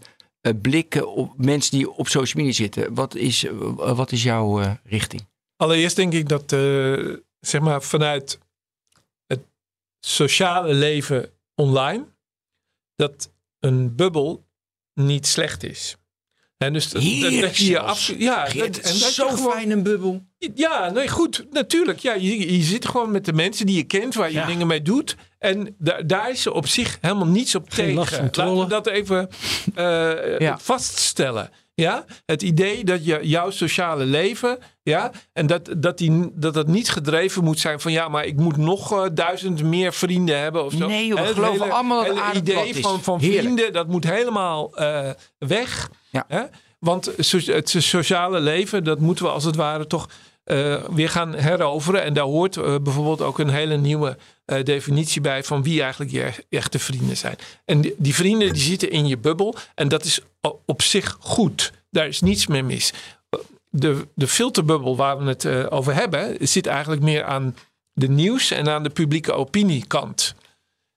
blikken 0.53 1.11
op 1.11 1.33
mensen 1.37 1.77
die 1.77 1.91
op 1.91 2.07
social 2.07 2.43
media 2.43 2.57
zitten. 2.57 2.93
Wat 2.93 3.15
is, 3.15 3.43
eh, 3.43 3.95
wat 3.95 4.11
is 4.11 4.23
jouw 4.23 4.61
eh, 4.61 4.73
richting? 4.83 5.27
Allereerst 5.55 5.95
denk 5.95 6.13
ik 6.13 6.29
dat, 6.29 6.51
eh, 6.51 7.15
zeg 7.39 7.61
maar, 7.61 7.81
vanuit 7.81 8.39
het 9.25 9.41
sociale 9.99 10.73
leven 10.73 11.31
online, 11.55 12.05
dat 12.95 13.33
een 13.59 13.95
bubbel 13.95 14.47
niet 14.93 15.27
slecht 15.27 15.63
is. 15.63 15.97
En 16.57 16.73
dus 16.73 16.89
dat, 16.89 17.01
dat, 17.41 17.57
je 17.57 17.65
je 17.65 17.79
af, 17.79 18.11
ja, 18.17 18.43
dat, 18.43 18.53
het 18.53 18.79
en 18.81 18.93
zo 18.93 19.29
gewoon- 19.29 19.51
fijn 19.51 19.71
een 19.71 19.83
bubbel. 19.83 20.23
Ja, 20.55 20.89
nee, 20.89 21.07
goed, 21.07 21.45
natuurlijk. 21.51 21.99
Ja, 21.99 22.13
je, 22.13 22.57
je 22.57 22.63
zit 22.63 22.87
gewoon 22.87 23.11
met 23.11 23.25
de 23.25 23.33
mensen 23.33 23.65
die 23.65 23.75
je 23.75 23.83
kent, 23.83 24.15
waar 24.15 24.27
je 24.31 24.37
Ja. 24.37 24.45
dingen 24.45 24.67
mee 24.67 24.81
doet. 24.81 25.15
En 25.39 25.75
da- 25.77 26.01
daar 26.01 26.29
is 26.31 26.47
op 26.47 26.67
zich 26.67 26.97
helemaal 27.01 27.27
niets 27.27 27.55
op 27.55 27.65
Geen 27.69 27.85
tegen. 28.05 28.23
Laten 28.23 28.57
we 28.59 28.67
dat 28.67 28.87
even 28.87 29.29
eh, 29.75 30.39
Ja. 30.39 30.57
vaststellen. 30.61 31.49
Ja, 31.73 32.05
het 32.25 32.41
idee 32.41 32.83
dat 32.83 33.05
je 33.05 33.19
jouw 33.21 33.49
sociale 33.49 34.05
leven, 34.05 34.57
ja, 34.83 35.11
en 35.33 35.47
dat 35.47 35.69
dat, 35.77 35.97
die, 35.97 36.29
dat 36.33 36.53
dat 36.53 36.67
niet 36.67 36.89
gedreven 36.89 37.43
moet 37.43 37.59
zijn 37.59 37.79
van 37.79 37.91
ja, 37.91 38.07
maar 38.07 38.25
ik 38.25 38.35
moet 38.37 38.57
nog 38.57 38.91
eh, 38.91 39.05
duizend 39.13 39.63
meer 39.63 39.93
vrienden 39.93 40.39
hebben 40.39 40.65
of 40.65 40.73
zo. 40.73 40.87
Nee, 40.87 41.07
joh, 41.07 41.19
we 41.19 41.25
het 41.25 41.33
geloven 41.35 41.71
allemaal 41.71 42.05
dat 42.05 42.13
plat 42.13 42.35
idee 42.35 42.75
van, 42.81 43.03
van 43.03 43.19
Heerlijk. 43.19 43.41
vrienden, 43.43 43.73
dat 43.73 43.87
moet 43.87 44.03
helemaal 44.09 44.75
eh, 44.75 45.09
weg. 45.37 45.89
Ja. 46.27 46.49
Want 46.79 47.11
het 47.45 47.69
sociale 47.77 48.39
leven, 48.39 48.83
dat 48.83 48.99
moeten 48.99 49.25
we 49.25 49.31
als 49.31 49.43
het 49.43 49.55
ware 49.55 49.87
toch 49.87 50.09
eh, 50.45 50.83
weer 50.89 51.09
gaan 51.09 51.33
heroveren. 51.33 52.03
En 52.03 52.13
daar 52.13 52.23
hoort 52.23 52.57
eh, 52.57 52.75
bijvoorbeeld 52.81 53.21
ook 53.21 53.39
een 53.39 53.49
hele 53.49 53.77
nieuwe 53.77 54.17
eh, 54.45 54.63
definitie 54.63 55.21
bij 55.21 55.43
van 55.43 55.63
wie 55.63 55.81
eigenlijk 55.81 56.11
je 56.11 56.31
echte 56.49 56.79
vrienden 56.79 57.17
zijn. 57.17 57.35
En 57.65 57.81
die, 57.97 58.15
vrienden 58.15 58.53
die 58.53 58.61
zitten 58.61 58.91
in 58.91 59.07
je 59.07 59.17
bubbel 59.17 59.55
en 59.75 59.87
dat 59.87 60.03
is 60.03 60.19
op 60.65 60.81
zich 60.81 61.17
goed. 61.19 61.71
Daar 61.89 62.07
is 62.07 62.21
niets 62.21 62.47
meer 62.47 62.65
mis. 62.65 62.93
De, 63.69 64.07
de 64.15 64.27
filterbubbel 64.27 64.95
waar 64.95 65.17
we 65.17 65.25
het 65.25 65.71
over 65.71 65.93
hebben, 65.93 66.37
zit 66.39 66.67
eigenlijk 66.67 67.01
meer 67.01 67.23
aan 67.23 67.55
de 67.93 68.09
nieuws 68.09 68.51
en 68.51 68.69
aan 68.69 68.83
de 68.83 68.89
publieke 68.89 69.33
opiniekant. 69.33 70.35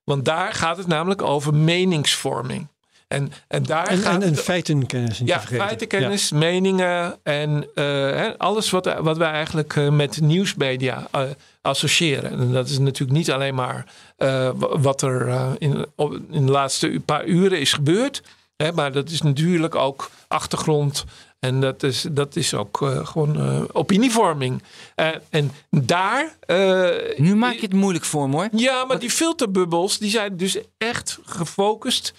Want 0.04 0.24
daar 0.24 0.52
gaat 0.52 0.76
het 0.76 0.86
namelijk 0.86 1.22
over 1.22 1.54
meningsvorming. 1.54 2.68
En, 3.08 3.32
en 3.48 3.62
daar 3.62 3.86
En, 3.86 3.98
gaat 3.98 4.14
en, 4.14 4.22
en 4.22 4.36
feitenkennis 4.36 5.18
niet 5.20 5.28
ja, 5.28 5.40
vergeten. 5.40 5.66
feitenkennis, 5.66 6.30
meningen 6.32 7.16
en 7.22 7.66
eh, 7.74 7.84
hè, 7.84 8.38
alles 8.38 8.70
wat, 8.70 8.94
wat 9.00 9.16
wij 9.16 9.30
eigenlijk 9.30 9.76
eh, 9.76 9.88
met 9.88 10.20
nieuwsmedia 10.20 11.08
eh, 11.10 11.22
associëren. 11.62 12.30
En 12.30 12.52
dat 12.52 12.68
is 12.68 12.78
natuurlijk 12.78 13.18
niet 13.18 13.30
alleen 13.30 13.54
maar 13.54 13.86
eh, 14.16 14.50
wa- 14.54 14.78
wat 14.78 15.02
er 15.02 15.28
eh, 15.28 15.50
in, 15.58 15.86
op- 15.96 16.18
in 16.30 16.46
de 16.46 16.52
laatste 16.52 17.00
paar 17.04 17.24
uren 17.26 17.60
is 17.60 17.72
gebeurd. 17.72 18.22
Hè, 18.56 18.72
maar 18.72 18.92
dat 18.92 19.10
is 19.10 19.22
natuurlijk 19.22 19.74
ook 19.74 20.10
achtergrond. 20.28 21.04
En 21.38 21.60
dat 21.60 21.82
is, 21.82 22.06
dat 22.10 22.36
is 22.36 22.54
ook 22.54 22.76
gewoon 23.02 23.40
eh, 23.40 23.62
opinievorming. 23.72 24.62
Eh, 24.94 25.08
en 25.30 25.50
daar. 25.70 26.36
eh, 26.40 26.88
Nu 27.16 27.36
maak 27.36 27.54
je 27.54 27.60
het 27.60 27.72
moeilijk 27.72 28.04
voor 28.04 28.28
me 28.28 28.34
hoor. 28.36 28.48
ja, 28.52 28.84
maar 28.84 28.98
die 28.98 29.10
filterbubbels 29.10 29.98
die 29.98 30.10
zijn 30.10 30.36
dus 30.36 30.58
echt 30.78 31.18
gefocust 31.24 32.12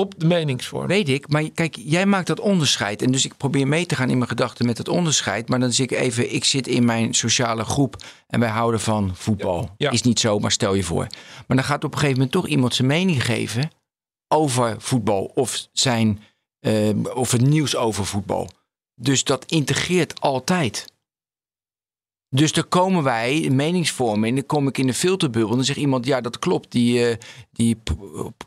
op 0.00 0.14
de 0.16 0.26
meningsvorming. 0.26 0.92
Weet 0.92 1.08
ik, 1.08 1.28
maar 1.28 1.50
kijk, 1.50 1.76
jij 1.78 2.06
maakt 2.06 2.26
dat 2.26 2.40
onderscheid. 2.40 3.02
En 3.02 3.10
dus 3.10 3.24
ik 3.24 3.36
probeer 3.36 3.68
mee 3.68 3.86
te 3.86 3.94
gaan 3.94 4.10
in 4.10 4.16
mijn 4.16 4.28
gedachten 4.28 4.66
met 4.66 4.78
het 4.78 4.88
onderscheid. 4.88 5.48
Maar 5.48 5.60
dan 5.60 5.72
zie 5.72 5.84
ik 5.84 5.90
even, 5.90 6.34
ik 6.34 6.44
zit 6.44 6.66
in 6.66 6.84
mijn 6.84 7.14
sociale 7.14 7.64
groep 7.64 7.96
en 8.26 8.40
wij 8.40 8.48
houden 8.48 8.80
van 8.80 9.10
voetbal. 9.14 9.70
Ja. 9.76 9.90
Is 9.90 10.02
niet 10.02 10.20
zo, 10.20 10.38
maar 10.38 10.52
stel 10.52 10.74
je 10.74 10.82
voor. 10.82 11.06
Maar 11.46 11.56
dan 11.56 11.66
gaat 11.66 11.84
op 11.84 11.92
een 11.92 11.98
gegeven 11.98 12.18
moment 12.18 12.32
toch 12.32 12.46
iemand 12.46 12.74
zijn 12.74 12.88
mening 12.88 13.24
geven 13.24 13.70
over 14.28 14.76
voetbal. 14.78 15.30
Of, 15.34 15.68
zijn, 15.72 16.22
eh, 16.60 17.14
of 17.14 17.32
het 17.32 17.40
nieuws 17.40 17.76
over 17.76 18.06
voetbal. 18.06 18.48
Dus 18.94 19.24
dat 19.24 19.44
integreert 19.44 20.20
altijd. 20.20 20.86
Dus 22.30 22.52
dan 22.52 22.68
komen 22.68 23.02
wij, 23.02 23.48
meningsvorming, 23.52 24.34
dan 24.34 24.46
kom 24.46 24.68
ik 24.68 24.78
in 24.78 24.86
de 24.86 24.94
filterbubbel. 24.94 25.50
En 25.50 25.56
dan 25.56 25.64
zegt 25.64 25.78
iemand, 25.78 26.06
ja 26.06 26.20
dat 26.20 26.38
klopt, 26.38 26.72
die, 26.72 27.06
eh, 27.08 27.16
die 27.52 27.76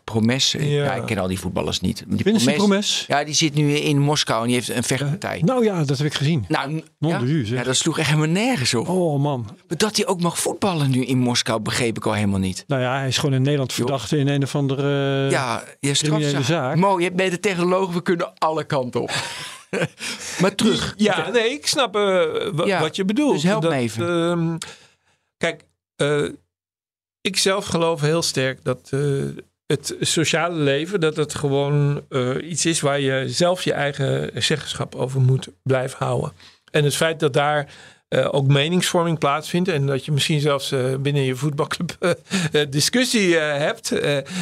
Promes. 0.04 0.52
Ja. 0.52 0.64
Ja. 0.64 0.94
ik 0.94 1.06
ken 1.06 1.18
al 1.18 1.28
die 1.28 1.40
voetballers 1.40 1.80
niet. 1.80 2.04
Die 2.08 2.24
Promes- 2.24 2.44
Promes. 2.44 3.04
ja, 3.08 3.24
die 3.24 3.34
zit 3.34 3.54
nu 3.54 3.72
in 3.74 4.00
Moskou 4.00 4.42
en 4.42 4.46
die 4.48 4.56
heeft 4.56 4.70
een 4.70 4.84
vechtpartij. 4.84 5.42
Nou 5.46 5.64
ja, 5.64 5.84
dat 5.84 5.98
heb 5.98 6.08
ik 6.08 6.14
gezien. 6.14 6.46
Nou, 6.48 6.84
ja, 7.00 7.22
u, 7.22 7.46
ja, 7.46 7.64
dat 7.64 7.76
sloeg 7.76 7.98
echt 7.98 8.08
helemaal 8.08 8.30
nergens 8.30 8.74
op. 8.74 8.88
Oh 8.88 9.20
man. 9.22 9.42
Maar 9.68 9.78
dat 9.78 9.96
hij 9.96 10.08
ook 10.08 10.22
mag 10.22 10.40
voetballen 10.40 10.90
nu 10.92 11.06
in 11.06 11.18
Moskou, 11.18 11.60
begreep 11.60 11.98
ik 11.98 12.06
al 12.06 12.14
helemaal 12.14 12.40
niet. 12.40 12.64
Nou 12.68 12.82
ja, 12.82 12.98
hij 12.98 13.08
is 13.08 13.18
gewoon 13.18 13.36
in 13.36 13.42
Nederland 13.42 13.74
verdachte 13.74 14.18
in 14.18 14.28
een 14.28 14.44
of 14.44 14.56
andere... 14.56 15.30
ja, 15.30 15.64
je 15.80 15.92
criminele 15.92 16.44
zaak. 16.44 16.76
Mo, 16.76 17.00
je 17.00 17.12
bent 17.12 17.32
de 17.32 17.40
technoloog, 17.40 17.94
we 17.94 18.02
kunnen 18.02 18.34
alle 18.38 18.64
kanten 18.64 19.02
op. 19.02 19.12
maar 20.42 20.56
terug. 20.56 20.94
Ja, 20.98 21.30
nee, 21.30 21.50
ik 21.52 21.68
snap 21.68 21.96
eh, 21.96 22.66
Ja, 22.66 22.82
wat 22.82 22.96
je 22.96 23.06
bedoelt. 23.06 23.34
dus 23.34 23.44
help 23.44 23.64
me 23.64 23.76
even. 23.76 24.08
ehm, 24.08 24.58
kijk, 25.38 25.64
eh, 25.96 26.30
ik 27.22 27.38
zelf 27.38 27.66
geloof 27.66 28.02
heel 28.02 28.22
sterk 28.22 28.64
dat 28.64 28.88
eh, 28.90 29.02
het 29.66 29.96
sociale 30.00 30.56
leven, 30.56 31.00
dat 31.00 31.16
het 31.16 31.36
gewoon 31.36 32.04
iets 32.42 32.66
is 32.66 32.82
waar 32.82 33.00
je 33.00 33.30
zelf 33.30 33.64
je 33.64 33.74
eigen 33.74 34.44
zeggenschap 34.44 34.96
over 34.96 35.22
moet 35.22 35.48
blijven 35.64 35.98
houden. 36.06 36.32
En 36.72 36.84
het 36.84 36.96
feit 36.96 37.20
dat 37.20 37.34
daar 37.34 37.74
ook 38.32 38.48
meningsvorming 38.48 39.20
plaatsvindt 39.20 39.70
en 39.70 39.86
dat 39.86 40.06
je 40.06 40.12
misschien 40.12 40.40
zelfs 40.40 40.74
binnen 41.00 41.24
je 41.24 41.36
voetbalclub 41.36 42.18
discussie 42.70 43.36
hebt, 43.38 43.94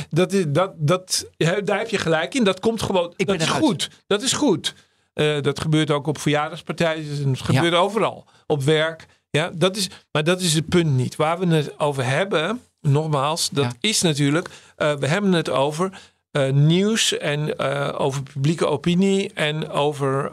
dat 0.09 0.33
is, 0.33 0.45
dat, 0.47 0.71
dat, 0.75 1.25
daar 1.63 1.77
heb 1.77 1.89
je 1.89 1.97
gelijk 1.97 2.33
in. 2.33 2.43
Dat 2.43 2.59
komt 2.59 2.81
gewoon, 2.81 3.13
Ik 3.15 3.27
dat 3.27 3.41
is 3.41 3.47
goed. 3.47 3.89
Dat 4.07 4.21
is 4.21 4.33
goed. 4.33 4.73
Eh, 5.17 5.41
dat 5.41 5.59
gebeurt 5.59 5.91
ook 5.91 6.07
op 6.07 6.19
verjaardagspartijen. 6.19 7.05
en 7.23 7.29
Het 7.29 7.41
gebeurt 7.41 7.73
overal. 7.73 8.25
Op 8.47 8.63
werk. 8.63 9.05
Ja, 9.29 9.51
dat 9.53 9.75
is, 9.77 9.89
maar 10.11 10.23
dat 10.23 10.41
is 10.41 10.53
het 10.53 10.67
punt 10.69 10.95
niet. 10.95 11.15
Waar 11.15 11.39
we 11.39 11.47
het 11.55 11.79
over 11.79 12.05
hebben, 12.05 12.61
nogmaals, 12.81 13.49
dat 13.49 13.63
Ja. 13.63 13.71
is 13.89 14.01
natuurlijk. 14.01 14.49
eh, 14.75 14.93
we 14.93 15.07
hebben 15.07 15.33
het 15.33 15.49
over 15.49 15.99
eh, 16.31 16.49
nieuws 16.51 17.17
en 17.17 17.59
over 17.97 18.23
publieke 18.23 18.65
opinie 18.65 19.31
en 19.33 19.69
over 19.69 20.31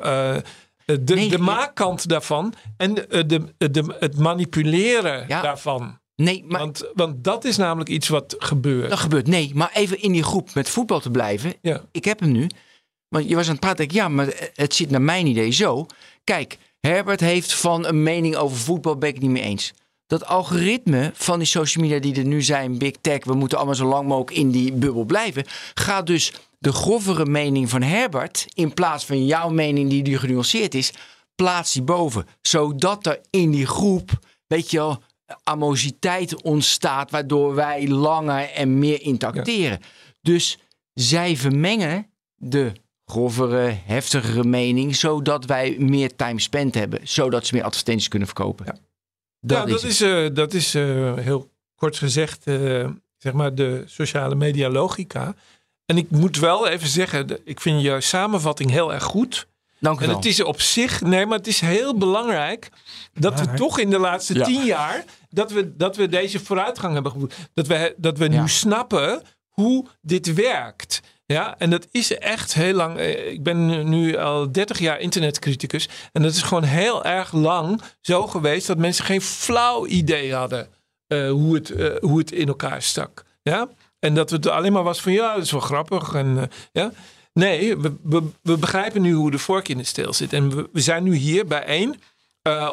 de, 0.84 1.14
Nee, 1.14 1.28
de 1.28 1.38
maakkant 1.38 2.08
daarvan 2.08 2.54
en 2.76 2.94
de, 2.94 3.24
de, 3.70 3.94
het 3.98 4.18
manipuleren 4.18 5.24
Ja. 5.28 5.40
daarvan. 5.42 5.98
Nee, 6.16 6.44
maar 6.48 6.60
Want, 6.60 6.84
want 6.94 7.24
dat 7.24 7.44
is 7.44 7.56
namelijk 7.56 7.90
iets 7.90 8.08
wat 8.08 8.34
gebeurt. 8.38 8.90
dat 8.90 8.98
gebeurt. 8.98 9.26
Nee, 9.26 9.50
maar 9.54 9.70
even 9.74 10.02
in 10.02 10.12
die 10.12 10.22
groep 10.22 10.54
met 10.54 10.68
voetbal 10.68 11.00
te 11.00 11.10
blijven. 11.10 11.54
Ja. 11.62 11.80
Ik 11.92 12.04
heb 12.04 12.20
hem 12.20 12.32
nu. 12.32 12.46
Want 13.08 13.28
je 13.28 13.34
was 13.34 13.46
aan 13.46 13.52
het 13.52 13.60
praten. 13.60 13.84
Ik, 13.84 13.92
ja, 13.92 14.08
maar 14.08 14.50
het 14.54 14.74
zit 14.74 14.90
naar 14.90 15.02
mijn 15.02 15.26
idee 15.26 15.50
zo. 15.50 15.86
Kijk, 16.24 16.58
Herbert 16.80 17.20
heeft 17.20 17.54
van 17.54 17.86
een 17.86 18.02
mening 18.02 18.36
over 18.36 18.56
voetbal, 18.56 18.96
ben 18.96 19.08
ik 19.08 19.14
het 19.14 19.24
niet 19.24 19.32
mee 19.32 19.42
eens. 19.42 19.72
Dat 20.06 20.26
algoritme 20.26 21.10
van 21.14 21.38
die 21.38 21.48
social 21.48 21.84
media 21.84 22.00
die 22.00 22.16
er 22.16 22.24
nu 22.24 22.42
zijn, 22.42 22.78
big 22.78 22.94
tech, 23.00 23.24
we 23.24 23.34
moeten 23.34 23.56
allemaal 23.56 23.76
zo 23.76 23.86
lang 23.86 24.08
mogelijk 24.08 24.36
in 24.36 24.50
die 24.50 24.72
bubbel 24.72 25.04
blijven, 25.04 25.44
gaat 25.74 26.06
dus 26.06 26.32
de 26.58 26.72
grovere 26.72 27.26
mening 27.26 27.70
van 27.70 27.82
Herbert, 27.82 28.46
in 28.54 28.74
plaats 28.74 29.04
van 29.04 29.26
jouw 29.26 29.48
mening 29.48 29.90
die, 29.90 30.02
die 30.02 30.18
genuanceerd 30.18 30.74
is, 30.74 30.92
plaats 31.34 31.72
die 31.72 31.82
boven. 31.82 32.26
Zodat 32.40 33.06
er 33.06 33.20
in 33.30 33.50
die 33.50 33.66
groep, 33.66 34.10
weet 34.46 34.70
je 34.70 34.76
wel, 34.76 35.02
amositeit 35.42 36.42
ontstaat, 36.42 37.10
waardoor 37.10 37.54
wij 37.54 37.88
langer 37.88 38.50
en 38.50 38.78
meer 38.78 39.02
interacteren. 39.02 39.80
Dus 40.20 40.58
zij 40.94 41.36
vermengen 41.36 42.06
de 42.34 42.72
grovere, 43.06 43.76
heftigere 43.84 44.44
mening, 44.44 44.96
zodat 44.96 45.44
wij 45.44 45.76
meer 45.78 46.16
time 46.16 46.40
spent 46.40 46.74
hebben, 46.74 47.00
zodat 47.02 47.46
ze 47.46 47.54
meer 47.54 47.64
advertenties 47.64 48.08
kunnen 48.08 48.28
verkopen. 48.28 48.66
Ja. 48.66 48.74
Dat 49.40 49.68
ja, 49.68 49.74
is 49.74 49.80
dat 49.82 49.90
is, 49.90 50.00
eh, 50.00 50.26
dat 50.32 50.54
is 50.54 50.74
eh, 50.74 51.14
heel 51.14 51.50
kort 51.76 51.96
gezegd, 51.96 52.46
eh, 52.46 52.88
zeg 53.18 53.32
maar, 53.32 53.54
de 53.54 53.82
sociale 53.86 54.34
media 54.34 54.68
logica. 54.68 55.34
En 55.86 55.96
ik 55.96 56.10
moet 56.10 56.38
wel 56.38 56.68
even 56.68 56.88
zeggen, 56.88 57.38
ik 57.44 57.60
vind 57.60 57.82
je 57.82 58.00
samenvatting 58.00 58.70
heel 58.70 58.92
erg 58.92 59.02
goed. 59.04 59.46
Dank 59.80 59.98
u 59.98 60.02
En 60.02 60.08
wel. 60.08 60.16
het 60.16 60.26
is 60.26 60.42
op 60.42 60.60
zich, 60.60 61.00
nee, 61.00 61.26
maar 61.26 61.38
het 61.38 61.46
is 61.46 61.60
heel 61.60 61.96
belangrijk 61.98 62.68
dat 63.12 63.40
we 63.40 63.52
toch 63.54 63.78
in 63.78 63.90
de 63.90 63.98
laatste 63.98 64.34
Ja. 64.34 64.44
tien 64.44 64.64
jaar, 64.64 65.04
dat 65.30 65.52
we, 65.52 65.76
dat 65.76 65.96
we 65.96 66.08
deze 66.08 66.40
vooruitgang 66.40 66.94
hebben 66.94 67.12
geboekt. 67.12 67.36
Dat 67.54 67.66
we, 67.66 67.94
dat 67.96 68.18
we 68.18 68.30
Ja. 68.30 68.40
nu 68.40 68.48
snappen 68.48 69.22
hoe 69.48 69.86
dit 70.00 70.34
werkt. 70.34 71.00
Ja, 71.26 71.54
en 71.58 71.70
dat 71.70 71.86
is 71.90 72.18
echt 72.18 72.54
heel 72.54 72.72
lang. 72.74 72.98
eh, 72.98 73.32
Ik 73.32 73.42
ben 73.42 73.88
nu 73.88 74.16
al 74.16 74.52
30 74.52 74.78
jaar 74.78 75.00
internetcriticus. 75.00 75.88
En 76.12 76.22
dat 76.22 76.32
is 76.32 76.42
gewoon 76.42 76.62
heel 76.62 77.04
erg 77.04 77.32
lang 77.32 77.82
zo 78.00 78.26
geweest 78.26 78.66
dat 78.66 78.78
mensen 78.78 79.04
geen 79.04 79.20
flauw 79.22 79.86
idee 79.86 80.34
hadden 80.34 80.68
eh, 81.06 81.30
hoe, 81.30 81.54
het, 81.54 81.70
eh, 81.70 81.90
hoe 82.00 82.18
het 82.18 82.32
in 82.32 82.48
elkaar 82.48 82.82
stak. 82.82 83.24
Ja? 83.42 83.68
En 83.98 84.14
dat 84.14 84.30
het 84.30 84.46
alleen 84.46 84.72
maar 84.72 84.82
was 84.82 85.00
van 85.00 85.12
ja, 85.12 85.34
dat 85.34 85.42
is 85.44 85.50
wel 85.50 85.60
grappig. 85.60 86.14
En, 86.14 86.50
ja? 86.72 86.92
Nee, 87.32 87.76
we, 87.76 87.94
we, 88.02 88.22
we 88.42 88.56
begrijpen 88.58 89.02
nu 89.02 89.12
hoe 89.12 89.30
de 89.30 89.38
vork 89.38 89.68
in 89.68 89.78
de 89.78 89.84
steel 89.84 90.12
zit. 90.12 90.32
En 90.32 90.56
we, 90.56 90.68
we 90.72 90.80
zijn 90.80 91.02
nu 91.02 91.14
hier 91.14 91.46
bijeen 91.46 92.00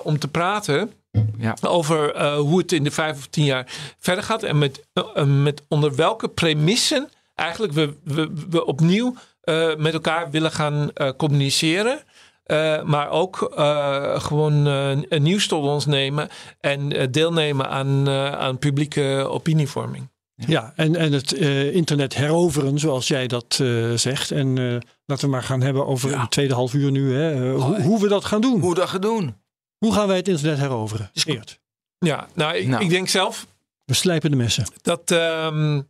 om 0.04 0.20
te 0.20 0.28
praten 0.28 0.94
Ja. 1.38 1.56
over 1.62 2.26
hoe 2.36 2.58
het 2.60 2.72
in 2.72 2.84
de 2.84 2.92
vijf 2.92 3.18
of 3.18 3.28
tien 3.28 3.46
jaar 3.46 3.66
verder 4.00 4.24
gaat. 4.24 4.44
En 4.44 4.58
met, 4.58 4.84
met 5.26 5.62
onder 5.68 5.96
welke 5.96 6.28
premissen 6.28 7.10
eigenlijk 7.41 7.73
we, 7.73 7.93
we, 8.04 8.32
we 8.49 8.65
opnieuw 8.65 9.15
eh, 9.41 9.75
met 9.75 9.93
elkaar 9.93 10.32
willen 10.32 10.51
gaan 10.51 10.91
eh, 10.93 11.10
communiceren. 11.17 11.99
Eh, 12.43 12.84
maar 12.84 13.10
ook 13.10 13.51
eh, 13.56 14.19
gewoon 14.19 14.65
een 14.65 15.06
nieuws 15.23 15.47
tot 15.47 15.63
ons 15.63 15.86
nemen 15.86 16.30
en 16.60 17.12
deelnemen 17.12 17.69
aan, 17.69 18.08
eh, 18.08 18.32
aan 18.32 18.58
publieke 18.58 19.25
opinievorming. 19.30 20.10
Ja, 20.36 20.73
en, 20.75 20.95
en 20.95 21.12
het 21.12 21.34
eh, 21.34 21.75
internet 21.75 22.15
heroveren, 22.15 22.80
zoals 22.80 23.08
jij 23.08 23.27
dat 23.27 23.58
eh, 23.62 23.91
zegt. 23.95 24.32
En 24.32 24.58
eh, 24.58 24.77
laten 25.06 25.25
we 25.25 25.32
maar 25.32 25.43
gaan 25.43 25.62
hebben 25.62 25.86
over 25.88 26.10
Ja. 26.10 26.21
het 26.21 26.32
tweede 26.32 26.54
half 26.54 26.73
uur 26.73 26.91
nu. 26.91 27.15
Hè, 27.15 27.51
hoe, 27.54 27.82
hoe 27.82 28.01
we 28.01 28.08
dat 28.08 28.25
gaan 28.25 28.41
doen. 28.41 28.60
Hoe 28.62 28.75
dat 28.75 28.89
gaan 28.89 29.01
doen? 29.01 29.36
Hoe 29.77 29.93
gaan 29.93 30.08
wij 30.08 30.17
het 30.17 30.27
internet 30.27 30.58
heroveren? 30.60 31.10
Dus- 31.13 31.25
Eert, 31.25 31.60
Ja, 31.99 32.27
nou, 32.34 32.56
ik, 32.56 32.67
Nou. 32.67 32.84
ik 32.84 32.89
denk 32.89 33.08
zelf 33.10 33.47
we 33.86 33.93
slijpen 33.93 34.32
de 34.32 34.38
messen. 34.38 34.65
dat. 34.82 35.12
ehm, 35.12 35.82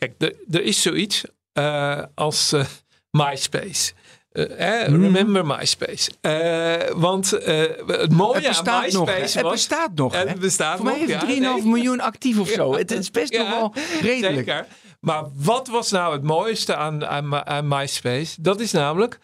kijk, 0.00 0.34
er- 0.50 0.62
is 0.62 0.82
zoiets 0.82 1.22
eh, 1.52 2.02
als 2.14 2.52
eh, 2.52 2.64
MySpace. 3.10 3.92
Eh, 4.32 4.82
eh, 4.82 4.88
Mhm. 4.88 5.02
Remember 5.02 5.46
MySpace. 5.46 6.10
Eh, 6.20 6.90
want 6.96 7.30
het 7.30 8.12
mooie 8.12 8.34
Het 8.34 8.44
aan 8.44 8.50
bestaat 8.50 8.82
MySpace 8.82 8.96
nog. 8.96 9.10
was... 9.20 9.34
Het 9.34 9.48
bestaat 9.50 9.90
nog. 9.94 10.12
Hè? 10.12 10.18
het 10.28 10.38
bestaat 10.40 10.76
Voor 10.76 10.84
mij 10.84 10.98
nog, 10.98 11.00
heeft 11.08 11.12
ja, 11.20 11.26
het 11.26 11.36
3,5 11.36 11.62
nee. 11.62 11.72
miljoen 11.72 12.00
actief 12.00 12.38
of 12.38 12.48
zo. 12.58 12.72
Ja. 12.72 12.78
Het 12.78 12.90
is 12.90 13.10
best 13.10 13.32
Ja, 13.32 13.38
nog 13.42 13.50
wel 13.50 13.72
redelijk. 14.00 14.46
Zeker. 14.48 14.66
Maar 15.00 15.24
wat 15.34 15.68
was 15.68 15.90
nou 15.90 16.12
het 16.12 16.22
mooiste 16.22 16.76
aan, 16.76 17.06
aan, 17.06 17.46
aan 17.46 17.68
MySpace? 17.68 18.42
Dat 18.42 18.60
is 18.60 18.72
namelijk 18.72 19.18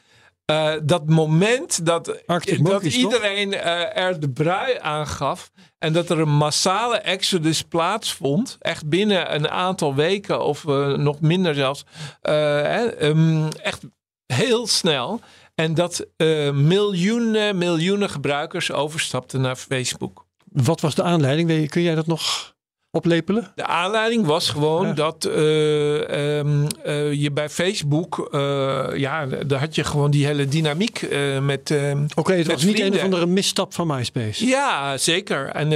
eh, 0.47 0.73
dat 0.83 1.09
moment 1.09 1.87
dat, 1.87 2.27
Arctic 2.27 2.59
dat 2.59 2.73
Monkeys, 2.73 2.97
iedereen 2.97 3.55
eh, 3.55 3.97
er 3.97 4.21
de 4.21 4.31
brui 4.31 4.79
aan 4.81 5.07
gaf. 5.07 5.51
En 5.79 5.93
dat 5.93 6.11
er 6.11 6.19
een 6.19 6.37
massale 6.37 6.97
exodus 6.99 7.63
plaatsvond. 7.63 8.57
Echt 8.61 8.89
binnen 8.89 9.35
een 9.35 9.49
aantal 9.49 9.95
weken 9.95 10.45
of 10.45 10.67
eh, 10.67 10.93
nog 10.93 11.21
minder 11.21 11.55
zelfs. 11.55 11.85
Hè, 12.21 12.87
ehm, 12.87 13.49
echt 13.63 13.83
heel 14.27 14.67
snel. 14.67 15.21
En 15.55 15.75
dat 15.75 16.07
miljoenen, 16.53 17.59
miljoenen 17.59 18.11
gebruikers 18.11 18.73
overstapten 18.73 19.41
naar 19.41 19.57
Facebook. 19.57 20.27
Wat 20.45 20.81
was 20.81 20.95
de 20.95 21.03
aanleiding? 21.03 21.71
Kun 21.71 21.83
jij 21.83 21.95
dat 21.95 22.07
nog 22.07 22.55
oplepelen? 22.97 23.53
De 23.55 23.67
aanleiding 23.67 24.27
was 24.27 24.51
gewoon 24.51 24.87
Ja. 24.87 24.93
dat 24.93 25.25
eh, 25.25 26.39
ehm, 26.39 26.67
eh, 26.85 27.13
je 27.13 27.31
bij 27.31 27.49
Facebook, 27.49 28.29
eh, 28.33 28.87
ja, 28.95 29.27
daar 29.47 29.61
had 29.61 29.75
je 29.75 29.85
gewoon 29.85 30.11
die 30.11 30.27
hele 30.27 30.49
dynamiek 30.49 31.09
met. 31.41 31.75
Oké, 32.15 32.33
het 32.35 32.47
was 32.47 32.63
niet 32.63 32.81
een 32.81 32.95
of 32.95 33.03
andere 33.03 33.27
misstap 33.27 33.75
van 33.75 33.87
MySpace. 33.87 34.47
Ja, 34.47 34.97
zeker. 34.97 35.47
En 35.47 35.69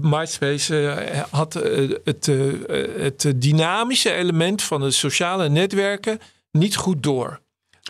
MySpace 0.00 0.94
had 1.30 1.54
het, 2.04 2.30
het 2.96 3.32
dynamische 3.36 4.12
element 4.12 4.62
van 4.62 4.80
de 4.80 4.90
sociale 4.90 5.48
netwerken 5.48 6.18
niet 6.52 6.76
goed 6.76 7.02
door. 7.02 7.40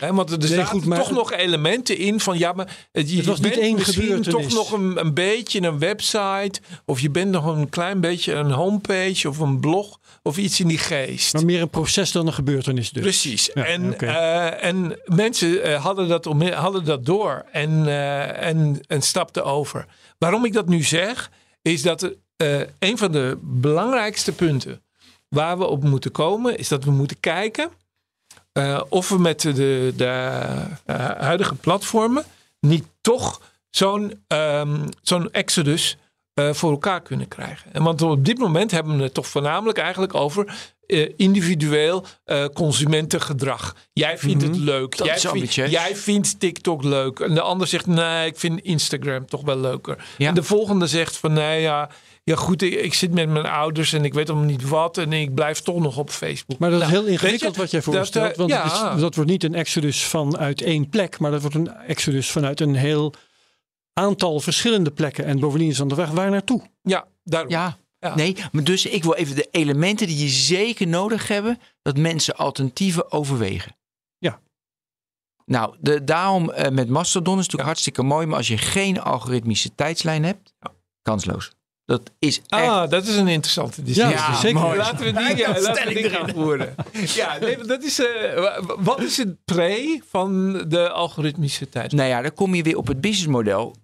Want 0.09 0.31
er 0.31 0.37
Nee, 0.37 0.47
zaten 0.47 0.65
goed, 0.65 0.85
maar- 0.85 0.99
toch 0.99 1.11
nog 1.11 1.31
elementen 1.31 1.97
in 1.97 2.19
van 2.19 2.37
ja, 2.37 2.51
maar 2.51 2.87
eh, 2.91 3.09
je 3.09 3.17
Het 3.17 3.25
was 3.25 3.39
niet 3.39 3.49
bent 3.49 3.61
één 3.61 3.75
misschien 3.75 4.21
toch 4.21 4.53
nog 4.53 4.71
een, 4.71 4.99
een 4.99 5.13
beetje 5.13 5.61
een 5.61 5.79
website 5.79 6.61
of 6.85 6.99
je 6.99 7.09
bent 7.09 7.31
nog 7.31 7.45
een 7.45 7.69
klein 7.69 7.99
beetje 7.99 8.33
een 8.33 8.51
homepage 8.51 9.29
of 9.29 9.37
een 9.37 9.59
blog 9.59 9.99
of 10.23 10.37
iets 10.37 10.59
in 10.59 10.67
die 10.67 10.77
geest. 10.77 11.33
Maar 11.33 11.45
meer 11.45 11.61
een 11.61 11.69
proces 11.69 12.11
dan 12.11 12.27
een 12.27 12.33
gebeurtenis 12.33 12.89
dus. 12.89 13.01
Precies. 13.01 13.49
Ja, 13.53 13.65
en, 13.65 13.97
eh, 13.99 14.63
en 14.63 14.99
mensen 15.05 15.63
eh, 15.63 15.83
hadden, 15.83 16.07
dat 16.07 16.25
om, 16.25 16.41
hadden 16.41 16.85
dat 16.85 17.05
door 17.05 17.45
en, 17.51 17.87
en, 18.37 18.79
en 18.87 19.01
stapten 19.01 19.45
over. 19.45 19.85
Waarom 20.17 20.45
ik 20.45 20.53
dat 20.53 20.67
nu 20.67 20.83
zeg, 20.83 21.31
is 21.61 21.81
dat 21.81 22.11
een 22.79 22.97
van 22.97 23.11
de 23.11 23.37
belangrijkste 23.41 24.31
punten 24.31 24.81
waar 25.27 25.57
we 25.57 25.65
op 25.65 25.83
moeten 25.83 26.11
komen, 26.11 26.57
is 26.57 26.67
dat 26.67 26.83
we 26.83 26.91
moeten 26.91 27.19
kijken 27.19 27.69
eh, 28.53 28.81
of 28.89 29.09
we 29.09 29.17
met 29.17 29.41
de, 29.41 29.93
de 29.95 30.41
eh, 30.85 30.95
huidige 31.17 31.55
platformen 31.55 32.23
niet 32.59 32.85
toch 33.01 33.41
zo'n 33.69 34.23
ehm, 34.27 34.87
zo'n 35.01 35.31
exodus 35.31 35.97
eh, 36.33 36.53
voor 36.53 36.71
elkaar 36.71 37.01
kunnen 37.01 37.27
krijgen. 37.27 37.73
En 37.73 37.83
want 37.83 38.01
op 38.01 38.25
dit 38.25 38.37
moment 38.37 38.71
hebben 38.71 38.97
we 38.97 39.03
het 39.03 39.13
toch 39.13 39.27
voornamelijk 39.27 39.77
eigenlijk 39.77 40.15
over 40.15 40.71
individueel 41.15 42.05
consumentengedrag. 42.53 43.75
Jij 43.93 44.17
vindt 44.17 44.43
het 44.43 44.57
leuk. 44.57 44.97
Dat 44.97 45.21
jij, 45.21 45.31
ambitieus. 45.31 45.69
jij 45.69 45.95
vindt 45.95 46.39
TikTok 46.39 46.83
leuk. 46.83 47.19
En 47.19 47.33
de 47.33 47.41
ander 47.41 47.67
zegt 47.67 47.85
nee, 47.85 48.27
ik 48.27 48.39
vind 48.39 48.61
Instagram 48.61 49.25
toch 49.25 49.41
wel 49.41 49.59
leuker. 49.59 50.05
Ja. 50.17 50.27
En 50.27 50.33
de 50.33 50.43
volgende 50.43 50.87
zegt 50.87 51.17
van 51.17 51.33
nee 51.33 51.61
ja. 51.61 51.89
Ja 52.31 52.37
goed, 52.37 52.61
ik, 52.61 52.73
ik 52.73 52.93
zit 52.93 53.11
met 53.13 53.29
mijn 53.29 53.45
ouders 53.45 53.93
en 53.93 54.05
ik 54.05 54.13
weet 54.13 54.29
allemaal 54.29 54.47
niet 54.47 54.67
wat 54.67 54.97
en 54.97 55.13
ik 55.13 55.33
blijf 55.33 55.59
toch 55.59 55.79
nog 55.79 55.97
op 55.97 56.09
Facebook. 56.09 56.59
Maar 56.59 56.69
dat 56.69 56.79
Nou, 56.79 56.91
is 56.91 56.97
heel 56.97 57.05
weet 57.07 57.13
ingewikkeld 57.13 57.55
je, 57.55 57.61
wat 57.61 57.71
jij 57.71 57.81
dat, 57.81 57.93
voorstelt. 57.93 58.31
eh, 58.31 58.37
want 58.37 58.49
ja. 58.49 58.63
het 58.63 58.95
is- 58.95 59.01
dat 59.01 59.15
wordt 59.15 59.29
niet 59.29 59.43
een 59.43 59.55
exodus 59.55 60.03
vanuit 60.03 60.61
één 60.61 60.89
plek. 60.89 61.19
Maar 61.19 61.31
dat 61.31 61.41
wordt 61.41 61.55
een 61.55 61.69
exodus 61.71 62.31
vanuit 62.31 62.59
een 62.59 62.75
heel 62.75 63.13
aantal 63.93 64.39
verschillende 64.39 64.91
plekken. 64.91 65.25
En 65.25 65.39
bovendien 65.39 65.69
is 65.69 65.77
dan 65.77 65.87
de 65.87 65.95
vraag 65.95 66.09
waar 66.11 66.29
naartoe? 66.29 66.61
Ja, 66.81 67.07
daarom. 67.23 67.51
Ja. 67.51 67.77
Ja. 67.99 68.15
Nee, 68.15 68.35
maar 68.51 68.63
dus 68.63 68.85
ik 68.85 69.03
wil 69.03 69.13
even 69.13 69.35
de 69.35 69.47
elementen 69.51 70.07
die 70.07 70.17
je 70.23 70.27
zeker 70.29 70.87
nodig 70.87 71.27
hebben, 71.27 71.59
dat 71.81 71.97
mensen 71.97 72.35
alternatieven 72.35 73.11
overwegen. 73.11 73.75
Ja. 74.17 74.39
Nou, 75.45 75.75
de, 75.79 76.03
daarom 76.03 76.49
eh, 76.51 76.71
met 76.71 76.89
Mastodon 76.89 77.33
is 77.33 77.41
het 77.41 77.51
natuurlijk 77.51 77.69
hartstikke 77.69 78.03
mooi, 78.03 78.25
maar 78.27 78.37
als 78.37 78.47
je 78.47 78.57
geen 78.57 79.01
algoritmische 79.01 79.75
tijdslijn 79.75 80.23
hebt, 80.23 80.53
kansloos. 81.01 81.51
Dat 81.91 82.11
is 82.19 82.41
echt. 82.47 82.61
Ah, 82.69 82.89
dat 82.89 83.07
is 83.07 83.15
een 83.15 83.27
interessante 83.27 83.83
discussie. 83.83 84.15
Ja, 84.17 84.35
zeker. 84.35 84.59
mooi. 84.61 84.77
Laten 84.77 85.05
we 85.05 85.11
die, 85.27 85.35
ja, 85.37 85.59
laten 85.61 85.87
we 85.87 85.93
die 85.93 86.09
gaan 86.09 86.29
voeren. 86.29 86.75
Ja, 87.15 87.37
nee, 87.41 87.57
dat 87.57 87.83
is, 87.83 87.99
eh, 87.99 88.33
wa- 88.39 88.61
wat 88.79 89.01
is 89.01 89.17
het 89.17 89.35
pre 89.45 90.01
van 90.09 90.53
de 90.67 90.89
algoritmische 90.89 91.69
tijd? 91.69 91.91
Nou 91.91 92.09
ja, 92.09 92.21
dan 92.21 92.33
kom 92.33 92.55
je 92.55 92.63
weer 92.63 92.77
op 92.77 92.87
het 92.87 93.01
businessmodel. 93.01 93.75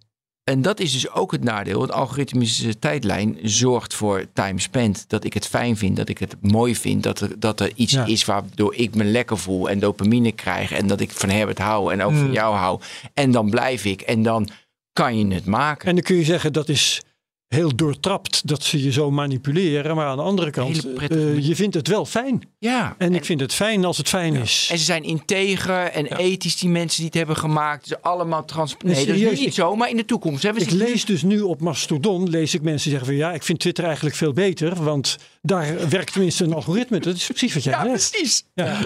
En 0.43 0.62
dat 0.62 0.80
is 0.80 0.91
dus 0.91 1.10
ook 1.12 1.32
het 1.32 1.43
nadeel. 1.43 1.80
Want 1.80 1.91
algoritmische 1.91 2.80
tijdlijn 2.80 3.38
zorgt 3.41 3.93
voor 3.93 4.26
time 4.34 4.60
spent. 4.60 5.05
Dat 5.08 5.24
ik 5.24 5.34
het 5.34 5.47
fijn 5.47 5.78
vind, 5.78 5.95
dat 5.97 6.10
ik 6.10 6.18
het 6.18 6.36
mooi 6.41 6.76
vind. 6.76 7.03
Dat 7.03 7.20
er, 7.20 7.39
dat 7.39 7.60
er 7.60 7.72
iets 7.76 7.93
Ja. 7.93 8.05
is 8.05 8.26
waardoor 8.26 8.76
ik 8.76 8.95
me 8.95 9.03
lekker 9.03 9.38
voel 9.38 9.70
en 9.70 9.80
dopamine 9.80 10.32
krijg. 10.32 10.72
En 10.72 10.88
dat 10.88 10.99
ik 10.99 11.12
van 11.12 11.30
Herbert 11.30 11.58
hou 11.58 11.93
en 11.93 12.01
ook 12.03 12.14
van 12.14 12.28
Mm. 12.28 12.34
jou 12.34 12.55
hou. 12.55 12.80
En 13.14 13.32
dan 13.32 13.49
blijf 13.49 13.86
ik. 13.86 14.01
En 14.01 14.24
dan 14.24 14.49
kan 14.93 15.18
je 15.18 15.34
het 15.34 15.45
maken. 15.45 15.88
En 15.88 15.95
dan 15.95 16.03
kun 16.03 16.16
je 16.16 16.24
zeggen 16.24 16.53
dat 16.53 16.70
is 16.70 17.01
heel 17.48 17.76
doortrapt 17.76 18.48
dat 18.48 18.64
ze 18.64 18.84
je 18.84 18.91
zo 18.91 19.12
manipuleren. 19.12 19.95
Maar 19.95 20.06
aan 20.08 20.18
de 20.18 20.24
andere 20.24 20.52
kant, 20.52 20.95
eh, 20.98 21.39
je 21.48 21.56
vindt 21.56 21.76
het 21.76 21.88
wel 21.88 22.06
fijn. 22.06 22.41
ja. 22.60 22.95
En 22.98 23.16
ik 23.16 23.26
vind 23.26 23.39
het 23.39 23.54
fijn 23.54 23.86
als 23.86 23.98
het 23.98 24.10
fijn 24.10 24.36
is. 24.36 24.68
En 24.72 24.78
ze 24.78 24.84
zijn 24.84 25.04
integer 25.04 25.84
en 25.86 26.06
Ja. 26.06 26.18
ethisch, 26.18 26.58
die 26.58 26.70
mensen 26.70 26.98
die 26.98 27.06
het 27.06 27.16
hebben 27.16 27.36
gemaakt. 27.36 27.88
Ze 27.88 28.02
allemaal 28.02 28.45
transparant. 28.45 28.95
Nee, 28.98 29.06
dat 29.06 29.32
is 29.32 29.39
niet 29.39 29.54
zo, 29.54 29.76
maar 29.76 29.89
in 29.89 29.98
de 29.98 30.06
toekomst. 30.06 30.43
Hè, 30.43 30.50
Ik 30.56 30.72
lees 30.72 31.06
dus 31.06 31.22
nu 31.24 31.41
op 31.41 31.62
Mastodon, 31.62 32.30
lees 32.30 32.54
ik 32.54 32.62
mensen 32.62 32.89
zeggen 32.89 33.08
van 33.08 33.18
ja, 33.18 33.34
ik 33.34 33.43
vind 33.43 33.60
Twitter 33.60 33.84
eigenlijk 33.84 34.16
veel 34.16 34.34
beter. 34.34 34.84
Want 34.84 35.18
daar 35.41 35.89
werkt 35.89 36.12
tenminste 36.12 36.43
een 36.43 36.54
algoritme. 36.54 37.00
Dat 37.00 37.16
is 37.16 37.26
precies 37.28 37.54
wat 37.54 37.64
jij 37.64 37.74
Ja, 37.74 37.84
precies. 37.84 38.43
Ja. 38.54 38.80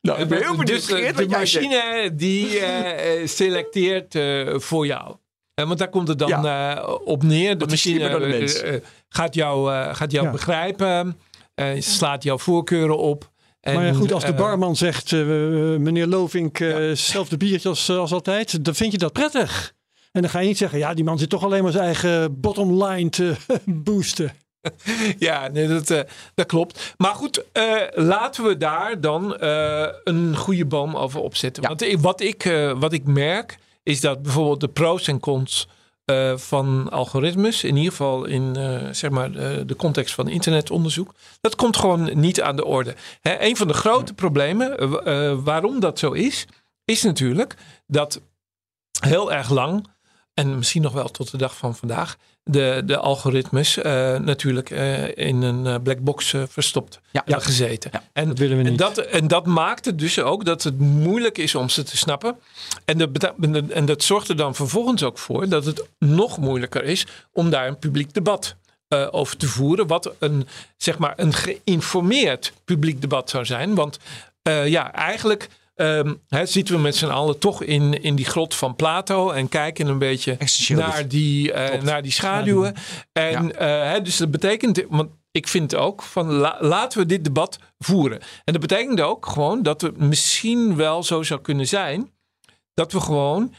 Nou, 0.00 0.20
ik 0.20 0.28
ben 0.28 0.38
heel 0.38 0.56
benieuwd 0.56 0.66
Dus 0.66 0.90
eh, 0.90 0.96
Geert, 0.96 1.16
de 1.16 1.28
machine 1.28 2.10
die 2.14 2.58
eh, 2.58 3.26
selecteert 3.26 4.18
voor 4.64 4.86
jou. 4.86 5.16
Eh, 5.58 5.66
want 5.66 5.78
daar 5.78 5.88
komt 5.88 6.08
het 6.08 6.18
dan 6.18 6.46
eh, 6.46 6.88
op 7.04 7.22
neer. 7.22 7.52
De 7.52 7.58
Wat 7.58 7.70
machine 7.70 7.98
de 7.98 8.04
eh, 8.24 8.38
mens. 8.38 8.62
gaat 9.08 9.34
jou, 9.34 9.72
eh, 9.72 9.94
gaat 9.94 10.10
jou 10.12 10.24
Ja. 10.26 10.32
begrijpen. 10.32 11.18
eh, 11.54 11.66
slaat 11.78 12.22
jouw 12.22 12.38
voorkeuren 12.38 12.98
op. 12.98 13.30
En, 13.60 13.74
maar 13.74 13.86
ja, 13.86 13.92
goed, 13.92 14.12
als 14.12 14.24
de 14.24 14.34
barman 14.34 14.76
zegt, 14.76 15.12
eh, 15.12 15.18
meneer 15.78 16.06
Lovink, 16.06 16.60
eh 16.60 16.74
hetzelfde 16.76 17.36
biertje 17.36 17.68
als, 17.68 17.90
als 17.90 18.12
altijd, 18.12 18.64
dan 18.64 18.74
vind 18.74 18.92
je 18.92 18.98
dat 18.98 19.12
prettig. 19.12 19.72
En 20.12 20.20
dan 20.20 20.30
ga 20.30 20.38
je 20.38 20.46
niet 20.46 20.58
zeggen, 20.58 20.78
ja, 20.78 20.94
die 20.94 21.04
man 21.04 21.18
zit 21.18 21.28
toch 21.30 21.44
alleen 21.44 21.62
maar 21.62 21.72
zijn 21.72 21.84
eigen 21.84 22.40
bottom 22.40 22.84
line 22.84 23.08
te 23.10 23.34
boosten. 23.64 24.32
Ja, 25.18 25.48
nee, 25.48 25.68
dat, 25.68 25.90
eh, 25.90 26.00
dat 26.34 26.46
klopt. 26.46 26.94
Maar 26.96 27.14
goed, 27.14 27.44
eh, 27.52 27.64
laten 27.94 28.44
we 28.44 28.56
daar 28.56 29.00
dan 29.00 29.36
eh, 29.36 29.86
een 30.04 30.36
goede 30.36 30.66
boom 30.66 30.96
over 30.96 31.20
opzetten. 31.20 31.62
Ja. 31.62 31.68
Want 31.68 31.82
ik- 31.82 31.98
wat, 31.98 32.20
ik, 32.20 32.44
eh, 32.44 32.72
wat 32.78 32.92
ik 32.92 33.04
merk 33.04 33.58
is 33.88 34.00
dat 34.00 34.22
bijvoorbeeld 34.22 34.60
de 34.60 34.68
pros 34.68 35.08
en 35.08 35.20
cons 35.20 35.68
eh, 36.04 36.36
van 36.36 36.90
algoritmes, 36.90 37.64
in 37.64 37.76
ieder 37.76 37.90
geval 37.90 38.24
in 38.24 38.56
eh, 38.56 38.88
zeg 38.90 39.10
maar 39.10 39.32
de, 39.32 39.62
de 39.66 39.76
context 39.76 40.14
van 40.14 40.28
internetonderzoek, 40.28 41.14
dat 41.40 41.56
komt 41.56 41.76
gewoon 41.76 42.20
niet 42.20 42.42
aan 42.42 42.56
de 42.56 42.64
orde. 42.64 42.94
Hè, 43.20 43.40
een 43.40 43.56
van 43.56 43.66
de 43.66 43.74
grote 43.74 44.14
problemen 44.14 44.78
eh, 44.78 45.30
eh, 45.30 45.38
waarom 45.44 45.80
dat 45.80 45.98
zo 45.98 46.12
is, 46.12 46.46
is 46.84 47.02
natuurlijk 47.02 47.56
dat 47.86 48.20
heel 49.00 49.32
erg 49.32 49.50
lang 49.50 49.86
en 50.38 50.56
misschien 50.56 50.82
nog 50.82 50.92
wel 50.92 51.08
tot 51.08 51.30
de 51.30 51.36
dag 51.36 51.56
van 51.56 51.76
vandaag, 51.76 52.16
de, 52.44 52.82
de 52.84 52.96
algoritmes 52.96 53.76
eh, 53.76 54.18
natuurlijk 54.18 54.70
eh, 54.70 55.16
in 55.16 55.42
een 55.42 55.66
eh, 55.66 55.74
black 55.82 55.98
box 56.00 56.34
verstopt 56.48 57.00
Ja. 57.10 57.22
gezeten. 57.26 57.90
Ja, 57.92 58.02
en, 58.12 58.28
dat 58.28 58.38
willen 58.38 58.56
we 58.56 58.62
en, 58.64 58.70
niet. 58.70 58.78
dat, 58.78 58.98
en 58.98 59.28
dat 59.28 59.46
maakt 59.46 59.84
het 59.84 59.98
dus 59.98 60.18
ook 60.18 60.44
dat 60.44 60.62
het 60.62 60.78
moeilijk 60.78 61.38
is 61.38 61.54
om 61.54 61.68
ze 61.68 61.82
te 61.82 61.96
snappen. 61.96 62.36
En, 62.84 62.98
dat 62.98 63.12
beta- 63.12 63.34
en 63.68 63.84
dat 63.84 64.02
zorgt 64.02 64.28
er 64.28 64.36
dan 64.36 64.54
vervolgens 64.54 65.02
ook 65.02 65.18
voor 65.18 65.48
dat 65.48 65.64
het 65.64 65.86
nog 65.98 66.38
moeilijker 66.38 66.84
is 66.84 67.06
om 67.32 67.50
daar 67.50 67.66
een 67.66 67.78
publiek 67.78 68.14
debat 68.14 68.56
over 69.10 69.36
te 69.36 69.46
voeren. 69.46 69.86
Wat 69.86 70.12
een, 70.18 70.48
zeg 70.76 70.98
maar, 70.98 71.12
een 71.16 71.32
geïnformeerd 71.32 72.52
publiek 72.64 73.00
debat 73.00 73.30
zou 73.30 73.44
zijn. 73.44 73.74
Want 73.74 73.98
ja, 74.64 74.92
eigenlijk 74.92 75.48
ehm, 75.78 76.14
zitten 76.46 76.74
we 76.74 76.80
met 76.80 76.96
z'n 76.96 77.06
allen 77.06 77.38
toch 77.38 77.62
in, 77.62 78.02
in 78.02 78.14
die 78.16 78.24
grot 78.24 78.54
van 78.54 78.76
Plato 78.76 79.30
en 79.30 79.48
kijken 79.48 79.86
een 79.86 79.98
beetje 79.98 80.36
naar 80.78 81.08
die, 81.08 81.52
eh, 81.52 81.82
naar 81.82 82.02
die 82.02 82.12
schaduwen. 82.12 82.74
En 83.12 83.58
eh, 83.58 84.04
dus 84.04 84.16
dat 84.16 84.30
betekent, 84.30 84.84
want 84.88 85.10
ik 85.30 85.48
vind 85.48 85.74
ook 85.74 86.02
van 86.02 86.32
la- 86.32 86.56
laten 86.60 86.98
we 86.98 87.06
dit 87.06 87.24
debat 87.24 87.58
voeren. 87.78 88.20
En 88.20 88.52
dat 88.52 88.60
betekent 88.60 89.00
ook 89.00 89.26
gewoon 89.26 89.62
dat 89.62 89.80
het 89.80 89.96
misschien 89.98 90.76
wel 90.76 91.02
zo 91.02 91.22
zou 91.22 91.40
kunnen 91.40 91.66
zijn 91.68 92.10
dat 92.74 92.92
we 92.92 93.00
gewoon 93.00 93.54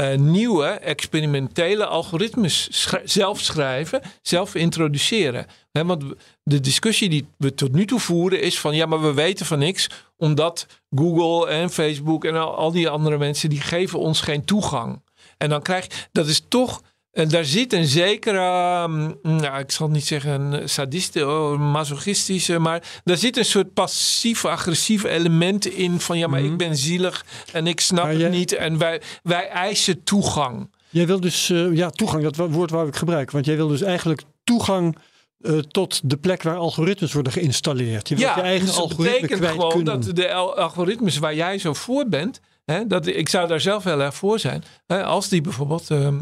eh, 0.00 0.18
nieuwe 0.18 0.66
experimentele 0.66 1.86
algoritmes 1.86 2.86
zelf 3.04 3.40
schrijven, 3.40 4.00
zelf 4.22 4.54
introduceren. 4.54 5.46
Hè, 5.72 5.84
want 5.84 6.04
de 6.42 6.60
discussie 6.60 7.08
die 7.08 7.26
we 7.36 7.54
tot 7.54 7.72
nu 7.72 7.86
toe 7.86 8.00
voeren 8.00 8.40
is 8.42 8.60
van 8.60 8.74
ja, 8.74 8.86
maar 8.86 9.02
we 9.02 9.12
weten 9.12 9.46
van 9.46 9.58
niks, 9.58 9.90
omdat 10.16 10.66
Google 10.96 11.48
en 11.48 11.70
Facebook 11.70 12.24
en 12.24 12.36
al, 12.36 12.54
al 12.56 12.70
die 12.70 12.88
andere 12.88 13.18
mensen 13.18 13.48
die 13.48 13.60
geven 13.60 13.98
ons 13.98 14.20
geen 14.20 14.44
toegang. 14.44 15.02
En 15.38 15.48
dan 15.48 15.62
krijg 15.62 15.84
je, 15.84 16.08
dat 16.12 16.26
is 16.26 16.42
toch, 16.48 16.82
en 17.12 17.28
daar 17.28 17.44
zit 17.44 17.72
een 17.72 17.86
zekere, 17.86 18.82
um, 18.82 19.14
nou, 19.22 19.58
ik 19.58 19.70
zal 19.70 19.88
niet 19.88 20.06
zeggen 20.06 20.40
een 20.40 20.68
sadiste, 20.68 21.26
oh, 21.26 21.58
masochistische, 21.72 22.58
maar 22.58 23.00
daar 23.04 23.16
zit 23.16 23.36
een 23.36 23.44
soort 23.44 23.72
passief-agressief 23.74 25.04
element 25.04 25.66
in 25.66 26.00
van 26.00 26.18
ja, 26.18 26.26
maar 26.26 26.42
ik 26.42 26.56
ben 26.56 26.76
zielig 26.76 27.24
en 27.52 27.66
ik 27.66 27.80
snap 27.80 28.06
het 28.08 28.30
niet 28.30 28.52
en 28.52 28.78
wij, 28.78 29.02
wij 29.22 29.48
eisen 29.48 30.02
toegang. 30.04 30.70
Jij 30.90 31.06
wil 31.06 31.20
dus, 31.20 31.50
eh, 31.50 31.72
ja, 31.76 31.90
toegang, 31.90 32.22
dat 32.22 32.36
wo- 32.36 32.48
woord 32.48 32.70
wou 32.70 32.88
ik 32.88 32.96
gebruiken. 32.96 33.34
Want 33.34 33.46
jij 33.46 33.56
wil 33.56 33.68
dus 33.68 33.82
eigenlijk 33.82 34.22
toegang 34.44 34.96
eh, 35.40 35.58
tot 35.58 36.00
de 36.10 36.16
plek 36.16 36.42
waar 36.42 36.56
algoritmes 36.56 37.12
worden 37.12 37.32
geïnstalleerd. 37.32 38.08
Je 38.08 38.14
wilt 38.16 38.28
Ja, 38.28 38.36
je 38.36 38.42
eigen 38.42 38.66
dus 38.66 38.74
dat 38.74 38.84
algoritme 38.84 39.20
betekent 39.28 39.50
gewoon 39.50 39.72
kunnen. 39.72 40.00
dat 40.00 40.16
de 40.16 40.32
al- 40.32 40.56
algoritmes 40.58 41.18
waar 41.18 41.34
jij 41.34 41.58
zo 41.58 41.72
voor 41.74 42.08
bent, 42.08 42.40
hè, 42.64 42.86
dat, 42.86 43.06
ik 43.06 43.28
zou 43.28 43.48
daar 43.48 43.60
zelf 43.60 43.84
heel 43.84 44.00
erg 44.00 44.14
voor 44.14 44.38
zijn, 44.38 44.62
hè, 44.86 45.04
als 45.04 45.28
die 45.28 45.40
bijvoorbeeld 45.40 45.90
ehm, 45.90 46.18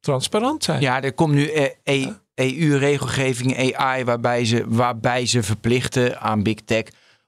transparant 0.00 0.64
zijn. 0.64 0.80
Ja, 0.80 1.02
er 1.02 1.12
komt 1.12 1.34
nu 1.34 1.46
eh, 1.82 2.06
EU-regelgeving 2.34 3.74
AI, 3.76 4.04
waarbij 4.04 4.44
ze, 4.44 4.64
waarbij 4.68 5.26
ze 5.26 5.42
verplichten 5.42 6.20
aan 6.20 6.42
Big 6.42 6.60
Tech 6.64 6.84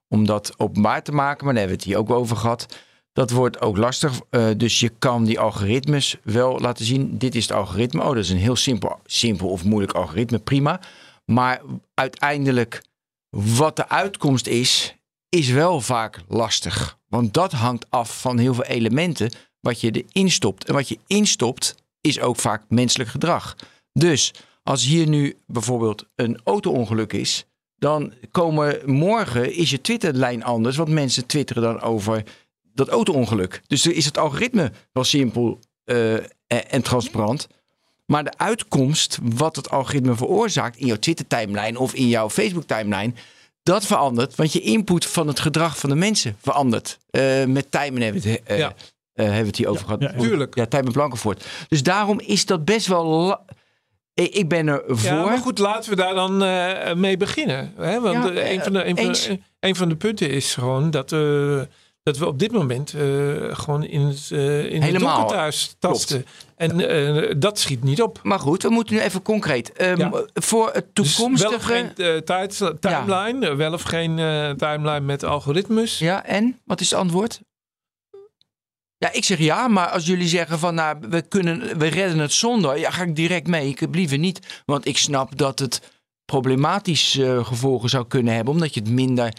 om 0.09 0.27
dat 0.27 0.55
openbaar 0.57 1.03
te 1.03 1.13
maken. 1.13 1.45
Maar 1.45 1.55
daar 1.55 1.63
hebben 1.63 1.85
we 1.85 1.91
het 1.91 1.95
hier 1.95 2.13
ook 2.13 2.21
over 2.21 2.37
gehad. 2.37 2.67
Dat 3.13 3.31
wordt 3.31 3.61
ook 3.61 3.77
lastig. 3.77 4.21
Uh, 4.31 4.49
dus 4.57 4.81
je 4.81 4.89
kan 4.89 5.25
die 5.25 5.41
algoritmes 5.41 6.17
wel 6.23 6.61
laten 6.61 6.85
zien. 6.85 7.19
Dit 7.19 7.35
is 7.35 7.43
het 7.43 7.53
algoritme. 7.53 8.01
Oh, 8.01 8.09
dat 8.09 8.17
is 8.17 8.31
een 8.31 8.37
heel 8.37 8.57
simpel, 8.57 9.01
simpel 9.05 9.49
of 9.49 9.65
moeilijk 9.65 9.93
algoritme. 9.93 10.39
Prima. 10.39 10.81
Maar 11.25 11.61
uiteindelijk, 11.95 12.83
wat 13.31 13.77
de 13.77 13.89
uitkomst 13.89 14.47
is, 14.47 14.97
is 15.29 15.51
wel 15.51 15.81
vaak 15.81 16.21
lastig. 16.29 16.99
Want 17.09 17.35
dat 17.35 17.53
hangt 17.53 17.87
af 17.89 18.21
van 18.21 18.39
heel 18.39 18.55
veel 18.55 18.65
elementen 18.65 19.33
wat 19.61 19.81
je 19.81 19.91
erin 19.91 20.31
stopt. 20.31 20.65
En 20.65 20.75
wat 20.75 20.89
je 20.89 20.99
instopt, 21.07 21.75
is 22.03 22.21
ook 22.21 22.37
vaak 22.37 22.63
menselijk 22.69 23.11
gedrag. 23.11 23.57
Dus 23.93 24.33
als 24.63 24.85
hier 24.85 25.09
nu 25.09 25.37
bijvoorbeeld 25.47 26.07
een 26.15 26.41
auto-ongeluk 26.45 27.13
is, 27.13 27.45
dan 27.77 28.13
komen 28.31 28.91
morgen 28.91 29.55
is 29.55 29.71
je 29.71 29.81
Twitterlijn 29.81 30.45
anders, 30.45 30.77
want 30.77 30.89
mensen 30.89 31.27
twitteren 31.27 31.63
dan 31.63 31.81
over 31.81 32.23
dat 32.63 32.89
auto-ongeluk. 32.89 33.63
Dus 33.67 33.87
is 33.87 34.05
het 34.05 34.19
algoritme 34.19 34.73
wel 34.93 35.05
simpel 35.05 35.59
uh, 35.85 36.15
en 36.47 36.83
transparant. 36.83 37.49
Maar 38.07 38.25
de 38.25 38.33
uitkomst, 38.37 39.19
wat 39.23 39.57
het 39.57 39.71
algoritme 39.71 40.15
veroorzaakt 40.15 40.77
in 40.77 40.87
jouw 40.87 40.97
Twitter-timeline 40.97 41.79
of 41.79 41.95
in 41.95 42.09
jouw 42.09 42.31
Facebook-timeline, 42.31 43.13
dat 43.63 43.87
verandert. 43.87 44.35
Want 44.35 44.53
je 44.53 44.61
input 44.61 45.07
van 45.07 45.27
het 45.27 45.41
gedrag 45.41 45.79
van 45.79 45.91
de 45.91 45.97
mensen 45.97 46.37
verandert. 46.41 46.99
Uh, 47.11 47.45
met 47.45 47.71
timen 47.71 48.03
hebben 48.03 48.23
we 48.23 48.41
het, 48.45 48.95
uh, 49.15 49.25
hebben 49.25 49.41
we 49.41 49.47
het 49.47 49.57
hier 49.57 49.69
over 49.69 49.85
gehad. 49.85 50.01
Ja, 50.01 50.13
tuurlijk. 50.13 50.55
Ja, 50.55 50.67
Tijmen 50.67 50.93
Blankenvoort. 50.93 51.47
Dus 51.69 51.83
daarom 51.83 52.21
is 52.21 52.47
dat 52.47 52.65
best 52.65 52.87
wel 52.87 53.39
ik 54.15 54.49
ben 54.49 54.69
er 54.69 54.83
voor. 54.87 55.11
Ja, 55.11 55.25
maar 55.25 55.39
goed, 55.39 55.59
laten 55.59 55.91
we 55.91 55.97
daar 55.97 56.15
dan 56.15 56.43
uh, 56.43 56.95
mee 56.95 57.17
beginnen. 57.17 57.73
Hè? 57.77 58.01
Want 58.01 58.15
ja, 58.15 58.51
een, 58.51 58.63
van 58.63 58.73
de, 58.73 58.87
een, 58.87 58.97
van, 58.97 59.39
een, 59.61 59.77
van 59.77 59.89
de, 59.89 59.97
punten 59.97 60.31
is 60.31 60.55
gewoon 60.55 60.91
dat, 60.91 61.13
uh, 61.13 61.61
dat 62.03 62.19
we 62.19 62.27
op 62.27 62.39
dit 62.39 62.53
moment 62.53 62.95
uh, 62.95 63.03
gewoon 63.53 63.85
in 63.85 64.01
het, 64.01 64.31
in 64.71 64.83
Helemaal. 64.83 65.29
thuis 65.29 65.77
tasten. 65.79 66.27
En 66.57 67.39
dat 67.39 67.59
schiet 67.59 67.85
niet 67.85 68.03
op. 68.03 68.21
Maar 68.23 68.39
goed, 68.39 68.63
we 68.63 68.69
moeten 68.69 68.95
nu 68.95 69.01
even 69.01 69.23
concreet. 69.23 69.83
Um, 69.83 69.99
ja. 69.99 70.25
Voor 70.35 70.71
het 70.73 70.95
toekomstige... 70.95 71.31
Dus 71.31 71.67
wel 71.67 71.83
of 71.83 71.95
geen 71.97 72.25
tijd, 72.25 72.73
timeline, 72.81 73.55
wel 73.55 73.73
of 73.73 73.83
geen 73.83 74.17
timeline 74.57 75.01
met 75.01 75.25
algoritmes. 75.25 75.99
Ja, 75.99 76.25
en? 76.25 76.59
Wat 76.65 76.81
is 76.81 76.91
het 76.91 76.99
antwoord? 76.99 77.41
Ja, 79.03 79.13
ik 79.13 79.25
zeg 79.25 79.39
ja, 79.39 79.69
maar 79.69 79.89
als 79.89 80.07
jullie 80.07 80.29
zeggen 80.29 80.59
van 80.59 80.75
nou, 80.75 80.97
we, 81.01 81.23
kunnen, 81.23 81.79
we 81.79 81.87
redden 81.87 82.19
het 82.19 82.33
zonder, 82.33 82.79
ja, 82.79 82.91
ga 82.91 83.03
ik 83.03 83.17
direct 83.17 83.47
mee. 83.47 83.69
Ik 83.69 83.81
heb 83.81 83.95
liever 83.95 84.19
niet, 84.19 84.63
want 84.65 84.87
ik 84.87 84.99
snap 84.99 85.39
dat 85.39 85.59
het 85.59 85.93
problematische 86.25 87.25
uh, 87.25 87.45
gevolgen 87.45 87.89
zou 87.89 88.07
kunnen 88.07 88.35
hebben, 88.35 88.55
omdat 88.55 88.75
je 88.75 88.81
het 88.81 88.89
minder 88.89 89.33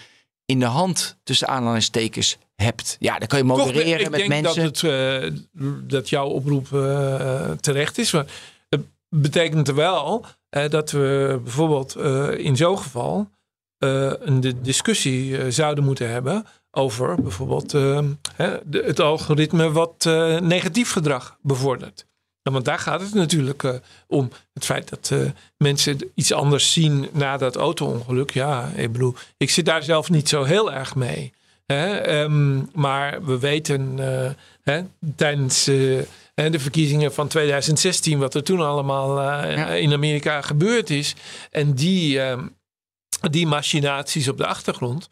in 0.45 0.59
de 0.59 0.65
hand 0.65 1.17
tussen 1.23 1.47
aanhalingstekens 1.47 2.37
hebt. 2.55 2.95
Ja, 2.99 3.19
dan 3.19 3.27
kan 3.27 3.37
je 3.37 3.43
modereren 3.45 4.03
Toch, 4.03 4.09
met 4.09 4.27
mensen. 4.27 4.65
Ik 4.65 4.81
denk 4.81 4.81
dat, 4.81 5.23
het, 5.23 5.41
uh, 5.61 5.71
dat 5.87 6.09
jouw 6.09 6.27
oproep 6.27 6.67
uh, 6.73 7.51
terecht 7.51 7.97
is. 7.97 8.11
Maar 8.11 8.25
het 8.69 8.81
betekent 9.09 9.67
wel 9.67 10.25
dat 10.49 10.91
we 10.91 11.39
bijvoorbeeld 11.43 11.95
in 12.37 12.55
zo'n 12.57 12.77
geval 12.77 13.29
een 13.77 14.57
discussie 14.61 15.51
zouden 15.51 15.83
moeten 15.83 16.09
hebben 16.09 16.45
over 16.75 17.21
bijvoorbeeld 17.21 17.73
uh, 17.73 17.99
de, 18.63 18.83
het 18.85 18.99
algoritme 18.99 19.71
wat 19.71 20.05
uh, 20.07 20.39
negatief 20.39 20.91
gedrag 20.91 21.37
bevordert. 21.41 22.05
want 22.41 22.65
daar 22.65 22.79
gaat 22.79 23.01
het 23.01 23.13
natuurlijk 23.13 23.63
uh, 23.63 23.73
om. 24.07 24.31
Het 24.53 24.65
feit 24.65 24.89
dat 24.89 25.13
mensen 25.57 26.11
iets 26.15 26.31
anders 26.33 26.73
zien 26.73 27.09
na 27.11 27.37
dat 27.37 27.55
auto-ongeluk. 27.55 28.31
Ja, 28.31 28.71
ik 28.75 28.91
bedoel, 28.91 29.15
ik 29.37 29.49
zit 29.49 29.65
daar 29.65 29.83
zelf 29.83 30.09
niet 30.09 30.29
zo 30.29 30.43
heel 30.43 30.73
erg 30.73 30.95
mee. 30.95 31.33
Hè? 31.65 32.19
Um, 32.21 32.69
maar 32.73 33.25
we 33.25 33.39
weten 33.39 33.97
hè, 34.61 34.81
tijdens 35.15 35.63
de 35.63 36.07
verkiezingen 36.35 37.13
van 37.13 37.27
2016 37.27 38.19
wat 38.19 38.35
er 38.35 38.43
toen 38.43 38.61
allemaal 38.61 39.21
ja. 39.21 39.67
in 39.67 39.93
Amerika 39.93 40.41
gebeurd 40.41 40.89
is. 40.89 41.15
En 41.51 41.73
die, 41.73 42.21
ehm, 42.21 42.45
die 43.31 43.47
machinaties 43.47 44.27
op 44.27 44.37
de 44.37 44.45
achtergrond. 44.45 45.09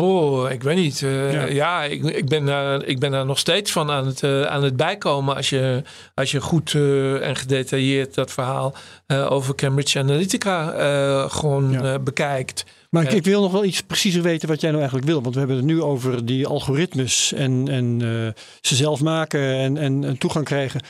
Oh, 0.00 0.50
ik 0.50 0.62
weet 0.62 0.76
niet. 0.76 1.00
Uh, 1.00 1.52
ja, 1.52 1.84
ik, 1.84 2.04
ik, 2.04 2.28
ben, 2.28 2.46
uh, 2.46 2.76
ik 2.84 2.98
ben 2.98 3.10
daar 3.10 3.26
nog 3.26 3.38
steeds 3.38 3.72
van 3.72 3.90
aan 3.90 4.06
het, 4.06 4.22
uh, 4.22 4.42
aan 4.42 4.62
het 4.62 4.76
bijkomen. 4.76 5.36
Als 5.36 5.50
je, 5.50 5.82
als 6.14 6.30
je 6.30 6.40
goed 6.40 6.74
en 7.20 7.36
gedetailleerd 7.36 8.14
dat 8.14 8.32
verhaal 8.32 8.74
over 9.08 9.54
Cambridge 9.54 9.98
Analytica 9.98 11.28
gewoon 11.28 12.00
bekijkt. 12.04 12.64
Maar 12.90 13.02
ik, 13.02 13.12
ik, 13.12 13.24
wil 13.24 13.42
nog 13.42 13.52
wel 13.52 13.64
iets 13.64 13.82
preciezer 13.82 14.22
weten 14.22 14.48
wat 14.48 14.60
jij 14.60 14.70
nou 14.70 14.82
eigenlijk 14.82 15.10
wil. 15.10 15.22
Want 15.22 15.34
we 15.34 15.38
hebben 15.40 15.56
het 15.56 15.66
nu 15.66 15.82
over 15.82 16.26
die 16.26 16.46
algoritmes 16.46 17.32
en, 17.32 17.68
en 17.68 18.00
ze 18.60 18.74
zelf 18.74 19.00
maken 19.00 19.40
en, 19.40 19.76
en, 19.76 20.04
en 20.04 20.18
toegang 20.18 20.44
krijgen. 20.44 20.80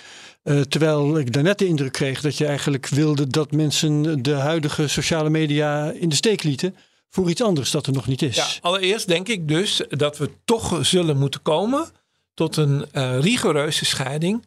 terwijl 0.69 1.19
ik 1.19 1.33
daarnet 1.33 1.59
de 1.59 1.67
indruk 1.67 1.93
kreeg 1.93 2.21
dat 2.21 2.39
je 2.39 2.47
eigenlijk 2.47 2.89
wilde 2.89 3.27
dat 3.27 3.53
mensen 3.53 4.23
de 4.23 4.35
huidige 4.35 4.89
sociale 4.89 5.31
media 5.31 5.91
in 5.91 6.09
de 6.09 6.15
steek 6.15 6.43
lieten 6.43 6.75
voor 7.11 7.31
iets 7.31 7.43
anders 7.43 7.71
dat 7.71 7.87
er 7.87 7.93
nog 7.93 8.07
niet 8.07 8.23
is. 8.23 8.37
Ja, 8.37 8.47
allereerst 8.61 9.09
denk 9.09 9.29
ik 9.29 9.49
dus 9.49 9.83
dat 9.89 10.19
we 10.19 10.31
toch 10.45 10.87
zullen 10.87 11.19
moeten 11.19 11.43
komen 11.43 11.87
tot 12.35 12.57
een 12.57 12.87
uh, 12.93 13.21
rigoureuze 13.21 13.85
scheiding 13.85 14.47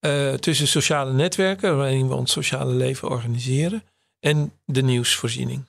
uh, 0.00 0.34
tussen 0.34 0.68
sociale 0.68 1.12
netwerken, 1.12 1.76
waarin 1.76 2.08
we 2.08 2.14
ons 2.14 2.32
sociale 2.32 2.72
leven 2.72 3.08
organiseren, 3.08 3.82
en 4.20 4.52
de 4.64 4.82
nieuwsvoorziening. 4.82 5.64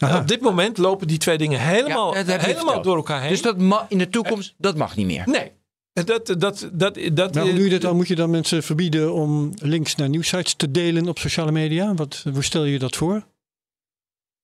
op 0.00 0.28
dit 0.28 0.40
moment 0.40 0.78
lopen 0.78 1.06
die 1.06 1.18
twee 1.18 1.38
dingen 1.38 1.60
helemaal, 1.60 2.14
helemaal 2.14 2.82
door 2.82 2.96
elkaar 2.96 3.20
heen. 3.20 3.30
Dus 3.30 3.42
dat 3.42 3.56
in 3.88 3.98
de 3.98 4.08
toekomst, 4.08 4.54
dat 4.58 4.76
mag 4.76 4.96
niet 4.96 5.06
meer? 5.06 5.22
Nee. 5.26 5.52
Dat, 5.92 6.26
dat, 6.26 6.36
dat, 6.38 6.68
dat, 7.12 7.34
nou, 7.34 7.46
hoe 7.46 7.54
doe 7.54 7.64
je 7.64 7.70
dat 7.70 7.80
dan? 7.80 7.96
Moet 7.96 8.08
je 8.08 8.14
dan 8.14 8.30
mensen 8.30 8.62
verbieden 8.62 9.12
om 9.12 9.52
links 9.58 9.94
naar 9.94 10.08
nieuwsites 10.08 10.54
te 10.54 10.70
delen 10.70 11.08
op 11.08 11.18
sociale 11.18 11.52
media? 11.52 11.94
Wat, 11.94 12.24
hoe 12.32 12.44
stel 12.44 12.64
je 12.64 12.78
dat 12.78 12.96
voor? 12.96 13.26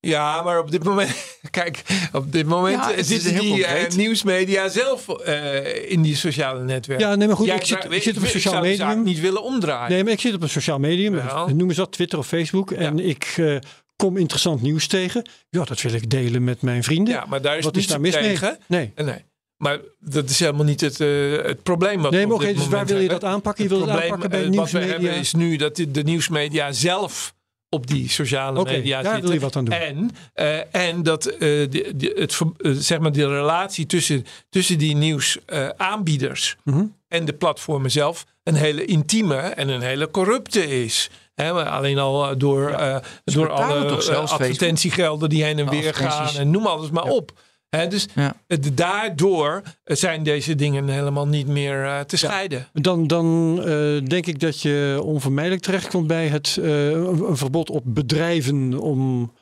Ja, 0.07 0.42
maar 0.42 0.59
op 0.59 0.70
dit 0.70 0.84
moment, 0.84 1.11
kijk, 1.50 1.82
op 2.12 2.32
dit 2.32 2.46
moment 2.46 2.84
ja, 2.96 3.03
zitten 3.03 3.40
die 3.40 3.59
uh, 3.59 3.88
nieuwsmedia 3.96 4.68
zelf 4.68 5.07
uh, 5.26 5.90
in 5.90 6.03
die 6.03 6.16
sociale 6.16 6.62
netwerken. 6.62 7.09
Ja, 7.09 7.14
nee, 7.14 7.26
maar 7.26 7.36
goed, 7.36 7.48
ik, 7.48 7.64
zit, 7.64 7.86
ik 7.90 8.03
zit 8.03 8.16
op 8.16 8.22
een 8.22 8.28
sociaal 8.28 8.61
medium. 8.61 9.03
niet 9.03 9.20
willen 9.20 9.42
omdraaien. 9.42 9.90
Nee, 9.90 10.05
maar 10.05 10.12
ik 10.12 10.20
zit 10.20 10.34
op 10.34 10.42
een 10.42 10.48
sociaal 10.48 10.78
medium. 10.78 11.20
Noem 11.55 11.68
eens 11.68 11.76
dat, 11.76 11.92
Twitter 11.92 12.18
of 12.18 12.26
Facebook. 12.26 12.70
En 12.70 12.98
ik 12.98 13.34
uh, 13.36 13.59
kom 13.96 14.16
interessant 14.16 14.62
nieuws 14.62 14.86
tegen. 14.86 15.28
Ja, 15.48 15.64
dat 15.64 15.80
wil 15.80 15.92
ik 15.92 16.11
delen 16.11 16.44
met 16.44 16.62
mijn 16.62 16.84
vrienden. 16.84 17.14
Ja, 17.14 17.24
maar 17.28 17.42
daar 17.42 17.59
is 17.59 17.64
wat 17.64 17.76
is 17.76 17.86
daar 17.86 18.00
mis 18.00 18.14
tegen. 18.14 18.59
Nee. 18.66 18.92
nee. 18.96 19.24
Maar 19.57 19.78
dat 19.98 20.30
is 20.30 20.38
helemaal 20.38 20.64
niet 20.64 20.80
het, 20.80 21.00
uh, 21.00 21.42
het 21.42 21.62
probleem. 21.62 22.03
Wat 22.03 22.11
nee, 22.11 22.26
maar 22.26 22.36
oké, 22.36 22.53
dus 22.53 22.68
waar 22.68 22.86
wil 22.86 23.00
je 23.00 23.09
dat 23.09 23.24
aanpakken? 23.24 23.64
Je 23.64 23.70
wil 23.70 23.80
het 23.80 23.90
aanpakken 23.90 24.30
bij 24.30 24.48
nieuwsmedia? 24.48 24.88
Wat 24.88 25.00
we 25.00 25.07
hebben 25.07 25.20
is 25.20 25.34
nu 25.34 25.57
dat 25.57 25.76
de 25.76 26.03
nieuwsmedia 26.03 26.72
zelf 26.72 27.34
op 27.74 27.86
die 27.86 28.08
sociale 28.08 28.60
okay, 28.60 28.76
media 28.76 29.02
daar 29.02 29.12
zitten. 29.12 29.22
Wil 29.22 29.32
je 29.32 29.44
wat 29.44 29.56
aan 29.56 29.64
doen. 29.64 29.74
En, 29.74 30.10
uh, 30.34 30.74
en 30.74 31.02
dat 31.02 31.26
uh, 31.26 31.38
de, 31.40 31.92
de, 31.96 32.12
het, 32.18 32.40
uh, 32.58 32.72
zeg 32.76 32.98
maar 32.98 33.12
de 33.12 33.28
relatie 33.28 33.86
tussen, 33.86 34.26
tussen 34.48 34.78
die 34.78 34.96
nieuwsaanbieders 34.96 36.56
mm 36.64 36.72
-hmm. 36.72 36.96
en 37.08 37.24
de 37.24 37.32
platformen 37.32 37.90
zelf 37.90 38.26
een 38.42 38.54
hele 38.54 38.84
intieme 38.84 39.36
en 39.36 39.68
een 39.68 39.82
hele 39.82 40.10
corrupte 40.10 40.82
is. 40.82 41.10
He, 41.34 41.52
alleen 41.52 41.98
al 41.98 42.38
door, 42.38 42.70
ja, 42.70 43.02
door 43.24 43.50
alle 43.50 44.16
advertentiegelden 44.16 45.28
die 45.28 45.44
heen 45.44 45.58
en 45.58 45.68
weer 45.68 45.94
gaan 45.94 46.36
en 46.36 46.50
noem 46.50 46.66
alles 46.66 46.90
maar 46.90 47.04
ja. 47.04 47.10
op 47.10 47.32
dus 47.80 48.06
ja. 48.14 48.34
daardoor 48.72 49.62
zijn 49.84 50.22
deze 50.22 50.54
dingen 50.54 50.88
helemaal 50.88 51.26
niet 51.26 51.46
meer 51.46 51.84
uh, 51.84 52.00
te 52.00 52.16
scheiden. 52.16 52.68
Dan, 52.72 53.06
dan 53.06 53.56
uh, 53.58 53.64
denk 54.04 54.26
ik 54.26 54.40
dat 54.40 54.62
je 54.62 55.00
onvermijdelijk 55.02 55.62
terechtkomt 55.62 56.06
bij 56.06 56.28
het 56.28 56.56
uh, 56.60 56.90
een 56.90 57.36
verbod 57.36 57.70
op 57.70 57.82
bedrijven 57.84 58.78
om 58.78 59.32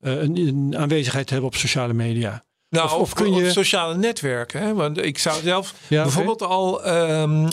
een, 0.00 0.36
een, 0.36 0.76
aanwezigheid 0.76 1.26
te 1.26 1.32
hebben 1.32 1.50
op 1.50 1.56
sociale 1.56 1.92
media. 1.92 2.46
Nou, 2.70 2.86
of, 2.86 2.92
of 2.92 3.12
kun 3.12 3.34
je... 3.34 3.44
op 3.44 3.50
sociale 3.50 3.96
netwerken. 3.96 4.62
Hè? 4.62 4.74
Want 4.74 4.98
ik 5.04 5.18
zou 5.18 5.42
zelf 5.42 5.74
ja, 5.86 6.02
bijvoorbeeld 6.02 6.42
okay. 6.42 6.54
al 6.54 6.88
um, 7.22 7.48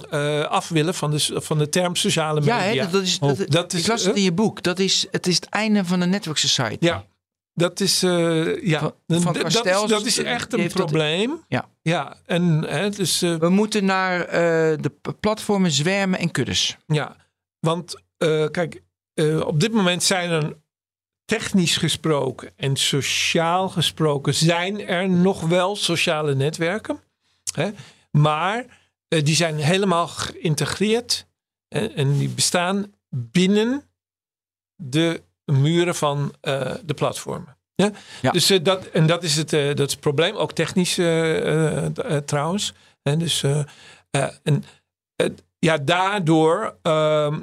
af 0.45 0.69
willen 0.69 0.93
van 0.93 1.11
de, 1.11 1.41
van 1.41 1.57
de 1.57 1.69
term 1.69 1.95
sociale 1.95 2.39
media. 2.39 2.63
Ja, 2.63 2.83
hè, 2.83 2.91
dat, 2.91 3.01
is, 3.01 3.19
dat, 3.19 3.39
oh. 3.39 3.47
dat 3.47 3.73
is, 3.73 3.79
ik 3.79 3.87
las 3.87 4.03
het 4.03 4.15
in 4.15 4.23
je 4.23 4.31
boek. 4.31 4.63
Dat 4.63 4.79
is, 4.79 5.07
het 5.11 5.27
is 5.27 5.35
het 5.35 5.45
einde 5.45 5.85
van 5.85 5.99
de 5.99 6.05
network 6.05 6.37
society. 6.37 6.85
Ja, 6.85 7.05
dat 7.55 7.79
is, 7.79 8.03
uh, 8.03 8.63
ja, 8.65 8.79
van, 8.79 9.21
van 9.21 9.33
dat, 9.33 9.65
is, 9.65 9.87
dat 9.87 10.05
is 10.05 10.17
echt 10.17 10.53
een 10.53 10.67
probleem. 10.67 11.29
Dat, 11.29 11.43
ja. 11.47 11.69
ja, 11.81 12.17
en 12.25 12.65
hè, 12.67 12.89
dus, 12.89 13.23
uh, 13.23 13.35
we 13.35 13.49
moeten 13.49 13.85
naar 13.85 14.19
uh, 14.19 14.31
de 14.81 14.91
platformen 15.19 15.71
zwermen 15.71 16.19
en 16.19 16.31
kuddes. 16.31 16.77
Ja, 16.87 17.15
want 17.59 18.03
kijk, 18.51 18.81
op 19.45 19.59
dit 19.59 19.71
moment 19.71 20.03
zijn 20.03 20.29
er 20.29 20.57
technisch 21.25 21.77
gesproken 21.77 22.51
en 22.55 22.75
sociaal 22.75 23.69
gesproken 23.69 24.33
zijn 24.33 24.87
er 24.87 25.09
nog 25.09 25.41
wel 25.41 25.75
sociale 25.75 26.35
netwerken, 26.35 26.99
hè, 27.53 27.69
maar 28.11 28.65
die 29.07 29.35
zijn 29.35 29.57
helemaal 29.57 30.07
geïntegreerd 30.07 31.25
en, 31.67 31.95
en 31.95 32.17
die 32.17 32.29
bestaan 32.29 32.93
binnen 33.09 33.83
de 34.75 35.23
muren 35.45 35.95
van 35.95 36.33
eh, 36.41 36.73
de 36.83 36.93
platformen. 36.93 37.57
Ja? 37.75 37.91
Ja. 38.21 38.31
Dus 38.31 38.49
eh, 38.49 38.63
dat, 38.63 38.85
en 38.85 39.07
dat 39.07 39.23
is, 39.23 39.35
het, 39.35 39.53
eh, 39.53 39.67
dat 39.67 39.87
is 39.87 39.91
het 39.91 39.99
probleem, 39.99 40.35
ook 40.35 40.51
technisch 40.51 40.93
trouwens. 42.25 42.73
En 43.09 43.19
dus, 43.19 43.43
eh, 43.43 43.59
eh, 44.09 44.29
en, 44.43 44.63
ja, 45.59 45.77
daardoor 45.77 46.77
ehm, 46.81 47.41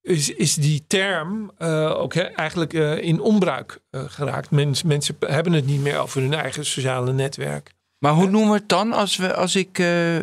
is, 0.00 0.34
is 0.34 0.54
die 0.54 0.84
term 0.86 1.50
ook 1.94 2.14
hè, 2.14 2.22
eigenlijk 2.22 2.72
in 3.02 3.20
onbruik 3.20 3.80
geraakt. 3.90 4.50
Mens, 4.50 4.82
mensen 4.82 5.16
hebben 5.18 5.52
het 5.52 5.66
niet 5.66 5.80
meer 5.80 5.98
over 5.98 6.20
hun 6.20 6.34
eigen 6.34 6.66
sociale 6.66 7.12
netwerk. 7.12 7.72
Maar 7.98 8.12
hoe 8.12 8.30
noemen 8.30 8.50
we 8.50 8.58
het 8.58 8.68
dan 8.68 8.92
als, 8.92 9.16
we, 9.16 9.34
als 9.34 9.56
ik 9.56 9.78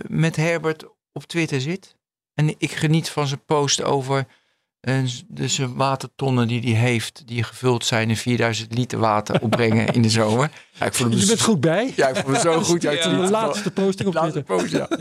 met 0.08 0.36
Herbert 0.36 0.86
op 1.12 1.24
Twitter 1.24 1.62
zit? 1.62 1.95
En 2.34 2.56
ik 2.58 2.72
geniet 2.72 3.10
van 3.10 3.28
zijn 3.28 3.45
post 3.45 3.84
over 3.84 4.28
eh, 4.88 4.95
de 5.27 5.47
zijn 5.47 5.75
watertonnen 5.75 6.47
die 6.47 6.61
hij 6.75 6.89
heeft, 6.89 7.21
die 7.25 7.43
gevuld 7.43 7.85
zijn 7.85 8.09
in 8.09 8.17
4000 8.17 8.77
liter 8.77 8.99
water 8.99 9.41
opbrengen 9.41 9.88
in 9.88 10.01
de 10.01 10.09
zomer. 10.09 10.49
Ja, 10.79 10.85
ik 10.85 10.93
vond 10.93 11.11
hem 11.11 11.19
Je 11.21 11.27
bent 11.27 11.41
goed 11.41 11.59
bij. 11.59 11.93
Ja, 11.95 12.07
ik 12.07 12.15
vond 12.15 12.27
hem 12.27 12.53
zo 12.53 12.61
goed. 12.61 12.81
Ja, 12.81 12.91
ik 12.91 13.03
Ja. 13.03 13.09
De 13.09 13.29
laatste 13.31 13.71
posting 13.71 14.07
op 14.07 14.13
laatste 14.13 14.41
post, 14.41 14.71
ja. 14.71 14.88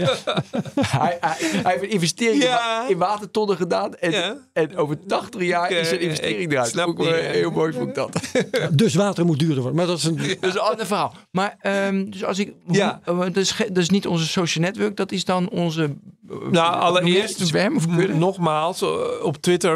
hij, 0.80 1.16
hij, 1.20 1.36
hij 1.40 1.62
heeft 1.72 1.82
een 1.82 1.90
investering 1.90 2.42
in 2.42 2.48
Ja. 2.48 2.56
wa- 2.82 2.88
in 2.88 2.98
watertonnen 2.98 3.56
gedaan. 3.56 3.94
En, 3.94 4.10
Ja. 4.10 4.36
en 4.52 4.76
over 4.76 5.06
80 5.06 5.42
jaar 5.42 5.70
is 5.70 5.90
eh, 5.92 6.00
investering 6.02 6.52
eruit. 6.52 6.68
snap 6.68 6.98
niet, 6.98 7.08
heel 7.08 7.50
mooi 7.50 7.72
vond 7.72 7.88
ik 7.88 7.94
dat. 7.94 8.20
Dus 8.70 8.94
water 8.94 9.24
moet 9.24 9.38
duurder 9.38 9.56
worden. 9.58 9.76
Maar 9.76 9.86
dat 9.86 9.98
is 9.98 10.04
een... 10.04 10.16
Dat 10.16 10.50
is 10.50 10.54
een 10.54 10.60
ander 10.60 10.86
verhaal. 10.86 11.14
Maar 11.30 11.56
um, 11.88 12.10
dus 12.10 12.24
als 12.24 12.38
ik. 12.38 12.52
Ja. 12.70 13.00
Hoe, 13.04 13.14
uh, 13.14 13.20
dat, 13.20 13.36
is, 13.36 13.56
dat 13.56 13.76
is 13.78 13.90
niet 13.90 14.06
onze 14.06 14.26
social 14.26 14.64
network, 14.64 14.96
dat 14.96 15.12
is 15.12 15.24
dan 15.24 15.48
onze. 15.48 15.96
Uh, 16.30 16.36
Nou, 16.50 16.74
allereerst, 16.80 17.46
zwem 17.46 17.76
of 17.76 17.86
nogmaals, 18.08 18.82
eh, 18.82 18.88
op 19.22 19.36
Twitter 19.36 19.75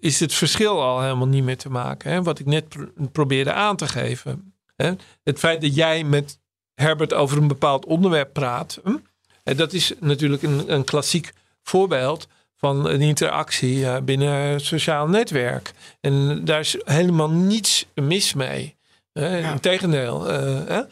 is 0.00 0.20
het 0.20 0.34
verschil 0.34 0.82
al 0.82 1.00
helemaal 1.02 1.26
niet 1.26 1.44
meer 1.44 1.56
te 1.56 1.70
maken. 1.70 2.10
Hè? 2.12 2.22
Wat 2.22 2.38
ik 2.38 2.46
net 2.46 2.68
pro- 2.68 2.88
probeerde 3.12 3.52
aan 3.52 3.76
te 3.76 3.88
geven. 3.88 4.54
Hè? 4.76 4.92
Het 5.22 5.38
feit 5.38 5.60
dat 5.60 5.74
jij 5.74 6.04
met 6.04 6.38
Herbert 6.74 7.12
over 7.14 7.38
een 7.38 7.48
bepaald 7.48 7.84
onderwerp 7.86 8.32
praat. 8.32 8.80
Hm? 8.84 8.96
En 9.44 9.56
dat 9.56 9.72
is 9.72 9.92
natuurlijk 10.00 10.42
een, 10.42 10.72
een 10.72 10.84
klassiek 10.84 11.32
voorbeeld 11.62 12.28
van 12.56 12.86
een 12.88 13.00
interactie 13.00 13.86
eh, 13.86 14.02
binnen 14.02 14.28
een 14.34 14.60
sociaal 14.60 15.08
netwerk. 15.08 15.72
En 16.00 16.44
daar 16.44 16.60
is 16.60 16.76
helemaal 16.84 17.30
niets 17.30 17.86
mis 17.94 18.34
mee. 18.34 18.76
Hè? 19.12 19.52
Integendeel. 19.52 20.28
eh, 20.30 20.66
hè? 20.66 20.82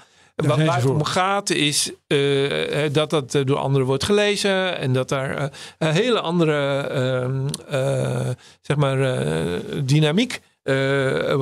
Wat 0.47 0.59
het 0.59 0.85
om 0.85 1.05
gaat 1.05 1.51
is 1.51 1.93
eh, 2.07 2.93
dat 2.93 3.11
dat 3.11 3.35
eh, 3.35 3.45
door 3.45 3.57
anderen 3.57 3.87
wordt 3.87 4.05
gelezen 4.05 4.79
en 4.79 4.93
dat 4.93 5.09
daar 5.09 5.37
eh, 5.37 5.45
een 5.79 5.93
hele 5.93 6.21
andere 6.21 6.81
ehm, 6.81 7.47
eh, 7.69 8.29
zeg 8.61 8.77
maar, 8.77 8.99
dynamiek 9.85 10.41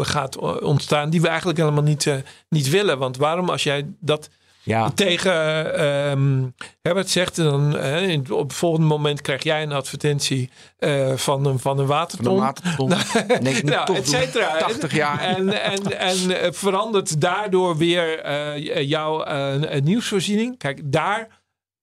gaat 0.01 0.39
ontstaan 0.61 1.11
die 1.11 1.21
we 1.21 1.29
eigenlijk 1.29 1.59
helemaal 1.59 1.83
niet, 1.83 2.13
niet 2.49 2.69
willen. 2.69 2.99
Want 2.99 3.17
waarom 3.17 3.49
als 3.49 3.63
jij 3.63 3.87
dat 4.01 4.31
Ja, 4.69 4.91
tegen 4.91 5.33
ehm 5.79 6.45
Herbert 6.83 7.11
zegt, 7.11 7.37
dan 7.37 7.79
in- 7.79 8.31
op 8.33 8.49
het 8.49 8.57
volgende 8.57 8.87
moment 8.87 9.21
krijg 9.21 9.43
jij 9.43 9.63
een 9.63 9.73
advertentie 9.73 10.51
eh, 10.79 11.13
van, 11.17 11.47
een, 11.47 11.59
van 11.59 11.79
een 11.79 11.87
van 11.87 12.37
waterton. 12.37 12.89
denk 13.43 13.57
ik, 13.57 13.63
Nou, 13.63 13.97
et 13.97 14.09
cetera. 14.09 14.59
80 14.59 14.95
jaar. 14.95 15.21
En, 15.21 15.63
en, 15.63 15.99
en 15.99 16.41
eh, 16.41 16.53
verandert 16.53 17.21
daardoor 17.21 17.77
weer 17.77 18.19
eh, 18.21 18.83
jouw 18.89 19.23
eh, 19.25 19.81
nieuwsvoorziening. 19.81 20.59
Kijk, 20.59 20.81
daar 20.85 21.29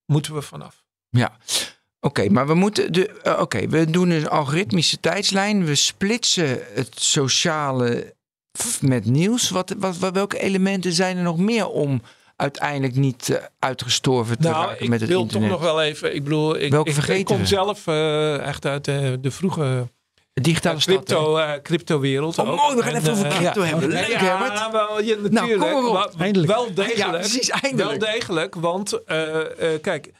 moeten 0.05 0.33
we 0.33 0.41
vanaf. 0.41 0.83
Ja. 1.09 1.37
Oké, 1.99 2.29
maar 2.29 2.47
we 2.47 2.53
moeten. 2.53 2.93
De, 2.93 3.35
Oké, 3.39 3.67
we 3.67 3.89
doen 3.89 4.09
een 4.09 4.29
algoritmische 4.29 4.99
tijdslijn. 4.99 5.65
We 5.65 5.75
splitsen 5.75 6.59
het 6.73 6.89
sociale 7.01 8.13
met 8.81 9.05
nieuws. 9.05 9.49
Wat, 9.49 9.75
wat, 9.77 9.97
wat- 9.97 10.13
welke 10.13 10.39
elementen 10.39 10.91
zijn 10.93 11.17
er 11.17 11.23
nog 11.23 11.37
meer 11.37 11.67
om 11.67 12.01
uiteindelijk 12.35 12.95
niet 12.95 13.29
eh, 13.29 13.43
uitgestorven 13.59 14.37
te 14.39 14.47
Nou, 14.47 14.65
raken 14.67 14.83
ik 14.83 14.89
met 14.89 14.99
het 14.99 15.09
wil 15.09 15.19
internet? 15.21 15.49
toch 15.49 15.59
nog 15.59 15.67
wel 15.69 15.81
even. 15.81 16.15
Ik 16.15 16.23
bedoel, 16.23 16.59
ik, 16.59 16.71
Welke 16.71 16.89
ik, 16.89 16.95
vergeten 16.95 17.19
ik 17.19 17.25
kom 17.25 17.37
we? 17.37 17.45
zelf 17.45 17.87
eh, 17.87 18.37
echt 18.47 18.65
uit 18.65 18.85
de, 18.85 19.17
de 19.21 19.31
vroege 19.31 19.87
digitale 20.33 20.79
stad. 20.79 20.93
hè? 20.95 21.03
crypto, 21.03 21.37
eh 21.37 21.51
crypto-wereld. 21.63 22.39
Oh, 22.39 22.49
ook. 22.49 22.55
mooi, 22.55 22.75
we 22.75 22.81
gaan 22.83 22.93
En, 22.93 22.99
even 23.01 23.11
over 23.11 23.25
eh, 23.25 23.37
crypto 23.37 23.61
hebben. 23.61 23.89
Leuk, 23.89 24.07
ja, 24.07 24.17
Herbert. 24.17 24.71
wel, 24.71 25.01
ja, 25.01 25.15
natuurlijk. 25.15 25.31
Nou, 25.33 25.57
kom 25.57 25.71
maar 25.71 25.85
op. 26.05 26.11
Wel- 26.11 26.19
Eindelijk. 26.21 26.51
Wel 26.51 26.73
degelijk. 26.73 26.97
Ja, 26.97 27.09
precies, 27.09 27.49
eindelijk. 27.49 27.89
Wel 27.89 28.11
degelijk, 28.13 28.55
want 28.55 29.03
eh, 29.05 29.73
eh, 29.73 29.81
kijk, 29.81 30.11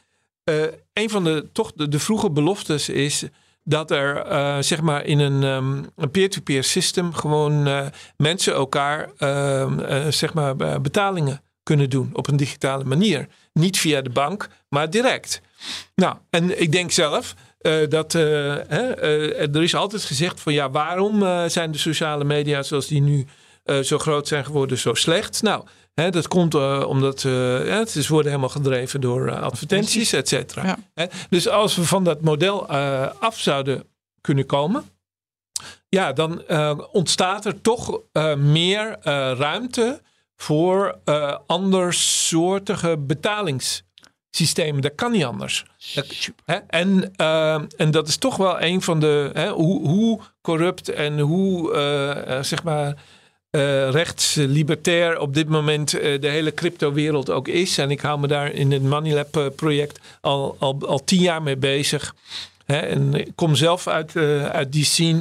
eh, 0.44 0.54
een 0.92 1.10
van 1.10 1.24
de 1.24 1.48
toch 1.52 1.72
de, 1.72 1.88
de 1.88 1.98
vroege 1.98 2.30
beloftes 2.30 2.88
is 2.88 3.24
dat 3.64 3.90
er 3.90 4.16
eh, 4.16 4.56
zeg 4.60 4.80
maar 4.80 5.04
in 5.04 5.18
een, 5.18 5.42
ehm, 5.42 5.82
een 5.96 6.10
peer-to-peer 6.10 6.64
system 6.64 7.12
gewoon 7.14 7.66
eh, 7.66 7.86
mensen 8.16 8.54
elkaar 8.54 9.10
ehm, 9.18 9.80
eh, 9.80 10.06
zeg 10.08 10.34
maar 10.34 10.56
eh, 10.56 10.78
betalingen 10.78 11.40
kunnen 11.66 11.90
doen 11.90 12.10
op 12.12 12.28
een 12.28 12.36
digitale 12.36 12.84
manier. 12.84 13.26
Niet 13.52 13.78
via 13.78 14.00
de 14.00 14.10
bank, 14.10 14.48
maar 14.68 14.90
direct. 14.90 15.40
Nou, 15.94 16.16
en 16.30 16.60
ik 16.60 16.72
denk 16.72 16.90
zelf 16.90 17.34
eh, 17.58 17.88
dat 17.88 18.14
eh, 18.14 18.22
hè, 18.68 18.94
eh, 18.94 19.54
er 19.54 19.62
is 19.62 19.74
altijd 19.74 20.04
gezegd 20.04 20.40
van 20.40 20.52
ja, 20.52 20.70
waarom 20.70 21.48
zijn 21.48 21.72
de 21.72 21.78
sociale 21.78 22.24
media 22.24 22.62
zoals 22.62 22.86
die 22.86 23.00
nu 23.00 23.26
zo 23.82 23.98
groot 23.98 24.28
zijn 24.28 24.44
geworden 24.44 24.78
zo 24.78 24.94
slecht? 24.94 25.42
Nou, 25.42 25.64
hè, 25.94 26.10
dat 26.10 26.28
komt 26.28 26.54
omdat 26.84 27.24
eh, 27.24 27.66
ja, 27.66 27.78
het 27.78 27.94
is 27.94 28.08
worden 28.08 28.30
helemaal 28.30 28.50
gedreven 28.50 29.00
door 29.00 29.40
advertenties, 29.40 30.12
et 30.12 30.28
cetera. 30.28 30.76
Ja. 30.94 31.08
Dus 31.30 31.48
als 31.48 31.76
we 31.76 31.84
van 31.84 32.04
dat 32.04 32.20
model 32.20 32.68
af 33.20 33.40
zouden 33.40 33.84
kunnen 34.20 34.46
komen, 34.46 34.84
ja, 35.88 36.12
dan 36.12 36.42
ontstaat 36.92 37.44
er 37.44 37.60
toch 37.60 38.00
meer 38.36 38.96
ruimte 39.36 40.00
voor 40.36 40.98
eh 41.04 41.36
andersoortige 41.46 42.96
betalingssystemen. 42.98 44.82
Dat 44.82 44.94
kan 44.94 45.12
niet 45.12 45.24
anders. 45.24 45.64
Dat- 45.94 46.30
hè? 46.44 46.54
En, 46.54 47.12
eh, 47.16 47.60
en 47.76 47.90
dat 47.90 48.08
is 48.08 48.16
toch 48.16 48.36
wel 48.36 48.60
een 48.62 48.82
van 48.82 49.00
de. 49.00 49.30
Hè, 49.32 49.50
hoe, 49.50 49.88
hoe 49.88 50.20
corrupt 50.42 50.88
en 50.88 51.18
hoe 51.18 51.72
eh, 51.74 52.42
zeg 52.42 52.62
maar. 52.62 52.94
rechtslibertair 53.90 55.18
op 55.18 55.34
dit 55.34 55.48
moment 55.48 55.90
de 55.90 56.18
hele 56.28 56.54
crypto-wereld 56.54 57.30
ook 57.30 57.48
is. 57.48 57.78
En 57.78 57.90
ik 57.90 58.00
hou 58.00 58.20
me 58.20 58.26
daar 58.26 58.52
in 58.52 58.72
het 58.72 58.82
Moneylab-project 58.82 59.98
al, 60.20 60.56
al, 60.58 60.78
al 60.86 61.04
tien 61.04 61.20
jaar 61.20 61.42
mee 61.42 61.56
bezig. 61.56 62.14
Hè, 62.64 62.76
en 62.78 63.14
ik 63.14 63.30
kom 63.34 63.54
zelf 63.54 63.86
uit, 63.86 64.16
uit 64.52 64.72
die 64.72 64.84
scene 64.84 65.20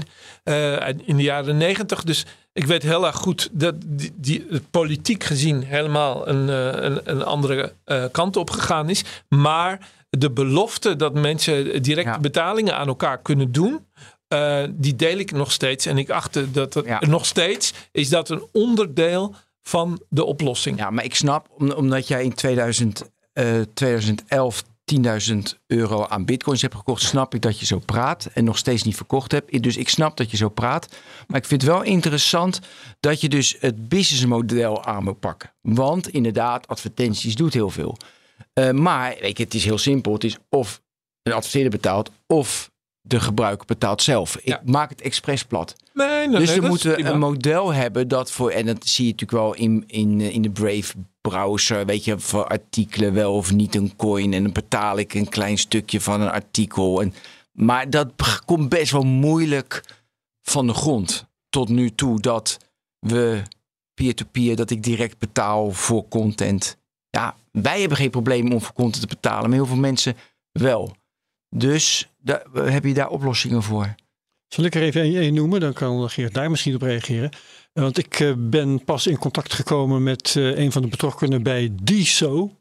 uit- 0.79 1.01
in 1.05 1.17
de 1.17 1.23
jaren 1.23 1.57
negentig. 1.57 2.03
Dus 2.03 2.25
ik 2.55 2.65
weet 2.65 2.83
heel 2.83 3.05
erg 3.05 3.15
goed 3.15 3.49
dat 3.51 3.75
die, 4.13 4.45
politiek 4.71 5.23
gezien 5.23 5.63
helemaal 5.63 6.27
een, 6.27 6.49
eh, 6.49 6.83
een, 6.83 6.99
een 7.03 7.23
andere 7.23 7.73
eh, 7.85 8.03
kant 8.11 8.35
op 8.37 8.49
gegaan 8.49 8.89
is. 8.89 9.03
Maar 9.29 9.89
de 10.09 10.31
belofte 10.31 10.95
dat 10.95 11.13
mensen 11.13 11.81
directe 11.81 12.09
Ja. 12.11 12.19
betalingen 12.19 12.75
aan 12.75 12.87
elkaar 12.87 13.21
kunnen 13.21 13.51
doen. 13.51 13.85
eh, 14.27 14.63
die 14.71 14.95
deel 14.95 15.17
ik 15.17 15.31
nog 15.31 15.51
steeds. 15.51 15.85
En 15.85 15.97
ik 15.97 16.09
acht 16.09 16.53
dat 16.53 16.73
het 16.73 16.85
Ja. 16.85 16.99
nog 17.07 17.25
steeds 17.25 17.73
is 17.91 18.09
dat 18.09 18.29
een 18.29 18.47
onderdeel 18.51 19.35
van 19.61 20.01
de 20.09 20.23
oplossing. 20.25 20.77
Ja, 20.77 20.89
maar 20.89 21.03
ik 21.03 21.15
snap, 21.15 21.47
om- 21.57 21.71
omdat 21.71 22.07
jij 22.07 22.23
in 22.23 22.33
2000, 22.33 23.09
eh, 23.33 23.45
2011 23.73 24.63
10.000 24.93 25.37
euro 25.67 26.05
aan 26.05 26.25
bitcoins 26.25 26.61
hebt 26.61 26.75
gekocht, 26.75 27.01
snap 27.01 27.33
ik 27.33 27.41
dat 27.41 27.59
je 27.59 27.65
zo 27.65 27.79
praat 27.79 28.29
en 28.33 28.43
nog 28.43 28.57
steeds 28.57 28.83
niet 28.83 28.95
verkocht 28.95 29.31
hebt. 29.31 29.63
Dus 29.63 29.77
ik 29.77 29.89
snap 29.89 30.17
dat 30.17 30.31
je 30.31 30.37
zo 30.37 30.49
praat. 30.49 30.87
Maar 31.27 31.39
ik 31.39 31.45
vind 31.45 31.61
het 31.61 31.71
wel 31.71 31.81
interessant 31.81 32.59
dat 32.99 33.21
je 33.21 33.29
dus 33.29 33.55
het 33.59 33.89
businessmodel 33.89 34.85
aan 34.85 35.03
moet 35.03 35.19
pakken. 35.19 35.53
Want 35.61 36.09
inderdaad, 36.09 36.67
advertenties 36.67 37.35
doet 37.35 37.53
heel 37.53 37.69
veel. 37.69 37.97
Eh, 38.53 38.71
maar 38.71 39.15
weet 39.19 39.37
je, 39.37 39.43
het 39.43 39.53
is 39.53 39.65
heel 39.65 39.77
simpel. 39.77 40.13
Het 40.13 40.23
is 40.23 40.37
of 40.49 40.81
een 41.23 41.33
adverteerder 41.33 41.71
betaalt 41.71 42.11
of 42.27 42.71
de 43.01 43.19
gebruiker 43.19 43.65
betaalt 43.65 44.01
zelf. 44.01 44.37
Ik 44.37 44.59
maak 44.65 44.89
het 44.89 45.01
expres 45.01 45.43
plat. 45.43 45.75
Nee, 45.93 46.27
nee, 46.27 46.39
Dus 46.39 46.49
nee, 46.49 46.61
we 46.61 46.67
moeten 46.67 47.05
een 47.05 47.19
model 47.19 47.73
hebben 47.73 48.07
dat 48.07 48.31
voor, 48.31 48.51
en 48.51 48.65
dat 48.65 48.85
zie 48.85 49.05
je 49.05 49.11
natuurlijk 49.11 49.41
wel 49.41 49.53
in, 49.53 49.83
in, 49.87 50.21
in 50.21 50.41
de 50.41 50.49
Brave 50.49 50.93
browser, 51.29 51.85
weet 51.85 52.03
je, 52.03 52.19
voor 52.19 52.47
artikelen 52.47 53.13
wel 53.13 53.35
of 53.35 53.51
niet 53.51 53.75
een 53.75 53.95
coin. 53.95 54.33
En 54.33 54.43
dan 54.43 54.51
betaal 54.51 54.97
ik 54.97 55.13
een 55.13 55.29
klein 55.29 55.57
stukje 55.57 56.01
van 56.01 56.21
een 56.21 56.31
artikel. 56.31 57.01
En, 57.01 57.13
maar 57.51 57.89
dat 57.89 58.11
komt 58.45 58.69
best 58.69 58.91
wel 58.91 59.03
moeilijk 59.03 59.83
van 60.41 60.67
de 60.67 60.73
grond 60.73 61.27
tot 61.49 61.69
nu 61.69 61.89
toe 61.95 62.19
dat 62.19 62.57
we 62.99 63.41
peer-to-peer, 63.93 64.55
dat 64.55 64.69
ik 64.69 64.83
direct 64.83 65.19
betaal 65.19 65.71
voor 65.71 66.07
content. 66.07 66.77
Ja, 67.09 67.35
wij 67.51 67.79
hebben 67.79 67.97
geen 67.97 68.09
probleem 68.09 68.51
om 68.51 68.61
voor 68.61 68.73
content 68.73 69.01
te 69.01 69.15
betalen, 69.15 69.49
maar 69.49 69.57
heel 69.57 69.67
veel 69.67 69.75
mensen 69.75 70.15
wel. 70.51 70.95
Dus 71.49 72.09
da- 72.17 72.43
heb 72.53 72.83
je 72.83 72.93
daar 72.93 73.09
oplossingen 73.09 73.63
voor? 73.63 73.95
Zal 74.55 74.63
ik 74.63 74.75
er 74.75 74.81
even 74.81 75.23
een 75.23 75.33
noemen? 75.33 75.59
Dan 75.59 75.73
kan 75.73 76.09
Geert 76.09 76.33
daar 76.33 76.49
misschien 76.49 76.75
op 76.75 76.81
reageren. 76.81 77.29
Want 77.73 77.97
ik 77.97 78.19
eh, 78.19 78.33
ben 78.37 78.83
pas 78.83 79.07
in 79.07 79.17
contact 79.17 79.53
gekomen 79.53 80.03
met 80.03 80.35
eh, 80.37 80.57
een 80.57 80.71
van 80.71 80.81
de 80.81 80.87
betrokkenen 80.87 81.43
bij 81.43 81.75
DSO. 81.83 82.57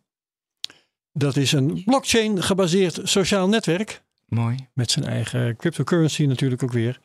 Dat 1.12 1.36
is 1.36 1.52
een 1.52 1.82
blockchain 1.84 2.42
gebaseerd 2.42 3.00
sociaal 3.02 3.48
netwerk. 3.48 4.02
Mooi. 4.28 4.68
Met 4.72 4.90
zijn 4.90 5.04
eigen 5.04 5.56
cryptocurrency 5.56 6.24
natuurlijk 6.24 6.62
ook 6.62 6.72
weer. 6.72 7.00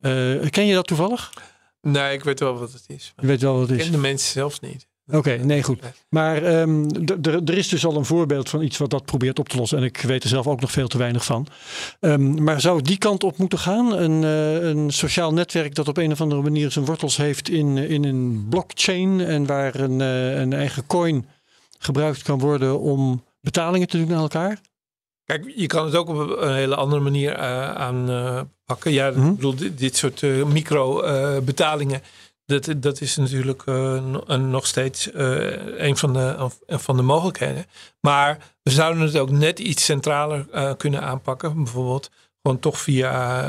Eh, 0.00 0.50
ken 0.50 0.66
je 0.66 0.74
dat 0.74 0.86
toevallig? 0.86 1.32
Nee, 1.80 2.14
ik 2.14 2.24
weet 2.24 2.40
wel 2.40 2.58
wat 2.58 2.72
het 2.72 2.84
is. 2.86 3.12
Je 3.16 3.26
weet 3.26 3.40
wel 3.40 3.52
wat 3.58 3.62
het 3.62 3.70
Ik 3.70 3.76
is. 3.78 3.82
ken 3.82 3.92
de 3.92 3.98
mensen 3.98 4.32
zelfs 4.32 4.60
niet. 4.60 4.86
Oké, 5.12 5.36
nee, 5.36 5.62
goed. 5.62 5.80
Maar 6.08 6.42
ehm, 6.42 6.84
er 7.22 7.56
is 7.56 7.68
dus 7.68 7.86
al 7.86 7.96
een 7.96 8.04
voorbeeld 8.04 8.48
van 8.48 8.62
iets 8.62 8.78
wat 8.78 8.90
dat 8.90 9.04
probeert 9.04 9.38
op 9.38 9.48
te 9.48 9.56
lossen. 9.56 9.78
En 9.78 9.84
ik 9.84 9.96
weet 10.00 10.22
er 10.22 10.28
zelf 10.28 10.46
ook 10.46 10.60
nog 10.60 10.70
veel 10.70 10.88
te 10.88 10.98
weinig 10.98 11.24
van. 11.24 11.46
Ehm, 12.00 12.42
maar 12.44 12.60
zou 12.60 12.76
het 12.76 12.86
die 12.86 12.98
kant 12.98 13.24
op 13.24 13.38
moeten 13.38 13.58
gaan? 13.58 13.92
Een, 13.92 14.24
eh, 14.24 14.68
een 14.68 14.90
sociaal 14.90 15.32
netwerk 15.32 15.74
dat 15.74 15.88
op 15.88 15.96
een 15.96 16.12
of 16.12 16.20
andere 16.20 16.42
manier 16.42 16.70
zijn 16.70 16.84
wortels 16.84 17.16
heeft 17.16 17.48
in, 17.48 17.76
in 17.76 18.04
een 18.04 18.46
blockchain. 18.50 19.20
En 19.20 19.46
waar 19.46 19.74
een, 19.74 20.00
eh, 20.00 20.40
een 20.40 20.52
eigen 20.52 20.86
coin 20.86 21.26
gebruikt 21.78 22.22
kan 22.22 22.38
worden 22.38 22.80
om 22.80 23.24
betalingen 23.40 23.88
te 23.88 23.98
doen 23.98 24.14
aan 24.14 24.22
elkaar? 24.22 24.60
Kijk, 25.24 25.52
je 25.56 25.66
kan 25.66 25.84
het 25.84 25.94
ook 25.94 26.08
op 26.08 26.36
een 26.40 26.54
hele 26.54 26.74
andere 26.76 27.02
manier 27.02 27.32
eh, 27.32 27.74
aanpakken. 27.74 28.92
ja, 28.92 29.10
Mhm. 29.10 29.28
ik 29.28 29.34
bedoel, 29.34 29.54
dit, 29.54 29.78
dit 29.78 29.96
soort 29.96 30.22
micro-betalingen. 30.46 32.02
Dat, 32.46 32.68
dat 32.76 33.00
is 33.00 33.16
natuurlijk 33.16 33.62
eh, 33.66 34.00
een- 34.26 34.50
nog 34.50 34.66
steeds 34.66 35.10
eh, 35.10 35.78
een 35.86 35.96
van 35.96 36.12
de, 36.12 36.48
van 36.66 36.96
de 36.96 37.02
mogelijkheden. 37.02 37.66
Maar 38.00 38.38
we 38.62 38.70
zouden 38.70 39.02
het 39.02 39.16
ook 39.16 39.30
net 39.30 39.58
iets 39.58 39.84
centraler 39.84 40.46
eh, 40.52 40.72
kunnen 40.76 41.02
aanpakken. 41.02 41.54
Bijvoorbeeld 41.64 42.10
gewoon 42.42 42.58
toch 42.58 42.78
via 42.80 43.42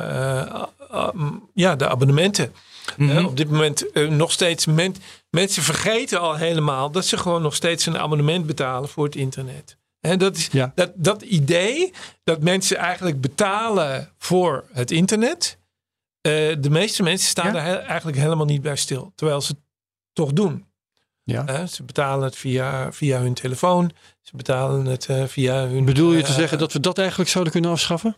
eh, 0.91 1.07
mm, 1.13 1.49
ja, 1.53 1.75
de 1.75 1.87
abonnementen. 1.89 2.53
Mhm. 2.97 3.17
Eh, 3.17 3.25
op 3.25 3.37
dit 3.37 3.49
moment 3.49 3.91
eh, 3.91 4.07
nog 4.09 4.31
steeds 4.31 4.65
men- 4.65 4.95
mensen 5.29 5.63
vergeten 5.63 6.19
al 6.19 6.35
helemaal 6.35 6.91
dat 6.91 7.05
ze 7.05 7.17
gewoon 7.17 7.41
nog 7.41 7.55
steeds 7.55 7.85
een 7.85 7.97
abonnement 7.97 8.45
betalen 8.45 8.89
voor 8.89 9.05
het 9.05 9.15
internet. 9.15 9.77
Hè, 9.99 10.17
dat, 10.17 10.35
is, 10.37 10.47
Ja. 10.51 10.71
dat, 10.75 10.91
dat 10.95 11.21
idee 11.21 11.93
dat 12.23 12.41
mensen 12.41 12.77
eigenlijk 12.77 13.21
betalen 13.21 14.09
voor 14.17 14.63
het 14.73 14.91
internet. 14.91 15.57
Eh, 16.25 16.55
de 16.59 16.69
meeste 16.69 17.03
mensen 17.03 17.29
staan 17.29 17.53
Ja. 17.53 17.59
he- 17.61 17.75
eigenlijk 17.75 18.17
helemaal 18.17 18.45
niet 18.45 18.61
bij 18.61 18.75
stil. 18.75 19.11
Terwijl 19.15 19.41
ze 19.41 19.51
het 19.51 19.61
toch 20.13 20.33
doen. 20.33 20.65
Ja. 21.23 21.65
Ze 21.65 21.83
betalen 21.83 22.23
het 22.23 22.35
via, 22.35 22.91
via 22.91 23.19
hun 23.19 23.33
telefoon. 23.33 23.91
Ze 24.21 24.35
betalen 24.35 24.85
het 24.85 25.05
eh, 25.05 25.23
via 25.23 25.67
hun. 25.67 25.85
Bedoel 25.85 26.11
je 26.11 26.21
te 26.21 26.27
eh, 26.29 26.35
zeggen 26.35 26.57
dat 26.57 26.73
we 26.73 26.79
dat 26.79 26.97
eigenlijk 26.97 27.29
zouden 27.29 27.53
kunnen 27.53 27.71
afschaffen? 27.71 28.15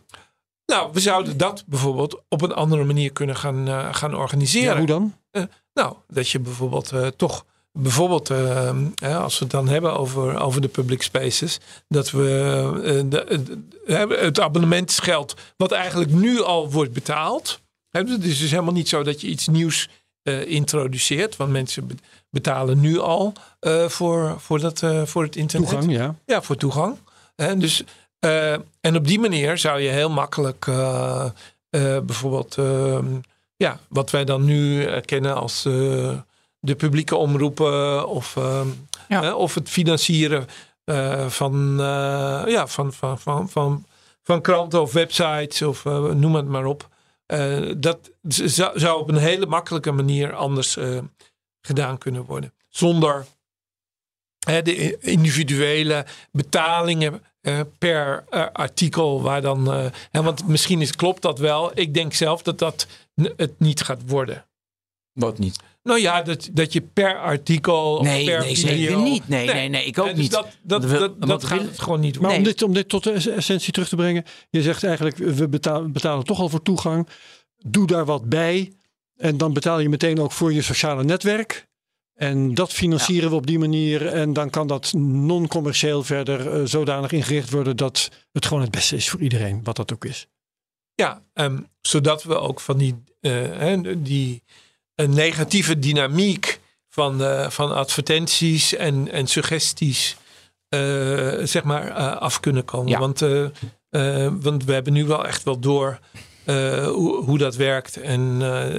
Nou, 0.66 0.90
we 0.92 1.00
zouden 1.00 1.36
dat 1.36 1.64
bijvoorbeeld 1.66 2.20
op 2.28 2.42
een 2.42 2.52
andere 2.52 2.84
manier 2.84 3.12
kunnen 3.12 3.36
gaan, 3.36 3.94
gaan 3.94 4.14
organiseren. 4.14 4.70
Ja, 4.72 4.76
hoe 4.78 4.86
dan? 4.86 5.14
Nou, 5.74 5.94
dat 6.08 6.28
je 6.28 6.38
bijvoorbeeld 6.40 6.92
toch, 7.16 7.44
bijvoorbeeld 7.72 8.30
eh, 8.30 8.76
hè, 8.94 9.16
als 9.18 9.38
we 9.38 9.44
het 9.44 9.52
dan 9.52 9.68
hebben 9.68 9.96
over, 9.98 10.40
over 10.40 10.60
de 10.60 10.68
public 10.68 11.02
spaces, 11.02 11.58
dat 11.88 12.10
we 12.10 13.04
de, 13.08 13.24
de- 13.86 14.16
het 14.20 14.40
abonnementsgeld, 14.40 15.34
wat 15.56 15.72
eigenlijk 15.72 16.10
nu 16.10 16.42
al 16.42 16.70
wordt 16.70 16.92
betaald. 16.92 17.60
Het 17.90 18.08
is 18.24 18.38
dus 18.38 18.50
helemaal 18.50 18.72
niet 18.72 18.88
zo 18.88 19.02
dat 19.02 19.20
je 19.20 19.26
iets 19.26 19.46
nieuws 19.48 19.88
eh, 20.22 20.46
introduceert, 20.50 21.36
want 21.36 21.50
mensen 21.50 21.86
be- 21.86 21.94
betalen 22.30 22.80
nu 22.80 22.98
al 22.98 23.32
eh, 23.60 23.84
voor, 23.88 24.34
voor, 24.40 24.58
dat, 24.60 24.82
eh, 24.82 25.02
voor 25.04 25.22
het 25.22 25.36
internet. 25.36 25.68
Toegang, 25.68 25.92
ja. 25.92 26.14
Ja, 26.26 26.42
voor 26.42 26.56
toegang. 26.56 26.96
En, 27.36 27.58
dus, 27.58 27.84
eh, 28.18 28.52
en 28.80 28.96
op 28.96 29.06
die 29.06 29.18
manier 29.20 29.58
zou 29.58 29.80
je 29.80 29.88
heel 29.88 30.10
makkelijk 30.10 30.66
eh, 30.66 31.24
eh, 31.70 31.98
bijvoorbeeld, 32.02 32.56
ehm, 32.58 33.06
ja, 33.56 33.78
wat 33.88 34.10
wij 34.10 34.24
dan 34.24 34.44
nu 34.44 34.86
kennen 35.00 35.34
als 35.34 35.64
eh, 35.64 35.72
de 36.60 36.74
publieke 36.76 37.16
omroepen 37.16 38.08
of, 38.08 38.34
Ja. 39.08 39.34
of 39.34 39.54
het 39.54 39.68
financieren 39.68 40.46
eh, 40.84 41.26
van, 41.26 41.70
eh, 41.80 42.42
ja, 42.46 42.66
van, 42.66 42.92
van, 42.92 43.18
van, 43.18 43.48
van, 43.48 43.86
van 44.22 44.40
kranten 44.40 44.80
of 44.82 44.92
websites 44.92 45.62
of 45.62 45.84
noem 46.14 46.34
het 46.34 46.48
maar 46.48 46.64
op. 46.64 46.88
Eh, 47.28 47.70
dat 47.76 48.10
zou, 48.74 49.00
op 49.00 49.08
een 49.08 49.16
hele 49.16 49.46
makkelijke 49.46 49.92
manier 49.92 50.34
anders 50.34 50.76
eh, 50.76 50.98
gedaan 51.60 51.98
kunnen 51.98 52.24
worden. 52.24 52.54
Zonder 52.68 53.26
de 54.38 54.98
individuele 55.00 56.06
betalingen 56.32 57.22
eh, 57.40 57.60
per 57.78 58.24
artikel. 58.52 59.22
Waar 59.22 59.40
dan, 59.40 59.68
hè, 60.10 60.22
want 60.22 60.48
misschien 60.48 60.80
is, 60.80 60.96
klopt 60.96 61.22
dat 61.22 61.38
wel. 61.38 61.70
Ik 61.74 61.94
denk 61.94 62.12
zelf 62.12 62.42
dat 62.42 62.58
dat 62.58 62.86
het 63.36 63.58
niet 63.58 63.82
gaat 63.82 64.02
worden. 64.06 64.46
Wat 65.12 65.38
niet? 65.38 65.60
Nou 65.82 66.00
ja, 66.00 66.22
dat, 66.22 66.48
dat 66.52 66.72
je 66.72 66.80
per 66.80 67.18
artikel 67.18 67.96
of 67.96 68.04
Nee, 68.04 68.24
per 68.24 68.38
nee, 68.40 68.54
video... 68.56 68.76
zeker 68.76 68.96
niet. 69.02 69.28
Nee, 69.28 69.46
nee, 69.46 69.68
nee, 69.68 69.84
ik 69.84 69.98
ook 69.98 70.06
dus 70.08 70.16
niet. 70.18 70.30
Dat, 70.30 70.46
dat, 70.62 70.84
we- 70.84 71.14
dat, 71.18 71.44
gaat 71.44 71.60
het 71.60 71.78
gewoon 71.80 72.00
niet 72.00 72.12
Maar 72.14 72.20
worden. 72.22 72.38
om, 72.38 72.44
dit, 72.44 72.62
om 72.62 72.72
dit 72.72 72.88
tot 72.88 73.04
de 73.04 73.10
es- 73.12 73.26
essentie 73.26 73.72
terug 73.72 73.88
te 73.88 73.96
brengen. 73.96 74.24
Je 74.50 74.62
zegt 74.62 74.84
eigenlijk, 74.84 75.16
we 75.16 75.48
betalen, 75.48 75.92
betalen 75.92 76.24
toch 76.24 76.40
al 76.40 76.48
voor 76.48 76.62
toegang. 76.62 77.08
Doe 77.66 77.86
daar 77.86 78.04
wat 78.04 78.28
bij. 78.28 78.72
En 79.16 79.36
dan 79.36 79.52
betaal 79.52 79.80
je 79.80 79.88
meteen 79.88 80.20
ook 80.20 80.32
voor 80.32 80.52
je 80.52 80.62
sociale 80.62 81.04
netwerk. 81.04 81.66
En 82.14 82.54
dat 82.54 82.72
financieren 82.72 83.30
we 83.30 83.36
op 83.36 83.46
die 83.46 83.58
manier. 83.58 84.06
En 84.06 84.32
dan 84.32 84.50
kan 84.50 84.66
dat 84.66 84.92
non-commercieel 84.96 86.02
verder 86.02 86.52
eh, 86.52 86.60
zodanig 86.64 87.12
ingericht 87.12 87.50
worden 87.50 87.76
dat 87.76 88.08
het 88.32 88.46
gewoon 88.46 88.62
het 88.62 88.70
beste 88.70 88.96
is 88.96 89.08
voor 89.08 89.20
iedereen, 89.20 89.60
wat 89.62 89.76
dat 89.76 89.92
ook 89.92 90.04
is. 90.04 90.26
Ja, 90.94 91.22
ehm, 91.32 91.58
zodat 91.80 92.22
we 92.22 92.38
ook 92.38 92.60
van 92.60 92.78
die, 92.78 92.94
eh, 93.20 93.32
hè, 93.32 94.02
die 94.02 94.42
een 95.00 95.14
negatieve 95.14 95.78
dynamiek 95.78 96.60
van, 96.88 97.22
eh, 97.22 97.50
van 97.50 97.74
advertenties 97.74 98.74
en, 98.74 99.12
en 99.12 99.26
suggesties 99.26 100.16
eh, 100.68 100.80
zeg 101.42 101.64
maar 101.64 101.88
eh, 101.88 102.16
af 102.16 102.40
kunnen 102.40 102.64
komen. 102.64 102.90
Ja. 102.90 102.98
Want, 102.98 103.20
want 104.42 104.64
we 104.64 104.72
hebben 104.72 104.92
nu 104.92 105.04
wel 105.04 105.26
echt 105.26 105.42
wel 105.42 105.58
door 105.58 105.98
hoe, 106.84 107.24
hoe 107.24 107.38
dat 107.38 107.56
werkt 107.56 107.96
en 107.96 108.38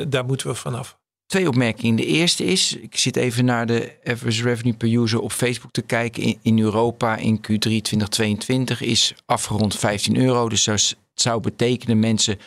daar 0.09 0.25
moeten 0.25 0.47
we 0.47 0.55
vanaf. 0.55 0.97
Twee 1.25 1.47
opmerkingen. 1.47 1.95
De 1.95 2.05
eerste 2.05 2.43
is, 2.45 2.75
ik 2.75 2.97
zit 2.97 3.15
even 3.15 3.45
naar 3.45 3.65
de 3.65 3.91
average 4.03 4.43
revenue 4.43 4.73
per 4.73 4.93
user 4.93 5.19
op 5.19 5.31
Facebook 5.31 5.71
te 5.71 5.81
kijken. 5.81 6.23
In, 6.23 6.39
in 6.41 6.59
Europa 6.59 7.15
in 7.15 7.37
Q3 7.37 7.57
2022 7.57 8.81
is 8.81 9.13
afgerond 9.25 9.75
15 9.75 10.17
euro. 10.17 10.49
Dus 10.49 10.63
dat 10.63 10.95
zou 11.13 11.41
betekenen 11.41 11.99
mensen, 11.99 12.39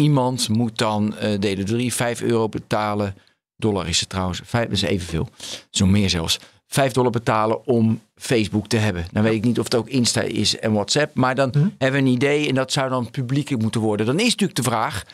iemand 0.00 0.48
moet 0.48 0.78
dan 0.78 1.16
eh 1.16 1.40
delen 1.40 1.64
3, 1.64 1.94
5 1.94 2.20
euro 2.22 2.48
betalen. 2.48 3.14
Dollar 3.56 3.88
is 3.88 4.00
het 4.00 4.08
trouwens, 4.08 4.40
vijf, 4.44 4.64
dat 4.64 4.72
is 4.76 4.82
evenveel. 4.82 5.28
Zo 5.70 5.86
meer 5.86 6.10
zelfs. 6.10 6.38
5 6.66 6.92
dollar 6.92 7.10
betalen 7.10 7.66
om 7.66 8.00
Facebook 8.16 8.66
te 8.66 8.76
hebben. 8.76 9.06
Dan 9.12 9.22
weet 9.22 9.34
ik 9.34 9.44
niet 9.44 9.58
of 9.58 9.64
het 9.64 9.74
ook 9.74 9.88
Insta 9.88 10.20
is 10.20 10.58
en 10.58 10.72
WhatsApp. 10.72 11.14
Maar 11.14 11.34
dan 11.34 11.48
Mhm. 11.48 11.68
hebben 11.78 12.02
we 12.02 12.06
een 12.08 12.14
idee 12.14 12.48
en 12.48 12.54
dat 12.54 12.72
zou 12.72 12.88
dan 12.90 13.10
publiek 13.10 13.58
moeten 13.58 13.80
worden. 13.80 14.06
Dan 14.06 14.18
is 14.18 14.24
natuurlijk 14.30 14.54
de 14.54 14.62
vraag, 14.62 15.04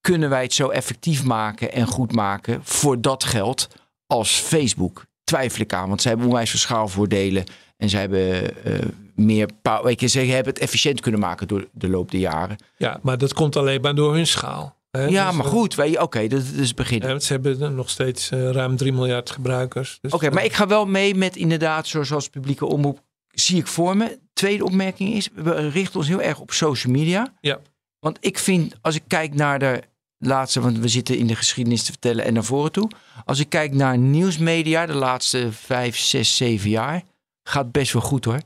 kunnen 0.00 0.28
wij 0.30 0.42
het 0.42 0.52
zo 0.54 0.68
effectief 0.68 1.24
maken 1.24 1.72
en 1.72 1.86
goed 1.86 2.12
maken 2.12 2.60
voor 2.62 3.00
dat 3.00 3.24
geld 3.24 3.68
als 4.06 4.30
Facebook? 4.30 5.04
Twijfel 5.24 5.60
ik 5.60 5.72
aan, 5.72 5.88
want 5.88 6.02
ze 6.02 6.08
hebben 6.08 6.26
onwijs 6.26 6.50
veel 6.50 6.58
schaalvoordelen. 6.58 7.44
En 7.82 7.88
ze 7.88 7.96
hebben 7.96 8.64
eh, 8.64 8.78
meer 9.14 9.48
power. 9.62 9.84
Weet 9.84 10.00
je, 10.00 10.06
ze 10.06 10.18
hebben 10.20 10.52
het 10.52 10.62
efficiënt 10.62 11.00
kunnen 11.00 11.20
maken 11.20 11.48
door 11.48 11.68
de 11.72 11.88
loop 11.88 12.10
der 12.10 12.20
jaren. 12.20 12.56
Ja, 12.76 12.98
maar 13.02 13.18
dat 13.18 13.32
komt 13.32 13.56
alleen 13.56 13.80
maar 13.80 13.94
door 13.94 14.14
hun 14.14 14.26
schaal. 14.26 14.76
hè. 14.90 15.04
ja, 15.04 15.26
Dus, 15.28 15.36
maar 15.36 15.46
eh, 15.46 15.52
goed, 15.52 15.74
weet 15.74 15.90
je, 15.92 16.02
oké, 16.02 16.20
dat, 16.28 16.44
dat 16.46 16.54
is 16.60 16.66
het 16.66 16.76
begin. 16.76 17.20
ze 17.20 17.32
hebben 17.32 17.74
nog 17.74 17.90
steeds 17.90 18.30
eh, 18.30 18.50
ruim 18.50 18.76
3 18.76 18.92
miljard 18.92 19.30
gebruikers. 19.30 19.98
Dus, 20.00 20.12
Oké, 20.12 20.30
maar 20.30 20.44
ik 20.44 20.52
ga 20.52 20.66
wel 20.66 20.86
mee 20.86 21.14
met 21.14 21.36
inderdaad, 21.36 21.86
zoals 21.86 22.08
zoals 22.08 22.28
publieke 22.28 22.66
omroep, 22.66 23.00
zie 23.28 23.56
ik 23.58 23.66
voor 23.66 23.96
me. 23.96 24.18
Tweede 24.32 24.64
opmerking 24.64 25.14
is, 25.14 25.28
we 25.34 25.68
richten 25.68 25.98
ons 25.98 26.08
heel 26.08 26.22
erg 26.22 26.40
op 26.40 26.52
social 26.52 26.92
media. 26.92 27.32
Ja. 27.40 27.60
Want 27.98 28.18
ik 28.20 28.38
vind, 28.38 28.74
als 28.80 28.94
ik 28.94 29.02
kijk 29.06 29.34
naar 29.34 29.58
de 29.58 29.82
laatste, 30.18 30.60
want 30.60 30.78
we 30.78 30.88
zitten 30.88 31.18
in 31.18 31.26
de 31.26 31.36
geschiedenis 31.36 31.82
te 31.84 31.90
vertellen 31.90 32.24
en 32.24 32.32
naar 32.32 32.44
voren 32.44 32.72
toe. 32.72 32.90
Als 33.24 33.38
ik 33.38 33.48
kijk 33.48 33.74
naar 33.74 33.98
nieuwsmedia 33.98 34.86
de 34.86 34.94
laatste 34.94 35.52
vijf, 35.52 35.96
zes, 35.96 36.36
zeven 36.36 36.70
jaar, 36.70 37.02
gaat 37.44 37.72
best 37.72 37.92
wel 37.92 38.02
goed 38.02 38.24
hoor. 38.24 38.40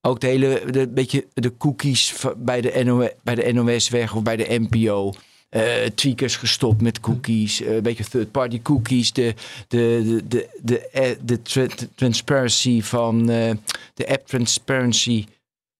Ook 0.00 0.20
de 0.20 0.26
hele, 0.26 0.62
de, 0.70 0.88
beetje 0.88 1.26
de 1.34 1.56
cookies 1.56 2.14
bij 2.36 2.60
de, 2.60 2.84
NOS, 2.84 3.08
bij 3.22 3.34
de 3.34 3.52
NOS 3.52 3.88
weg 3.88 4.14
of 4.14 4.22
bij 4.22 4.36
de 4.36 4.66
NPO. 4.68 5.12
eh 5.48 5.84
tweakers 5.94 6.36
gestopt 6.36 6.80
met 6.82 7.00
cookies, 7.00 7.60
eh, 7.60 7.74
een 7.74 7.82
beetje 7.82 8.04
third-party 8.04 8.62
cookies. 8.62 9.12
De, 9.12 9.34
de, 9.68 10.22
de, 10.28 10.48
de, 10.62 10.88
de, 10.92 11.18
de 11.24 11.42
tra- 11.42 11.66
de 11.66 11.88
transparency 11.94 12.82
van 12.82 13.30
eh, 13.30 13.50
de 13.94 14.08
app 14.08 14.26
transparency. 14.26 15.24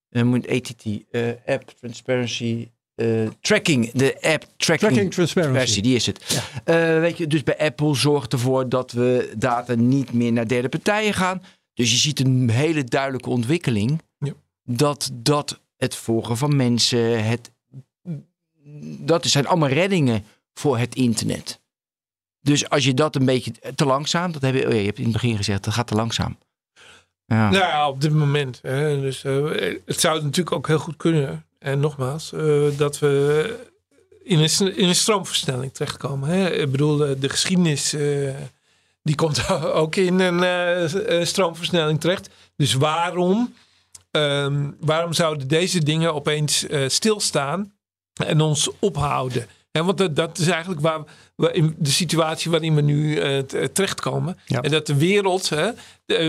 moet 0.09 0.47
ATT, 0.47 0.83
app 1.45 1.69
transparency 1.79 2.67
tracking. 3.41 3.91
De 3.91 4.15
app 4.21 4.45
tracking, 4.57 4.91
Tracking 4.91 5.13
transparency. 5.13 5.81
die 5.81 5.95
is 5.95 6.05
het. 6.05 6.41
Weet 7.01 7.17
je, 7.17 7.27
dus 7.27 7.43
bij 7.43 7.57
Apple 7.57 7.95
zorgt 7.95 8.33
ervoor 8.33 8.69
dat 8.69 8.91
we 8.91 9.33
data 9.37 9.73
niet 9.75 10.13
meer 10.13 10.31
naar 10.31 10.47
derde 10.47 10.69
partijen 10.69 11.13
gaan. 11.13 11.41
Dus 11.77 11.91
je 11.91 11.97
ziet 11.97 12.19
een 12.19 12.49
hele 12.49 12.83
duidelijke 12.83 13.29
ontwikkeling. 13.29 14.01
Ja. 14.19 14.33
Dat, 14.63 15.09
dat 15.13 15.61
het 15.75 15.95
volgen 15.95 16.37
van 16.37 16.55
mensen, 16.55 17.25
het, 17.25 17.51
dat 18.99 19.25
zijn 19.25 19.47
allemaal 19.47 19.69
reddingen 19.69 20.25
voor 20.53 20.77
het 20.77 20.95
internet. 20.95 21.61
Dus 22.41 22.69
als 22.69 22.85
je 22.85 22.93
dat 22.93 23.15
een 23.15 23.25
beetje 23.25 23.51
te 23.75 23.85
langzaam, 23.85 24.31
dat 24.31 24.41
heb 24.41 24.53
je, 24.53 24.65
oh 24.65 24.71
ja, 24.71 24.77
je 24.77 24.85
hebt 24.85 24.97
in 24.97 25.03
het 25.03 25.13
begin 25.13 25.37
gezegd, 25.37 25.63
dat 25.63 25.73
gaat 25.73 25.87
te 25.87 25.95
langzaam. 25.95 26.37
Ja. 27.25 27.49
Nou 27.49 27.63
ja, 27.63 27.89
op 27.89 28.01
dit 28.01 28.13
moment. 28.13 28.59
Hè, 28.61 29.01
dus, 29.01 29.23
eh, 29.23 29.75
het 29.85 29.99
zou 29.99 30.23
natuurlijk 30.23 30.55
ook 30.55 30.67
heel 30.67 30.79
goed 30.79 30.97
kunnen. 30.97 31.45
En 31.59 31.79
nogmaals, 31.79 32.33
eh, 32.33 32.77
dat 32.77 32.99
we 32.99 33.67
in, 34.23 34.39
een, 34.39 34.77
in 34.77 34.87
een 34.87 34.95
stroomversnelling 34.95 35.73
terechtkomen. 35.73 36.29
Hè? 36.29 36.51
Ik 36.51 36.71
bedoel, 36.71 36.97
de, 36.97 37.19
de 37.19 37.29
geschiedenis 37.29 37.93
eh, 37.93 38.35
die 39.07 39.15
komt 39.15 39.49
ook 39.81 39.95
in 39.95 40.19
een 40.19 40.43
eh, 40.43 41.25
stroomversnelling 41.25 41.99
terecht. 41.99 42.29
Dus 42.55 42.73
waarom, 42.73 43.53
ehm, 44.11 44.71
waarom 44.79 45.13
zouden 45.13 45.47
deze 45.47 45.83
dingen 45.83 46.13
opeens 46.13 46.65
stilstaan 46.87 47.73
en 48.25 48.41
ons 48.41 48.69
ophouden? 48.79 49.47
En 49.77 49.85
want 49.85 50.15
dat, 50.15 50.37
is 50.37 50.47
eigenlijk 50.47 50.81
waar 50.81 51.01
we 51.35 51.51
in 51.51 51.75
de 51.77 51.89
situatie 51.89 52.51
waarin 52.51 52.75
we 52.75 52.81
nu 52.81 53.21
uh, 53.21 53.39
terechtkomen. 53.73 54.37
En 54.47 54.71
dat 54.71 54.87
de 54.87 54.95
wereld, 54.95 55.49
hè, 55.49 55.71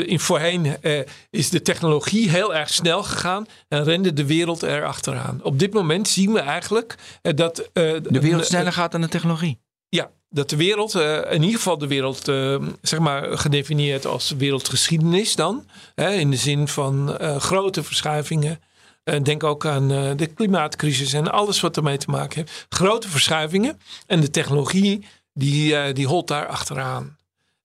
in 0.04 0.20
voorheen 0.20 0.76
uh, 0.82 1.00
is 1.30 1.50
de 1.50 1.62
technologie 1.62 2.30
heel 2.30 2.54
erg 2.54 2.72
snel 2.72 3.02
gegaan 3.02 3.46
en 3.68 3.84
rende 3.84 4.12
de 4.12 4.26
wereld 4.26 4.62
er 4.62 4.84
achteraan. 4.84 5.40
Op 5.42 5.58
dit 5.58 5.72
moment 5.72 6.08
zien 6.08 6.32
we 6.32 6.40
eigenlijk 6.40 6.94
uh, 7.22 7.32
dat. 7.34 7.70
de 7.72 8.20
wereld 8.20 8.46
sneller 8.46 8.72
gaat 8.72 8.92
dan 8.92 9.00
de 9.00 9.08
technologie. 9.08 9.58
Dat 10.30 10.50
de 10.50 10.56
wereld, 10.56 10.94
in 11.30 11.42
ieder 11.42 11.56
geval 11.56 11.78
de 11.78 11.86
wereld, 11.86 12.24
zeg 12.82 12.98
maar, 12.98 13.38
gedefinieerd 13.38 14.06
als 14.06 14.30
wereldgeschiedenis 14.30 15.34
dan. 15.34 15.66
in 15.94 16.30
de 16.30 16.36
zin 16.36 16.68
van 16.68 17.16
grote 17.38 17.82
verschuivingen 17.82 18.60
uh, 19.08 19.22
denk 19.22 19.44
ook 19.44 19.66
aan 19.66 19.92
uh, 19.92 20.10
de 20.16 20.26
klimaatcrisis 20.26 21.12
en 21.12 21.32
alles 21.32 21.60
wat 21.60 21.76
ermee 21.76 21.96
te 21.96 22.10
maken 22.10 22.36
heeft. 22.36 22.66
Grote 22.68 23.08
verschuivingen. 23.08 23.80
En 24.06 24.20
de 24.20 24.30
technologie 24.30 25.06
die, 25.32 25.72
uh, 25.72 25.84
die 25.92 26.06
holt 26.06 26.28
daar 26.28 26.46
achteraan. 26.46 27.16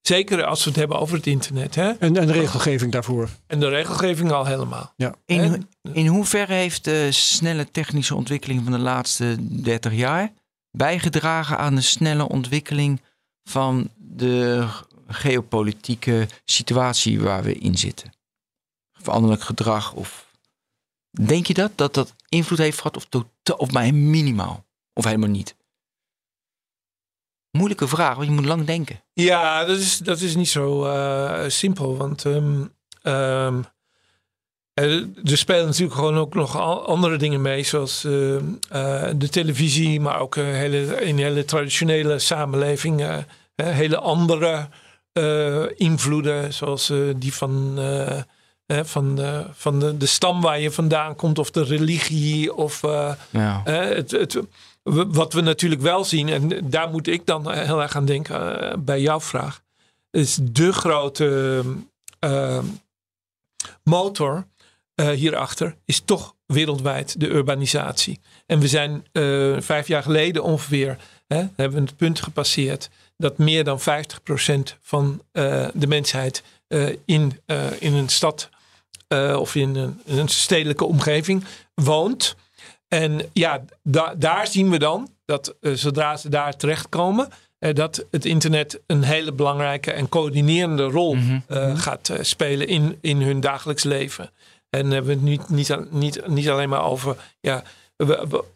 Zeker 0.01 0.43
als 0.43 0.63
we 0.63 0.69
het 0.69 0.79
hebben 0.79 0.99
over 0.99 1.15
het 1.15 1.27
internet. 1.27 1.75
Hè? 1.75 1.91
En, 1.91 2.17
en 2.17 2.27
de 2.27 2.33
regelgeving 2.33 2.91
daarvoor. 2.91 3.29
En 3.47 3.59
de 3.59 3.69
regelgeving 3.69 4.31
al 4.31 4.45
helemaal. 4.45 4.93
Ja. 4.97 5.15
In, 5.25 5.67
in 5.93 6.07
hoeverre 6.07 6.53
heeft 6.53 6.83
de 6.83 7.11
snelle 7.11 7.71
technische 7.71 8.15
ontwikkeling 8.15 8.63
van 8.63 8.71
de 8.71 8.79
laatste 8.79 9.35
30 9.39 9.93
jaar 9.93 10.31
bijgedragen 10.77 11.57
aan 11.57 11.75
de 11.75 11.81
snelle 11.81 12.27
ontwikkeling 12.27 13.01
van 13.43 13.89
de 13.95 14.67
geopolitieke 15.07 16.27
situatie 16.45 17.21
waar 17.21 17.43
we 17.43 17.53
in 17.53 17.77
zitten? 17.77 18.11
Veranderlijk 18.91 19.41
gedrag 19.41 19.93
of 19.93 20.31
Denk 21.21 21.47
je 21.47 21.53
dat? 21.53 21.71
Dat 21.75 21.93
dat 21.93 22.15
invloed 22.29 22.57
heeft 22.57 22.77
gehad 22.77 22.95
of, 22.95 23.05
totaal, 23.05 23.57
of 23.57 23.71
maar 23.71 23.93
minimaal? 23.93 24.65
Of 24.93 25.05
helemaal 25.05 25.29
niet? 25.29 25.55
Moeilijke 27.51 27.87
vraag, 27.87 28.15
want 28.15 28.27
je 28.27 28.33
moet 28.33 28.45
lang 28.45 28.65
denken. 28.65 29.03
Ja, 29.13 29.65
dat 29.65 29.77
is, 29.77 29.97
dat 29.97 30.19
is 30.19 30.35
niet 30.35 30.49
zo 30.49 30.85
uh, 30.85 31.49
simpel. 31.49 31.97
Want 31.97 32.23
um, 32.23 32.73
um, 33.03 33.65
er 34.73 35.37
spelen 35.37 35.65
natuurlijk 35.65 35.93
gewoon 35.93 36.17
ook 36.17 36.33
nog 36.33 36.59
andere 36.85 37.17
dingen 37.17 37.41
mee. 37.41 37.63
Zoals 37.63 38.03
uh, 38.03 38.33
uh, 38.33 38.39
de 39.15 39.29
televisie, 39.29 39.99
maar 39.99 40.19
ook 40.19 40.35
hele, 40.35 41.01
in 41.01 41.17
hele 41.17 41.45
traditionele 41.45 42.19
samenleving. 42.19 43.25
hele 43.55 43.97
andere 43.97 44.67
invloeden, 45.75 46.53
zoals 46.53 46.93
die 47.15 47.33
van 47.33 47.77
van 48.67 49.15
de, 49.15 49.45
van 49.51 49.79
de, 49.79 49.97
de 49.97 50.05
stam 50.05 50.41
waar 50.41 50.59
je 50.59 50.71
vandaan 50.71 51.15
komt 51.15 51.39
of 51.39 51.51
de 51.51 51.63
religie 51.63 52.53
of 52.53 52.81
ja. 53.29 53.61
het, 53.63 54.11
het, 54.11 54.39
wat 54.83 55.33
we 55.33 55.41
natuurlijk 55.41 55.81
wel 55.81 56.03
zien 56.03 56.29
en 56.29 56.69
daar 56.69 56.89
moet 56.89 57.07
ik 57.07 57.25
dan 57.25 57.51
heel 57.51 57.81
erg 57.81 57.95
aan 57.95 58.05
denken 58.05 58.83
bij 58.85 59.01
jouw 59.01 59.19
vraag 59.19 59.61
is 60.13 60.39
de 60.41 60.73
grote 60.73 61.61
uh, 64.95 65.09
hierachter 65.09 65.75
is 65.85 65.99
toch 66.05 66.35
wereldwijd 66.45 67.19
de 67.19 67.29
urbanisatie 67.29 68.19
en 68.45 68.59
we 68.59 68.67
zijn 68.67 69.05
vijf 69.61 69.87
jaar 69.87 70.03
geleden 70.03 70.43
ongeveer 70.43 70.97
hè, 71.27 71.37
hebben 71.37 71.79
we 71.79 71.85
het 71.85 71.97
punt 71.97 72.21
gepasseerd 72.21 72.89
dat 73.17 73.37
meer 73.37 73.63
dan 73.63 73.79
50% 73.79 73.83
van 74.81 75.21
de 75.73 75.87
mensheid 75.87 76.43
in, 77.05 77.39
in 77.79 77.93
een 77.93 78.09
stad 78.09 78.49
uh, 79.13 79.39
of 79.39 79.55
in 79.55 79.75
een, 79.75 80.01
een, 80.05 80.27
stedelijke 80.27 80.85
omgeving 80.85 81.43
woont. 81.73 82.35
En 82.87 83.29
ja, 83.33 83.63
da 83.83 84.15
daar 84.17 84.47
zien 84.47 84.69
we 84.69 84.79
dan 84.79 85.09
dat 85.25 85.55
uh, 85.61 85.73
zodra 85.73 86.17
ze 86.17 86.29
daar 86.29 86.55
terechtkomen, 86.55 87.29
uh, 87.59 87.73
dat 87.73 88.05
het 88.11 88.25
internet 88.25 88.79
een 88.87 89.03
hele 89.03 89.31
belangrijke 89.31 89.91
en 89.91 90.09
coördinerende 90.09 90.83
rol 90.83 91.13
mm 91.15 91.43
-hmm. 91.47 91.75
gaat 91.77 92.11
spelen 92.21 92.67
in, 92.67 92.97
in 93.01 93.21
hun 93.21 93.39
dagelijks 93.39 93.83
leven. 93.83 94.31
En 94.73 94.91
hebben 94.91 95.11
we 95.11 95.11
het 95.11 95.49
niet, 95.49 95.49
niet, 95.49 95.91
niet, 95.91 96.27
niet 96.27 96.49
alleen 96.49 96.69
maar 96.69 96.83
over 96.83 97.15
ja, 97.39 97.63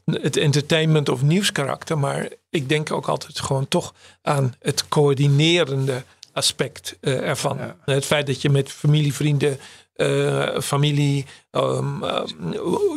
het 0.06 0.38
entertainment 0.38 1.10
of 1.10 1.22
nieuwskarakter, 1.22 1.98
maar 1.98 2.30
ik 2.50 2.70
denk 2.70 2.92
ook 2.92 3.08
altijd 3.08 3.40
gewoon 3.40 3.68
toch 3.68 3.94
aan 4.22 4.56
het 4.60 4.88
coördinerende 4.88 6.04
aspect 6.32 6.98
ervan. 7.02 7.60
Het 7.86 8.06
feit 8.06 8.28
dat 8.28 8.42
je 8.42 8.50
met 8.50 8.72
familie, 8.72 9.14
vrienden, 9.14 9.60
uh, 9.96 10.60
familie. 10.60 11.26
Um, 11.52 12.04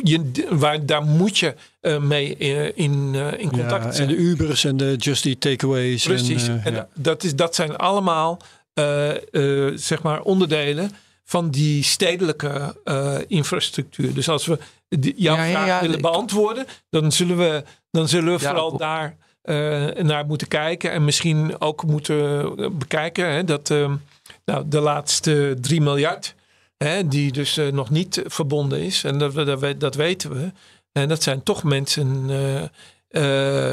je, 0.03 0.47
waar, 0.49 0.85
daar 0.85 1.03
moet 1.03 1.37
je 1.37 1.55
uh, 1.81 1.97
mee 1.97 2.35
in, 2.35 3.15
in 3.37 3.49
contact 3.51 3.83
ja, 3.83 3.91
zijn. 3.91 4.09
En 4.09 4.15
de 4.15 4.21
Ubers 4.21 4.63
en 4.63 4.77
de 4.77 4.95
Just 4.97 5.25
Eat 5.25 5.41
Takeaways. 5.41 6.03
Precies. 6.03 6.47
En, 6.47 6.61
en 6.63 6.73
ja. 6.73 6.87
dat, 6.93 7.23
is, 7.23 7.35
dat 7.35 7.55
zijn 7.55 7.75
allemaal 7.75 8.39
zeg 9.75 10.01
maar 10.01 10.21
onderdelen 10.21 10.91
van 11.23 11.49
die 11.49 11.83
stedelijke 11.83 12.75
infrastructuur. 13.27 14.13
Dus 14.13 14.29
als 14.29 14.45
we 14.45 14.57
die, 14.89 15.13
jouw 15.17 15.35
ja, 15.35 15.49
vraag 15.51 15.81
willen 15.81 16.01
beantwoorden, 16.01 16.65
dan 16.89 17.11
zullen 17.11 17.37
we, 17.37 17.63
dan 17.91 18.07
zullen 18.07 18.33
we 18.33 18.39
vooral 18.39 18.77
daar 18.77 19.17
naar 20.03 20.25
moeten 20.25 20.47
kijken. 20.47 20.91
En 20.91 21.05
misschien 21.05 21.61
ook 21.61 21.83
moeten 21.85 22.55
bekijken 22.77 23.31
hè, 23.31 23.43
dat 23.43 23.69
nou, 24.45 24.67
de 24.67 24.79
laatste 24.79 25.57
3 25.61 25.81
miljard 25.81 26.35
Hè, 26.83 27.07
die 27.07 27.31
dus 27.31 27.59
nog 27.71 27.89
niet 27.89 28.21
verbonden 28.25 28.79
is. 28.79 29.03
En 29.03 29.17
dat, 29.17 29.33
dat, 29.33 29.79
dat, 29.79 29.95
weten 29.95 30.31
we. 30.31 30.51
En 30.91 31.07
dat 31.07 31.23
zijn 31.23 31.43
toch 31.43 31.63
mensen 31.63 32.29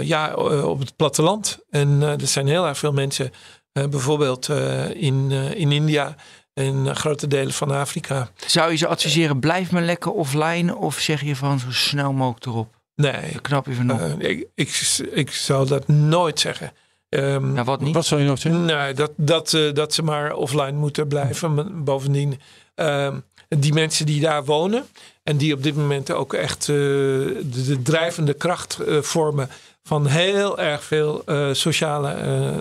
ja, 0.03 0.35
op 0.65 0.79
het 0.79 0.97
platteland. 0.97 1.59
En 1.71 2.03
er 2.03 2.27
zijn 2.27 2.47
heel 2.47 2.67
erg 2.67 2.79
veel 2.79 2.93
mensen, 2.93 3.31
bijvoorbeeld 3.73 4.49
in, 4.95 5.31
in 5.31 5.73
India 5.73 6.17
en 6.59 6.97
grote 6.97 7.27
delen 7.27 7.53
van 7.53 7.71
Afrika. 7.71 8.31
Zou 8.47 8.71
je 8.71 8.77
ze 8.77 8.87
adviseren, 8.87 9.41
blijf 9.41 9.71
maar 9.71 9.83
lekker 9.83 10.13
offline 10.13 10.77
of 10.77 10.99
zeg 10.99 11.23
je 11.23 11.37
van 11.37 11.59
zo 11.59 11.71
snel 11.71 12.13
mogelijk 12.13 12.47
erop? 12.47 12.77
Nee. 12.95 13.41
knap 13.43 13.67
je 13.67 13.75
van 13.75 14.21
ik, 14.21 14.47
ik, 14.55 14.99
ik 15.13 15.31
zou 15.31 15.67
dat 15.67 15.89
nooit 15.89 16.41
zeggen. 16.41 16.73
Um, 17.09 17.53
nou, 17.53 17.65
wat 17.65 17.81
niet? 17.81 17.95
Wat 17.95 18.07
zou 18.07 18.21
je 18.21 18.27
nog 18.27 18.39
zeggen? 18.39 18.65
Nee, 18.65 18.95
dat, 18.95 19.13
dat, 19.17 19.59
dat 19.73 19.95
ze 19.95 20.03
maar 20.03 20.35
offline 20.35 20.73
moeten 20.73 21.09
blijven. 21.09 21.85
Bovendien 21.85 22.41
Ehm, 22.79 23.19
die 23.49 23.73
mensen 23.73 24.07
die 24.07 24.21
daar 24.21 24.45
wonen 24.45 24.87
en 25.23 25.37
die 25.37 25.55
op 25.55 25.63
dit 25.63 25.77
moment 25.77 26.11
ook 26.11 26.35
echt 26.35 26.69
uh, 26.69 26.77
de, 26.77 27.79
drijvende 27.83 28.35
kracht 28.35 28.79
uh, 28.81 29.03
vormen 29.03 29.49
van 29.89 30.07
heel 30.07 30.59
erg 30.59 30.85
veel 30.85 31.23
uh, 31.27 31.49
sociale 31.53 32.09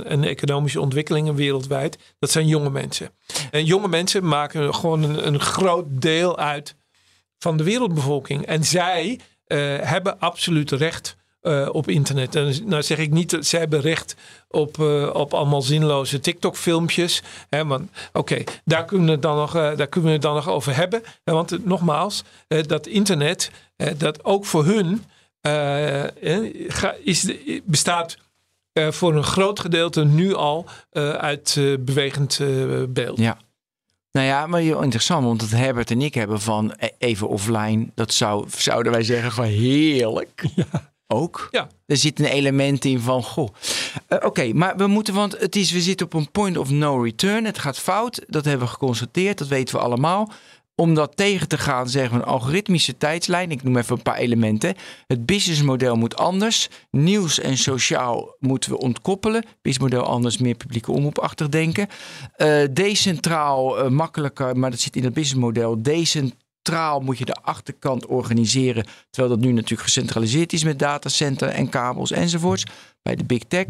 en 0.06 0.24
economische 0.24 0.82
ontwikkelingen 0.82 1.36
wereldwijd, 1.36 1.98
dat 2.20 2.32
zijn 2.32 2.48
jonge 2.48 2.70
mensen. 2.70 3.10
En 3.52 3.66
jonge 3.66 3.88
mensen 3.88 4.28
maken 4.28 4.76
gewoon 4.76 5.04
een, 5.04 5.40
groot 5.40 5.86
deel 5.90 6.38
uit 6.38 6.76
van 7.40 7.58
de 7.58 7.64
wereldbevolking. 7.64 8.46
En 8.46 8.64
zij 8.64 9.20
hebben 9.82 10.20
absoluut 10.20 10.72
recht 10.72 11.16
op 11.72 11.90
internet. 11.90 12.36
En 12.36 12.56
nou 12.66 12.84
zeg 12.84 12.98
ik 12.98 13.12
niet 13.12 13.30
dat 13.30 13.46
ze 13.46 13.58
hebben 13.58 13.82
recht 13.82 14.16
op, 14.50 14.80
op 15.14 15.34
allemaal 15.34 15.62
zinloze 15.62 16.20
TikTok-filmpjes. 16.20 17.24
Oké, 18.14 18.44
daar, 18.66 18.86
kunnen 18.86 19.10
we 19.10 19.20
dan 19.20 19.36
nog, 19.36 19.52
daar 19.52 19.88
kunnen 19.88 20.10
we 20.10 20.16
het 20.16 20.22
dan 20.22 20.36
nog 20.36 20.50
over 20.50 20.76
hebben. 20.76 21.04
Want 21.24 21.66
nogmaals, 21.66 22.24
dat 22.48 22.88
internet, 22.88 23.52
dat 23.98 24.26
ook 24.26 24.46
voor 24.46 24.66
hun 24.66 25.04
is, 27.04 27.32
bestaat 27.64 28.18
voor 28.74 29.16
een 29.16 29.24
groot 29.24 29.60
gedeelte 29.60 30.06
nu 30.06 30.34
al 30.34 30.66
uit 31.18 31.60
bewegend 31.80 32.40
beeld. 32.90 33.20
Ja. 33.20 33.38
Nou 34.12 34.28
ja, 34.28 34.48
maar 34.48 34.60
heel 34.60 34.82
interessant, 34.82 35.26
want 35.26 35.42
het 35.42 35.52
Herbert 35.52 35.92
en 35.92 36.02
ik 36.02 36.14
hebben 36.14 36.42
van 36.42 36.74
even 36.98 37.28
offline, 37.28 37.88
dat 37.96 38.14
zou, 38.14 38.46
zouden 38.58 38.92
wij 38.92 39.04
zeggen 39.04 39.32
van 39.32 39.46
heerlijk. 39.46 40.46
Ja 40.56 40.96
ook. 41.08 41.48
Ja. 41.52 41.68
Er 41.86 41.98
zit 41.98 42.20
een 42.20 42.26
element 42.26 42.86
in 42.86 43.00
van, 43.00 43.24
goh. 43.24 43.50
Uh, 44.10 44.20
Oké, 44.24 44.54
maar 44.54 44.78
we 44.78 44.88
moeten, 44.88 45.14
want 45.14 45.40
het 45.40 45.56
is, 45.56 45.72
we 45.72 45.82
zitten 45.82 46.06
op 46.06 46.14
een 46.14 46.32
point 46.32 46.58
of 46.58 46.70
no 46.70 47.02
return. 47.02 47.46
Het 47.46 47.60
gaat 47.60 47.80
fout, 47.80 48.24
dat 48.28 48.46
hebben 48.46 48.68
we 48.68 48.74
geconstateerd, 48.74 49.38
dat 49.38 49.48
weten 49.48 49.76
we 49.76 49.82
allemaal. 49.82 50.32
Om 50.80 50.94
dat 50.94 51.16
tegen 51.16 51.48
te 51.48 51.58
gaan, 51.58 51.90
zeggen 51.90 52.14
we 52.14 52.24
een 52.24 52.30
algoritmische 52.30 52.98
tijdslijn. 52.98 53.52
Ik 53.52 53.64
noem 53.64 53.78
even 53.78 53.96
een 53.96 54.02
paar 54.02 54.18
elementen. 54.18 54.76
Het 55.08 55.26
businessmodel 55.26 55.96
moet 55.96 56.18
anders. 56.18 56.70
Nieuws 56.92 57.40
en 57.40 57.58
sociaal 57.58 58.36
moeten 58.40 58.72
we 58.72 58.78
ontkoppelen. 58.78 59.44
Businessmodel 59.62 60.08
anders, 60.08 60.38
meer 60.38 60.56
publieke 60.56 60.92
omroepachtig 60.92 61.50
denken. 61.50 61.88
Uh, 62.38 62.64
decentraal, 62.72 63.86
uh, 63.86 63.90
makkelijker, 63.90 64.58
maar 64.58 64.72
dat 64.72 64.80
zit 64.80 64.96
in 64.96 65.04
het 65.04 65.14
businessmodel. 65.14 65.82
Decent 65.82 66.36
centraal 66.68 67.00
moet 67.00 67.18
je 67.18 67.26
de 67.26 67.34
achterkant 67.42 68.06
organiseren. 68.06 68.86
Terwijl 69.10 69.36
dat 69.36 69.46
nu 69.46 69.52
natuurlijk 69.52 69.82
gecentraliseerd 69.82 70.54
is 70.54 70.64
met 70.64 70.80
datacenter 70.80 71.50
en 71.50 71.70
kabels 71.70 72.12
enzovoorts. 72.12 72.64
Bij 73.02 73.16
de 73.16 73.24
big 73.24 73.44
tech. 73.48 73.66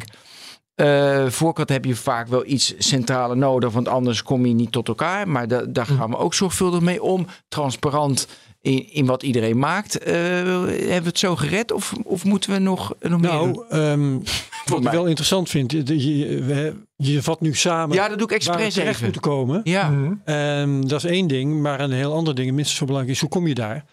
Uh, 0.77 1.27
voorkant 1.27 1.69
heb 1.69 1.85
je 1.85 1.95
vaak 1.95 2.27
wel 2.27 2.45
iets 2.45 2.73
centraler 2.77 3.37
nodig, 3.37 3.71
want 3.71 3.87
anders 3.87 4.23
kom 4.23 4.45
je 4.45 4.53
niet 4.53 4.71
tot 4.71 4.87
elkaar. 4.87 5.27
Maar 5.27 5.47
da 5.47 5.61
daar 5.61 5.85
gaan 5.85 6.09
we 6.09 6.17
ook 6.17 6.33
zorgvuldig 6.33 6.81
mee 6.81 7.03
om. 7.03 7.27
Transparant 7.47 8.27
in, 8.61 8.93
in 8.93 9.05
wat 9.05 9.23
iedereen 9.23 9.59
maakt. 9.59 10.07
Uh, 10.07 10.13
hebben 10.13 10.85
we 10.85 11.01
het 11.03 11.19
zo 11.19 11.35
gered 11.35 11.71
of, 11.71 11.93
of 12.03 12.25
moeten 12.25 12.51
we 12.51 12.59
nog, 12.59 12.93
nog 12.99 13.21
nou, 13.21 13.47
meer? 13.47 13.65
Um, 13.91 14.23
wat 14.65 14.85
ik 14.85 14.91
wel 14.91 15.05
interessant 15.05 15.49
vind, 15.49 15.71
je, 15.71 15.83
je, 15.85 16.73
je 16.95 17.23
vat 17.23 17.41
nu 17.41 17.55
samen. 17.55 17.95
Ja, 17.95 18.07
dat 18.07 18.17
doe 18.17 18.27
ik 18.27 18.33
expres 18.33 18.73
terecht 18.73 18.89
even. 18.89 19.03
moeten 19.03 19.21
komen. 19.21 19.61
Ja. 19.63 19.93
Um, 20.61 20.87
dat 20.87 21.03
is 21.03 21.11
één 21.11 21.27
ding, 21.27 21.61
maar 21.61 21.79
een 21.79 21.91
heel 21.91 22.13
ander 22.13 22.35
ding, 22.35 22.51
minstens 22.51 22.77
zo 22.77 22.85
belangrijk 22.85 23.15
is, 23.15 23.21
hoe 23.21 23.29
kom 23.29 23.47
je 23.47 23.53
daar? 23.53 23.85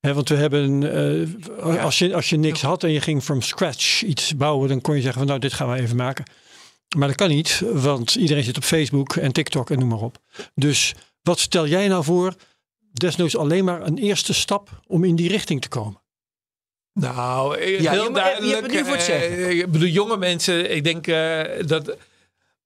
He, 0.00 0.14
want 0.14 0.28
we 0.28 0.34
hebben, 0.34 0.82
uh, 0.82 1.84
als, 1.84 1.98
je, 1.98 2.14
als 2.14 2.28
je 2.30 2.36
niks 2.36 2.62
had 2.62 2.84
en 2.84 2.90
je 2.90 3.00
ging 3.00 3.22
from 3.22 3.42
scratch 3.42 4.02
iets 4.02 4.36
bouwen, 4.36 4.68
dan 4.68 4.80
kon 4.80 4.94
je 4.94 5.00
zeggen 5.00 5.18
van 5.18 5.28
nou, 5.28 5.40
dit 5.40 5.52
gaan 5.52 5.70
we 5.70 5.80
even 5.80 5.96
maken. 5.96 6.24
Maar 6.96 7.08
dat 7.08 7.16
kan 7.16 7.28
niet, 7.28 7.62
want 7.72 8.14
iedereen 8.14 8.44
zit 8.44 8.56
op 8.56 8.62
Facebook 8.64 9.16
en 9.16 9.32
TikTok 9.32 9.70
en 9.70 9.78
noem 9.78 9.88
maar 9.88 10.00
op. 10.00 10.18
Dus 10.54 10.94
wat 11.22 11.38
stel 11.38 11.66
jij 11.66 11.88
nou 11.88 12.04
voor? 12.04 12.34
Desnoods 12.92 13.36
alleen 13.36 13.64
maar 13.64 13.86
een 13.86 13.98
eerste 13.98 14.34
stap 14.34 14.80
om 14.86 15.04
in 15.04 15.16
die 15.16 15.28
richting 15.28 15.60
te 15.60 15.68
komen. 15.68 16.00
Nou, 16.92 17.58
Ja, 17.58 17.90
heel 17.90 18.02
je- 18.02 18.08
je 18.08 18.14
duidelijk. 18.14 18.62
het 18.62 18.72
nu 18.72 18.84
voor 18.84 18.92
het 18.94 19.02
zeggen. 19.02 19.30
eh, 19.30 19.50
ik 19.58 19.70
bedoel, 19.70 19.88
jonge 19.88 20.16
mensen, 20.16 20.74
ik 20.74 20.84
denk 20.84 21.06
eh, 21.06 21.42
dat 21.66 21.96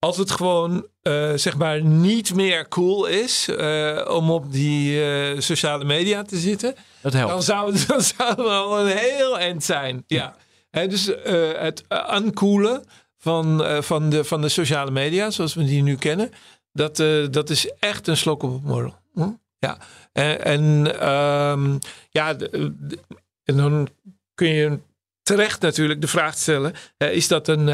als 0.05 0.17
het 0.17 0.31
gewoon 0.31 0.87
eh, 1.03 1.33
zeg 1.35 1.57
maar 1.57 1.83
niet 1.83 2.35
meer 2.35 2.69
cool 2.69 3.07
is 3.07 3.49
eh, 3.49 4.07
om 4.11 4.31
op 4.31 4.53
die 4.53 5.05
eh, 5.05 5.41
sociale 5.41 5.85
media 5.85 6.23
te 6.23 6.37
zitten, 6.37 6.75
Dat 7.01 7.13
dan 7.13 7.21
helpt. 7.29 7.45
zou, 7.45 7.73
het, 7.73 7.87
dan 7.89 8.01
zou 8.01 8.29
het 8.29 8.39
wel 8.39 8.81
een 8.81 8.97
heel 8.97 9.39
eind 9.39 9.65
zijn. 9.65 10.05
Ja. 10.07 10.37
Hè, 10.71 10.87
dus 10.89 11.11
het 11.59 11.85
uncoole 12.15 12.83
van, 13.19 13.65
van, 13.83 14.11
de, 14.11 14.25
van 14.25 14.41
de 14.41 14.49
sociale 14.49 14.91
media, 14.91 15.31
zoals 15.31 15.55
we 15.55 15.65
die 15.65 15.83
nu 15.83 15.97
kennen, 15.97 16.31
dat, 16.73 16.97
dat 17.31 17.51
is 17.51 17.71
echt 17.79 18.07
een 18.09 18.17
slok 18.17 18.43
op 18.43 18.53
het 18.53 18.63
morrel. 18.65 18.95
Hm? 19.15 19.29
Ja. 19.59 19.79
En, 20.13 20.45
en 20.45 21.01
ehm, 21.01 21.79
ja, 22.11 22.35
de- 22.35 22.75
de- 22.79 22.99
en 23.45 23.57
dan 23.57 23.89
kun 24.35 24.49
je 24.49 24.79
terecht 25.23 25.61
natuurlijk 25.61 26.01
de 26.01 26.07
vraag 26.07 26.37
stellen: 26.39 26.73
is 26.99 27.29
dat 27.29 27.49
een 27.49 27.69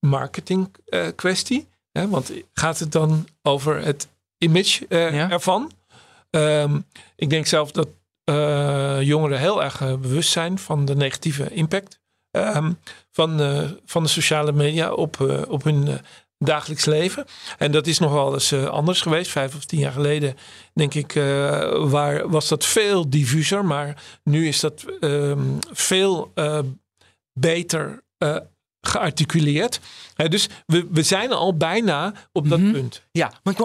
marketing 0.00 0.74
eh, 0.86 1.06
kwestie? 1.14 1.68
Hè, 1.92 2.08
want 2.08 2.32
gaat 2.52 2.78
het 2.78 2.92
dan 2.92 3.26
over 3.42 3.84
het 3.84 4.08
image 4.38 4.86
eh, 4.88 5.14
Ja. 5.14 5.30
ervan? 5.30 5.70
Ehm, 6.30 6.80
ik 7.16 7.30
denk 7.30 7.46
zelf 7.46 7.72
dat 7.72 7.88
eh, 8.24 9.02
jongeren 9.02 9.38
heel 9.38 9.62
erg 9.62 9.78
bewust 9.78 10.30
zijn 10.30 10.58
van 10.58 10.84
de 10.84 10.96
negatieve 10.96 11.50
impact 11.50 12.00
ehm, 12.30 12.72
van, 13.10 13.40
van 13.84 14.02
de 14.02 14.08
sociale 14.08 14.52
media 14.52 14.92
op, 14.92 15.44
op 15.48 15.62
hun 15.62 16.00
dagelijks 16.38 16.84
leven. 16.84 17.24
En 17.58 17.72
dat 17.72 17.86
is 17.86 17.98
nog 17.98 18.12
wel 18.12 18.34
eens 18.34 18.52
anders 18.52 19.00
geweest. 19.00 19.30
Vijf 19.30 19.54
of 19.54 19.64
tien 19.64 19.78
jaar 19.78 19.92
geleden, 19.92 20.36
denk 20.74 20.94
ik, 20.94 21.12
waar, 21.72 22.28
was 22.28 22.48
dat 22.48 22.64
veel 22.64 23.10
diffuser. 23.10 23.64
Maar 23.64 24.02
nu 24.22 24.48
is 24.48 24.60
dat 24.60 24.84
ehm, 25.00 25.56
veel 25.72 26.32
beter 27.40 28.02
eh, 28.18 28.36
gearticuleerd. 28.80 29.80
Dus 30.28 30.48
we, 30.66 30.86
we 30.90 31.02
zijn 31.02 31.32
al 31.32 31.56
bijna 31.56 32.14
op 32.32 32.48
dat 32.48 32.60
Mhm. 32.60 32.72
punt. 32.72 33.02
Ja, 33.12 33.32
want, 33.42 33.58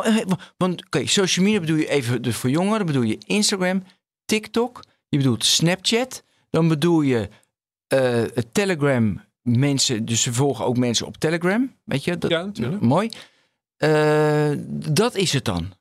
want- 0.57 0.84
social 1.03 1.45
media 1.45 1.59
bedoel 1.59 1.78
je 1.78 1.89
even 1.89 2.22
dus 2.22 2.36
voor 2.36 2.49
jongeren. 2.49 2.86
Bedoel 2.86 3.01
je 3.03 3.18
Instagram, 3.26 3.84
TikTok. 4.26 4.84
Je 5.09 5.18
bedoelt 5.18 5.45
Snapchat. 5.45 6.24
Dan 6.49 6.68
bedoel 6.68 7.01
je 7.01 7.30
eh, 7.88 8.22
Telegram. 8.51 9.22
Mensen, 9.41 10.05
dus 10.05 10.22
ze 10.22 10.34
volgen 10.34 10.66
ook 10.66 10.78
mensen 10.78 11.05
op 11.07 11.18
Telegram. 11.18 11.76
Weet 11.84 12.03
je, 12.03 12.18
dat, 12.18 12.30
Ja, 12.32 12.45
natuurlijk. 12.45 12.82
mooi. 12.82 13.09
Eh, 13.78 14.51
dat 14.70 15.16
is 15.16 15.34
het 15.34 15.45
dan. 15.45 15.74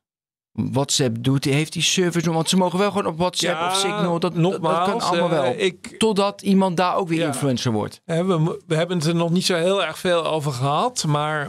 WhatsApp 0.53 1.15
doet, 1.23 1.43
heeft 1.45 1.73
die 1.73 1.81
service 1.81 2.25
nog, 2.25 2.35
want 2.35 2.49
ze 2.49 2.57
mogen 2.57 2.79
wel 2.79 2.91
gewoon 2.91 3.05
op 3.13 3.17
WhatsApp 3.17 3.61
of 3.61 3.75
Signal. 3.75 4.19
Dat, 4.19 4.33
nogmaals, 4.33 4.77
dat 4.89 4.97
kan 4.99 5.01
allemaal 5.09 5.29
eh, 5.37 5.41
wel. 5.43 5.53
ik, 5.57 5.95
Totdat 5.97 6.41
iemand 6.41 6.77
daar 6.77 6.95
ook 6.95 7.07
weer 7.07 7.19
Ja. 7.19 7.27
influencer 7.27 7.71
wordt. 7.71 8.01
We, 8.05 8.59
we 8.67 8.75
hebben 8.75 8.97
het 8.97 9.07
er 9.07 9.15
nog 9.15 9.29
niet 9.29 9.45
zo 9.45 9.55
heel 9.55 9.83
erg 9.83 9.99
veel 9.99 10.25
over 10.25 10.51
gehad, 10.51 11.03
maar 11.07 11.47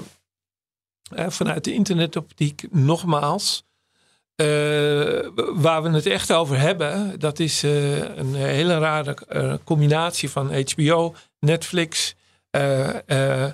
hè, 1.14 1.30
vanuit 1.30 1.64
de 1.64 1.72
internetoptiek 1.72 2.66
nogmaals. 2.70 3.64
eh, 4.34 4.46
waar 5.54 5.82
we 5.82 5.88
het 5.90 6.06
echt 6.06 6.32
over 6.32 6.58
hebben, 6.58 7.18
dat 7.20 7.38
is 7.38 7.62
eh, 7.62 8.16
een 8.16 8.34
hele 8.34 8.78
rare 8.78 9.14
eh, 9.28 9.54
combinatie 9.64 10.30
van 10.30 10.54
HBO, 10.54 11.14
Netflix, 11.40 12.14
eh, 12.50 13.44
eh, 13.46 13.52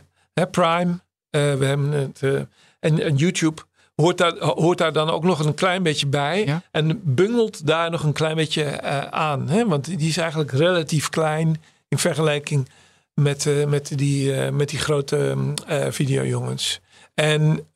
Prime. 0.50 0.98
eh, 1.30 1.54
we 1.54 1.64
hebben 1.64 1.90
het, 1.92 2.22
eh, 2.22 2.34
en, 2.80 3.00
en 3.02 3.16
YouTube 3.16 3.62
hoort 4.00 4.18
daar, 4.18 4.38
hoort 4.38 4.78
daar 4.78 4.92
dan 4.92 5.10
ook 5.10 5.24
nog 5.24 5.44
een 5.44 5.54
klein 5.54 5.82
beetje 5.82 6.06
bij. 6.06 6.44
Ja. 6.46 6.62
En 6.70 7.00
bungelt 7.04 7.66
daar 7.66 7.90
nog 7.90 8.02
een 8.02 8.12
klein 8.12 8.36
beetje 8.36 8.62
eh, 8.62 8.98
aan. 9.00 9.48
Hè? 9.48 9.66
Want 9.66 9.84
die 9.84 10.08
is 10.08 10.16
eigenlijk 10.16 10.50
relatief 10.52 11.08
klein 11.08 11.62
in 11.88 11.98
vergelijking 11.98 12.68
met, 13.14 13.46
eh, 13.46 13.66
met, 13.66 13.98
die, 13.98 14.34
eh, 14.34 14.52
met 14.52 14.68
die 14.68 14.78
grote 14.78 15.36
eh 15.66 15.86
videojongens. 15.90 16.80
En 17.14 17.66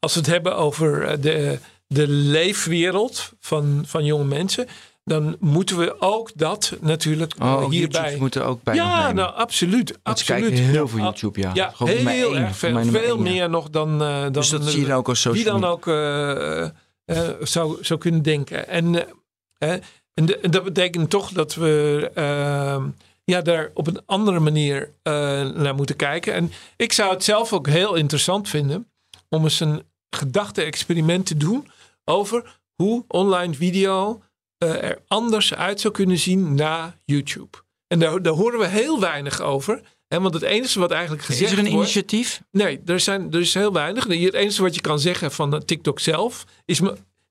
als 0.00 0.14
we 0.14 0.20
het 0.20 0.26
hebben 0.26 0.56
over 0.56 1.20
de, 1.20 1.58
de 1.86 2.08
leefwereld 2.08 3.32
van, 3.40 3.84
van 3.86 4.04
jonge 4.04 4.24
mensen, 4.24 4.66
dan 5.04 5.36
moeten 5.40 5.78
we 5.78 6.00
ook 6.00 6.30
dat 6.34 6.72
natuurlijk 6.80 7.34
eh, 7.38 7.52
Oh, 7.52 7.68
hierbij. 7.70 8.16
Moeten 8.18 8.44
ook 8.46 8.62
bij 8.62 8.74
ja, 8.74 9.12
nou 9.12 9.34
absoluut. 9.34 9.98
Absoluut. 10.02 10.40
kijken 10.48 10.64
heel 10.64 10.88
veel 10.88 10.98
YouTube, 10.98 11.40
ja. 11.40 11.50
Ja, 11.54 11.70
Gewoon 11.74 12.06
heel 12.06 12.36
erg 12.36 12.56
veel. 12.56 12.84
Veel 12.84 13.16
ja. 13.16 13.22
meer 13.22 13.50
nog 13.50 13.70
dan, 13.70 14.02
eh, 14.02 14.22
dan 14.22 14.32
Dus 14.32 14.48
dat 14.48 14.64
zie 14.64 14.80
je 14.80 14.86
dan 14.86 14.96
ook 14.96 15.08
als 15.08 15.20
social 15.20 15.34
wie 15.52 15.60
dan 15.60 15.60
media. 15.60 15.68
ook 15.70 15.86
eh, 15.86 17.28
eh, 17.28 17.34
zou, 17.40 17.78
zou 17.84 18.00
kunnen 18.00 18.22
denken. 18.22 18.68
En, 18.68 18.94
eh, 18.94 19.72
eh, 19.74 19.80
en, 20.14 20.26
de- 20.26 20.38
en 20.38 20.50
dat 20.50 20.64
betekent 20.64 21.10
toch 21.10 21.30
dat 21.32 21.54
we 21.54 22.10
eh, 22.14 22.84
ja, 23.24 23.40
daar 23.42 23.70
op 23.74 23.86
een 23.86 24.00
andere 24.06 24.40
manier 24.40 24.90
eh, 25.02 25.12
naar 25.50 25.74
moeten 25.74 25.96
kijken. 25.96 26.34
En 26.34 26.52
ik 26.76 26.92
zou 26.92 27.12
het 27.12 27.24
zelf 27.24 27.52
ook 27.52 27.66
heel 27.68 27.94
interessant 27.94 28.48
vinden 28.48 28.88
om 29.28 29.42
eens 29.42 29.60
een 29.60 29.82
gedachte-experiment 30.10 31.26
te 31.26 31.36
doen 31.36 31.68
over 32.04 32.60
hoe 32.74 33.04
online 33.08 33.54
video 33.54 34.10
eh, 34.12 34.23
er 34.64 34.98
anders 35.08 35.54
uit 35.54 35.80
zou 35.80 35.94
kunnen 35.94 36.18
zien 36.18 36.54
na 36.54 36.96
YouTube. 37.04 37.58
En 37.86 37.98
daar, 37.98 38.22
daar 38.22 38.32
horen 38.32 38.58
we 38.58 38.66
heel 38.66 39.00
weinig 39.00 39.40
over. 39.40 39.80
Hè, 40.08 40.20
want 40.20 40.34
het 40.34 40.42
enige 40.42 40.78
wat 40.78 40.90
eigenlijk 40.90 41.22
gezegd 41.22 41.52
Is 41.52 41.52
er 41.52 41.58
een 41.58 41.64
wordt... 41.64 41.78
initiatief? 41.80 42.42
Nee, 42.50 42.80
er, 42.86 43.00
zijn, 43.00 43.32
er 43.32 43.40
is 43.40 43.54
heel 43.54 43.72
weinig. 43.72 44.04
Het 44.04 44.34
enige 44.34 44.62
wat 44.62 44.74
je 44.74 44.80
kan 44.80 44.98
zeggen 45.00 45.32
van 45.32 45.50
de 45.50 45.64
TikTok 45.64 46.00
zelf 46.00 46.44
is... 46.64 46.80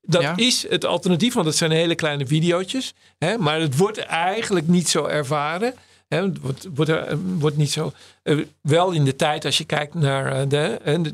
Dat 0.05 0.21
Ja. 0.21 0.33
is 0.35 0.65
het 0.69 0.85
alternatief, 0.85 1.33
want 1.33 1.45
het 1.45 1.55
zijn 1.55 1.71
hele 1.71 1.95
kleine 1.95 2.27
videootjes. 2.27 2.93
Hè, 3.17 3.37
maar 3.37 3.59
het 3.59 3.77
wordt 3.77 3.97
eigenlijk 3.97 4.67
niet 4.67 4.89
zo 4.89 5.05
ervaren. 5.05 5.73
Hè, 6.13 6.23
het 6.23 6.39
wordt, 6.41 6.67
wordt, 6.75 6.91
er- 6.91 7.17
wordt 7.39 7.57
niet 7.57 7.71
zo... 7.71 7.91
eh, 8.23 8.37
wel 8.61 8.91
in 8.91 9.05
de 9.05 9.15
tijd 9.15 9.45
als 9.45 9.57
je 9.57 9.63
kijkt 9.63 9.93
naar 9.93 10.25
eh, 10.31 10.49
de, 10.49 10.59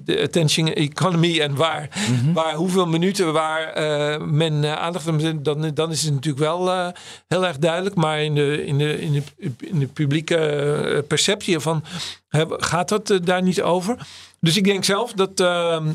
eh, 0.06 0.24
attention 0.24 0.74
economy... 0.74 1.39
en 1.39 1.56
waar, 1.56 1.89
waar 2.34 2.54
hoeveel 2.54 2.86
minuten 2.88 3.34
waar 3.34 3.68
eh, 3.68 4.22
men 4.22 4.64
eh, 4.64 4.74
aandacht 4.74 5.08
aan. 5.08 5.43
Dan, 5.43 5.72
dan 5.74 5.91
is 5.91 6.04
het 6.04 6.14
natuurlijk 6.14 6.43
wel 6.43 6.70
eh, 6.72 6.88
heel 7.28 7.45
erg 7.45 7.58
duidelijk. 7.58 7.95
Maar 7.95 8.22
in 8.24 8.36
de, 8.36 8.66
in 8.66 8.78
de, 8.78 9.02
in 9.02 9.12
de, 9.12 9.22
in 9.58 9.80
de 9.80 9.88
publieke 9.88 10.38
eh, 10.38 11.00
perceptie 11.08 11.58
hè, 12.28 12.45
gaat 12.50 12.89
dat 12.89 13.10
eh, 13.10 13.18
daar 13.24 13.41
niet 13.41 13.62
over. 13.62 13.95
Dus 14.39 14.58
ik 14.58 14.64
denk 14.64 14.84
zelf 14.84 15.14
dat 15.14 15.39
ehm, 15.39 15.88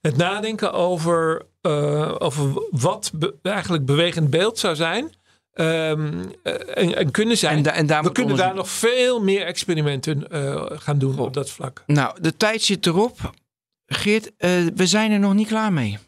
het 0.00 0.16
nadenken 0.16 0.72
over, 0.72 1.42
eh, 1.60 2.14
over 2.18 2.62
wat 2.70 3.10
be- 3.14 3.34
eigenlijk 3.42 3.84
bewegend 3.86 4.30
beeld 4.30 4.58
zou 4.58 4.74
zijn. 4.76 5.12
Ehm, 5.52 6.24
eh, 6.42 6.54
en, 6.82 6.96
en 6.96 7.10
kunnen 7.10 7.36
zijn. 7.38 7.56
En, 7.56 7.62
da- 7.62 7.72
en 7.72 7.86
daar 7.86 8.02
we 8.02 8.12
kunnen 8.12 8.36
daar 8.36 8.54
nog 8.54 8.68
veel 8.70 9.22
meer 9.22 9.44
experimenten 9.46 10.30
eh, 10.30 10.64
gaan 10.70 10.98
doen 10.98 11.18
op 11.18 11.34
dat 11.34 11.50
vlak. 11.50 11.82
Nou, 11.86 12.20
de 12.20 12.36
tijd 12.36 12.62
zit 12.62 12.86
erop. 12.86 13.34
Geert, 13.86 14.32
eh, 14.36 14.50
we 14.74 14.86
zijn 14.86 15.10
er 15.10 15.18
nog 15.18 15.34
niet 15.34 15.48
klaar 15.48 15.72
mee. 15.72 15.98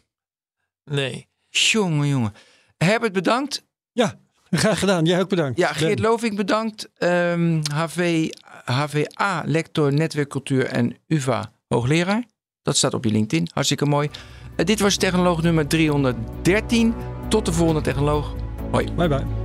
Nee. 0.83 1.27
Jongen, 1.49 2.07
jongen. 2.07 2.33
Herbert, 2.77 3.13
bedankt. 3.13 3.63
Ja, 3.91 4.13
graag 4.49 4.79
gedaan. 4.79 5.05
Jij 5.05 5.19
ook 5.19 5.29
bedankt. 5.29 5.57
Ja, 5.57 5.73
Geert 5.73 5.95
Ben. 6.01 6.09
Loving 6.09 6.35
bedankt. 6.35 6.89
Ehm, 6.97 7.61
HV, 7.73 8.29
HVA, 8.63 9.43
lector 9.45 9.93
netwerkcultuur 9.93 10.65
en 10.65 10.97
UvA, 11.07 11.51
hoogleraar. 11.67 12.23
Dat 12.61 12.77
staat 12.77 12.93
op 12.93 13.03
je 13.03 13.11
LinkedIn. 13.11 13.47
Hartstikke 13.53 13.85
mooi. 13.85 14.09
Dit 14.55 14.79
was 14.79 14.97
technoloog 14.97 15.41
nummer 15.41 15.67
313. 15.67 16.93
Tot 17.29 17.45
de 17.45 17.53
volgende 17.53 17.81
technoloog. 17.81 18.35
Hoi. 18.71 18.85
Bye 18.97 19.07
bye. 19.07 19.44